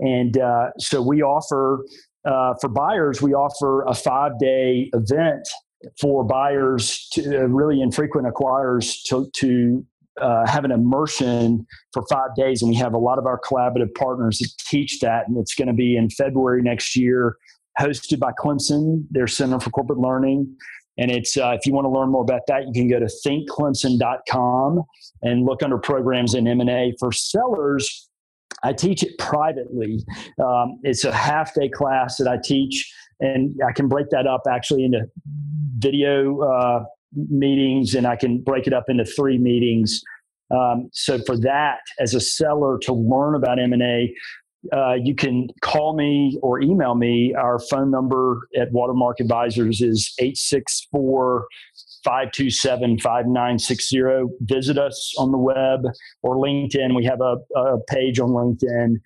And 0.00 0.36
uh, 0.36 0.70
so 0.78 1.00
we 1.00 1.22
offer 1.22 1.82
uh, 2.24 2.54
for 2.60 2.68
buyers 2.68 3.20
we 3.22 3.34
offer 3.34 3.82
a 3.84 3.94
five 3.94 4.38
day 4.38 4.90
event 4.94 5.46
for 6.00 6.24
buyers 6.24 7.08
to 7.12 7.42
uh, 7.42 7.46
really 7.46 7.82
infrequent 7.82 8.26
acquirers 8.26 9.02
to, 9.06 9.28
to 9.34 9.84
uh, 10.20 10.46
have 10.46 10.64
an 10.64 10.70
immersion 10.70 11.66
for 11.92 12.04
five 12.10 12.34
days 12.36 12.62
and 12.62 12.70
we 12.70 12.76
have 12.76 12.94
a 12.94 12.98
lot 12.98 13.18
of 13.18 13.26
our 13.26 13.38
collaborative 13.40 13.92
partners 13.94 14.38
that 14.38 14.50
teach 14.66 15.00
that 15.00 15.28
and 15.28 15.36
it's 15.36 15.54
going 15.54 15.68
to 15.68 15.74
be 15.74 15.96
in 15.96 16.08
february 16.08 16.62
next 16.62 16.96
year 16.96 17.36
hosted 17.78 18.20
by 18.20 18.32
Clemson, 18.32 19.06
their 19.10 19.26
Center 19.26 19.60
for 19.60 19.70
Corporate 19.70 19.98
Learning. 19.98 20.56
And 20.96 21.10
it's 21.10 21.36
uh, 21.36 21.56
if 21.58 21.66
you 21.66 21.72
want 21.72 21.86
to 21.86 21.90
learn 21.90 22.10
more 22.10 22.22
about 22.22 22.42
that, 22.46 22.66
you 22.66 22.72
can 22.72 22.88
go 22.88 23.00
to 23.00 23.10
thinkclemson.com 23.26 24.82
and 25.22 25.44
look 25.44 25.62
under 25.62 25.78
programs 25.78 26.34
in 26.34 26.46
M&A. 26.46 26.94
For 27.00 27.10
sellers, 27.10 28.08
I 28.62 28.72
teach 28.72 29.02
it 29.02 29.18
privately. 29.18 30.04
Um, 30.42 30.78
it's 30.82 31.04
a 31.04 31.12
half 31.12 31.54
day 31.54 31.68
class 31.68 32.16
that 32.16 32.28
I 32.28 32.38
teach, 32.42 32.92
and 33.20 33.54
I 33.66 33.72
can 33.72 33.88
break 33.88 34.10
that 34.10 34.26
up 34.26 34.42
actually 34.50 34.84
into 34.84 35.06
video 35.78 36.40
uh, 36.40 36.84
meetings, 37.14 37.94
and 37.94 38.06
I 38.06 38.16
can 38.16 38.42
break 38.42 38.66
it 38.66 38.72
up 38.72 38.84
into 38.88 39.04
three 39.04 39.38
meetings. 39.38 40.02
Um, 40.50 40.90
so 40.92 41.18
for 41.26 41.36
that, 41.38 41.80
as 41.98 42.14
a 42.14 42.20
seller 42.20 42.78
to 42.82 42.92
learn 42.92 43.34
about 43.34 43.58
M&A, 43.58 44.14
uh, 44.72 44.94
you 44.94 45.14
can 45.14 45.48
call 45.60 45.94
me 45.94 46.38
or 46.42 46.60
email 46.60 46.94
me. 46.94 47.34
Our 47.34 47.58
phone 47.58 47.90
number 47.90 48.48
at 48.58 48.72
Watermark 48.72 49.20
Advisors 49.20 49.80
is 49.80 50.12
864 50.18 51.46
527 52.04 52.98
5960. 52.98 54.02
Visit 54.40 54.78
us 54.78 55.14
on 55.18 55.32
the 55.32 55.38
web 55.38 55.80
or 56.22 56.36
LinkedIn. 56.36 56.94
We 56.94 57.04
have 57.04 57.20
a, 57.20 57.36
a 57.56 57.80
page 57.88 58.20
on 58.20 58.30
LinkedIn, 58.30 58.96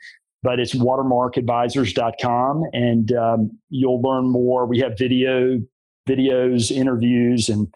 but 0.42 0.61
it's 0.61 0.74
watermarkadvisors.com 0.74 2.64
and 2.72 3.12
um, 3.12 3.59
you'll 3.70 4.03
learn 4.03 4.30
more. 4.30 4.66
We 4.66 4.80
have 4.80 4.99
video, 4.99 5.61
videos, 6.09 6.70
interviews, 6.70 7.49
and 7.49 7.68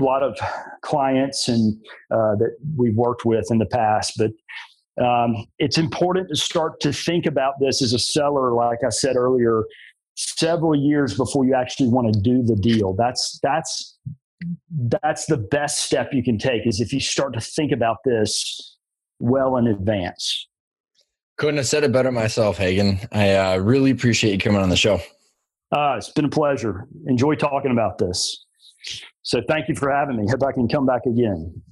a 0.00 0.04
lot 0.04 0.22
of 0.22 0.38
clients 0.82 1.48
and 1.48 1.74
uh, 2.10 2.36
that 2.36 2.56
we've 2.76 2.96
worked 2.96 3.24
with 3.24 3.50
in 3.50 3.58
the 3.58 3.66
past. 3.66 4.14
But 4.16 4.30
um, 5.02 5.46
it's 5.58 5.78
important 5.78 6.28
to 6.28 6.36
start 6.36 6.80
to 6.80 6.92
think 6.92 7.26
about 7.26 7.54
this 7.60 7.82
as 7.82 7.92
a 7.92 7.98
seller, 7.98 8.52
like 8.52 8.78
I 8.84 8.90
said 8.90 9.16
earlier, 9.16 9.64
several 10.16 10.74
years 10.74 11.16
before 11.16 11.44
you 11.44 11.54
actually 11.54 11.88
want 11.88 12.12
to 12.12 12.20
do 12.20 12.42
the 12.42 12.56
deal. 12.56 12.94
That's 12.94 13.38
that's 13.42 13.91
that's 14.70 15.26
the 15.26 15.36
best 15.36 15.82
step 15.82 16.10
you 16.12 16.22
can 16.22 16.38
take 16.38 16.66
is 16.66 16.80
if 16.80 16.92
you 16.92 17.00
start 17.00 17.34
to 17.34 17.40
think 17.40 17.72
about 17.72 17.98
this 18.04 18.76
well 19.18 19.56
in 19.56 19.66
advance. 19.66 20.48
Couldn't 21.38 21.56
have 21.56 21.66
said 21.66 21.84
it 21.84 21.92
better 21.92 22.12
myself, 22.12 22.58
Hagen. 22.58 22.98
I 23.10 23.34
uh, 23.34 23.56
really 23.58 23.90
appreciate 23.90 24.32
you 24.32 24.38
coming 24.38 24.60
on 24.60 24.68
the 24.68 24.76
show. 24.76 25.00
Uh, 25.72 25.94
it's 25.96 26.10
been 26.10 26.26
a 26.26 26.30
pleasure. 26.30 26.86
Enjoy 27.06 27.34
talking 27.34 27.72
about 27.72 27.98
this. 27.98 28.44
So 29.22 29.40
thank 29.48 29.68
you 29.68 29.74
for 29.74 29.90
having 29.90 30.16
me. 30.16 30.26
Hope 30.28 30.42
I 30.42 30.52
can 30.52 30.68
come 30.68 30.84
back 30.84 31.02
again. 31.06 31.62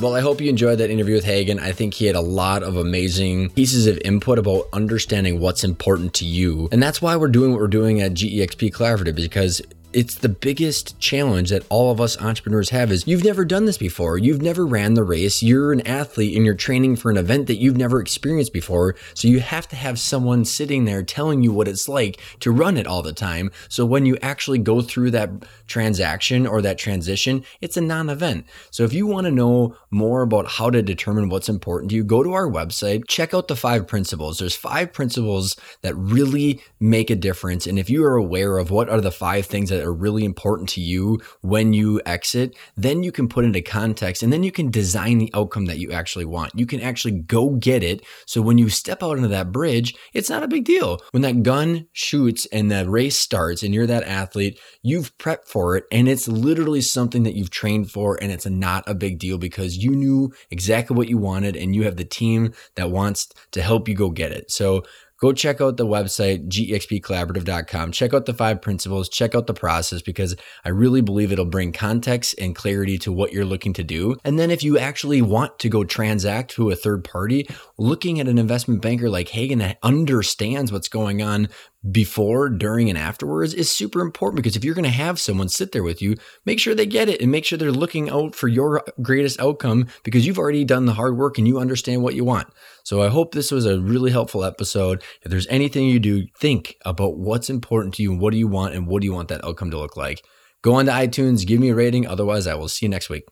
Well, 0.00 0.14
I 0.14 0.20
hope 0.20 0.40
you 0.40 0.48
enjoyed 0.48 0.78
that 0.78 0.90
interview 0.90 1.14
with 1.14 1.24
Hagen. 1.24 1.58
I 1.58 1.72
think 1.72 1.94
he 1.94 2.06
had 2.06 2.14
a 2.14 2.20
lot 2.20 2.62
of 2.62 2.76
amazing 2.76 3.50
pieces 3.50 3.88
of 3.88 3.98
input 4.04 4.38
about 4.38 4.68
understanding 4.72 5.40
what's 5.40 5.64
important 5.64 6.14
to 6.14 6.24
you. 6.24 6.68
And 6.70 6.80
that's 6.80 7.02
why 7.02 7.16
we're 7.16 7.26
doing 7.26 7.50
what 7.50 7.60
we're 7.60 7.66
doing 7.66 8.00
at 8.00 8.12
GEXP 8.12 8.72
Collaborative 8.72 9.16
because 9.16 9.60
it's 9.98 10.14
the 10.14 10.28
biggest 10.28 10.96
challenge 11.00 11.50
that 11.50 11.66
all 11.68 11.90
of 11.90 12.00
us 12.00 12.16
entrepreneurs 12.22 12.70
have 12.70 12.92
is 12.92 13.04
you've 13.08 13.24
never 13.24 13.44
done 13.44 13.64
this 13.64 13.76
before. 13.76 14.16
You've 14.16 14.40
never 14.40 14.64
ran 14.64 14.94
the 14.94 15.02
race. 15.02 15.42
You're 15.42 15.72
an 15.72 15.84
athlete 15.84 16.36
and 16.36 16.46
you're 16.46 16.54
training 16.54 16.94
for 16.94 17.10
an 17.10 17.16
event 17.16 17.48
that 17.48 17.56
you've 17.56 17.76
never 17.76 18.00
experienced 18.00 18.52
before. 18.52 18.94
So 19.14 19.26
you 19.26 19.40
have 19.40 19.66
to 19.70 19.74
have 19.74 19.98
someone 19.98 20.44
sitting 20.44 20.84
there 20.84 21.02
telling 21.02 21.42
you 21.42 21.50
what 21.50 21.66
it's 21.66 21.88
like 21.88 22.20
to 22.38 22.52
run 22.52 22.76
it 22.76 22.86
all 22.86 23.02
the 23.02 23.12
time. 23.12 23.50
So 23.68 23.84
when 23.84 24.06
you 24.06 24.16
actually 24.22 24.58
go 24.58 24.82
through 24.82 25.10
that 25.10 25.30
transaction 25.68 26.46
or 26.46 26.60
that 26.62 26.78
transition, 26.78 27.44
it's 27.60 27.76
a 27.76 27.80
non-event. 27.80 28.46
So 28.70 28.84
if 28.84 28.92
you 28.92 29.06
want 29.06 29.26
to 29.26 29.30
know 29.30 29.76
more 29.90 30.22
about 30.22 30.48
how 30.48 30.70
to 30.70 30.82
determine 30.82 31.28
what's 31.28 31.48
important 31.48 31.90
to 31.90 31.96
you, 31.96 32.04
go 32.04 32.22
to 32.22 32.32
our 32.32 32.50
website, 32.50 33.06
check 33.08 33.34
out 33.34 33.48
the 33.48 33.56
five 33.56 33.86
principles. 33.86 34.38
There's 34.38 34.56
five 34.56 34.92
principles 34.92 35.56
that 35.82 35.94
really 35.94 36.60
make 36.80 37.10
a 37.10 37.16
difference. 37.16 37.66
And 37.66 37.78
if 37.78 37.88
you 37.88 38.04
are 38.04 38.16
aware 38.16 38.58
of 38.58 38.70
what 38.70 38.88
are 38.88 39.00
the 39.00 39.12
five 39.12 39.46
things 39.46 39.70
that 39.70 39.84
are 39.84 39.92
really 39.92 40.24
important 40.24 40.68
to 40.70 40.80
you 40.80 41.20
when 41.42 41.72
you 41.72 42.00
exit, 42.06 42.56
then 42.76 43.02
you 43.02 43.12
can 43.12 43.28
put 43.28 43.44
into 43.44 43.60
context 43.60 44.22
and 44.22 44.32
then 44.32 44.42
you 44.42 44.52
can 44.52 44.70
design 44.70 45.18
the 45.18 45.30
outcome 45.34 45.66
that 45.66 45.78
you 45.78 45.92
actually 45.92 46.24
want. 46.24 46.52
You 46.54 46.66
can 46.66 46.80
actually 46.80 47.12
go 47.12 47.50
get 47.50 47.82
it. 47.82 48.04
So 48.26 48.40
when 48.40 48.58
you 48.58 48.68
step 48.68 49.02
out 49.02 49.16
into 49.16 49.28
that 49.28 49.52
bridge, 49.52 49.94
it's 50.14 50.30
not 50.30 50.42
a 50.42 50.48
big 50.48 50.64
deal. 50.64 51.00
When 51.10 51.22
that 51.22 51.42
gun 51.42 51.86
shoots 51.92 52.46
and 52.46 52.70
the 52.70 52.88
race 52.88 53.18
starts 53.18 53.62
and 53.62 53.74
you're 53.74 53.86
that 53.86 54.04
athlete, 54.04 54.58
you've 54.82 55.16
prepped 55.18 55.46
for 55.58 55.76
it 55.76 55.86
and 55.90 56.08
it's 56.08 56.28
literally 56.28 56.80
something 56.80 57.24
that 57.24 57.34
you've 57.34 57.50
trained 57.50 57.90
for 57.90 58.16
and 58.22 58.30
it's 58.30 58.46
not 58.46 58.84
a 58.86 58.94
big 58.94 59.18
deal 59.18 59.38
because 59.38 59.76
you 59.76 59.90
knew 59.90 60.32
exactly 60.52 60.96
what 60.96 61.08
you 61.08 61.18
wanted 61.18 61.56
and 61.56 61.74
you 61.74 61.82
have 61.82 61.96
the 61.96 62.04
team 62.04 62.52
that 62.76 62.92
wants 62.92 63.28
to 63.50 63.60
help 63.60 63.88
you 63.88 63.94
go 63.96 64.08
get 64.08 64.30
it. 64.30 64.52
So 64.52 64.84
go 65.20 65.32
check 65.32 65.60
out 65.60 65.76
the 65.76 65.86
website, 65.86 66.48
gexpcollaborative.com. 66.48 67.92
Check 67.92 68.14
out 68.14 68.26
the 68.26 68.34
five 68.34 68.62
principles, 68.62 69.08
check 69.08 69.34
out 69.34 69.46
the 69.46 69.54
process 69.54 70.02
because 70.02 70.36
I 70.64 70.70
really 70.70 71.00
believe 71.00 71.32
it'll 71.32 71.44
bring 71.44 71.72
context 71.72 72.34
and 72.38 72.54
clarity 72.54 72.98
to 72.98 73.12
what 73.12 73.32
you're 73.32 73.44
looking 73.44 73.72
to 73.74 73.84
do. 73.84 74.16
And 74.24 74.38
then 74.38 74.50
if 74.50 74.62
you 74.62 74.78
actually 74.78 75.22
want 75.22 75.58
to 75.60 75.68
go 75.68 75.84
transact 75.84 76.52
to 76.52 76.70
a 76.70 76.76
third 76.76 77.04
party, 77.04 77.48
looking 77.78 78.20
at 78.20 78.28
an 78.28 78.38
investment 78.38 78.80
banker 78.80 79.10
like 79.10 79.28
Hagen 79.28 79.58
that 79.58 79.78
understands 79.82 80.72
what's 80.72 80.88
going 80.88 81.22
on 81.22 81.48
before, 81.90 82.48
during, 82.48 82.88
and 82.88 82.98
afterwards 82.98 83.54
is 83.54 83.70
super 83.70 84.00
important 84.00 84.36
because 84.36 84.56
if 84.56 84.64
you're 84.64 84.74
going 84.74 84.84
to 84.84 84.90
have 84.90 85.20
someone 85.20 85.48
sit 85.48 85.72
there 85.72 85.82
with 85.82 86.02
you, 86.02 86.16
make 86.44 86.58
sure 86.58 86.74
they 86.74 86.86
get 86.86 87.08
it 87.08 87.20
and 87.20 87.30
make 87.30 87.44
sure 87.44 87.56
they're 87.56 87.70
looking 87.70 88.10
out 88.10 88.34
for 88.34 88.48
your 88.48 88.84
greatest 89.00 89.40
outcome 89.40 89.86
because 90.02 90.26
you've 90.26 90.38
already 90.38 90.64
done 90.64 90.86
the 90.86 90.94
hard 90.94 91.16
work 91.16 91.38
and 91.38 91.46
you 91.46 91.58
understand 91.58 92.02
what 92.02 92.14
you 92.14 92.24
want. 92.24 92.48
So 92.88 93.02
I 93.02 93.08
hope 93.08 93.32
this 93.32 93.50
was 93.50 93.66
a 93.66 93.78
really 93.78 94.10
helpful 94.10 94.42
episode. 94.42 95.02
If 95.20 95.30
there's 95.30 95.46
anything 95.48 95.84
you 95.84 96.00
do, 96.00 96.26
think 96.40 96.74
about 96.86 97.18
what's 97.18 97.50
important 97.50 97.92
to 97.96 98.02
you 98.02 98.12
and 98.12 98.18
what 98.18 98.30
do 98.30 98.38
you 98.38 98.48
want 98.48 98.72
and 98.72 98.86
what 98.86 99.02
do 99.02 99.06
you 99.06 99.12
want 99.12 99.28
that 99.28 99.44
outcome 99.44 99.70
to 99.72 99.78
look 99.78 99.94
like. 99.94 100.24
Go 100.62 100.76
on 100.76 100.86
to 100.86 100.92
iTunes, 100.92 101.46
give 101.46 101.60
me 101.60 101.68
a 101.68 101.74
rating. 101.74 102.06
Otherwise, 102.06 102.46
I 102.46 102.54
will 102.54 102.66
see 102.66 102.86
you 102.86 102.88
next 102.88 103.10
week. 103.10 103.24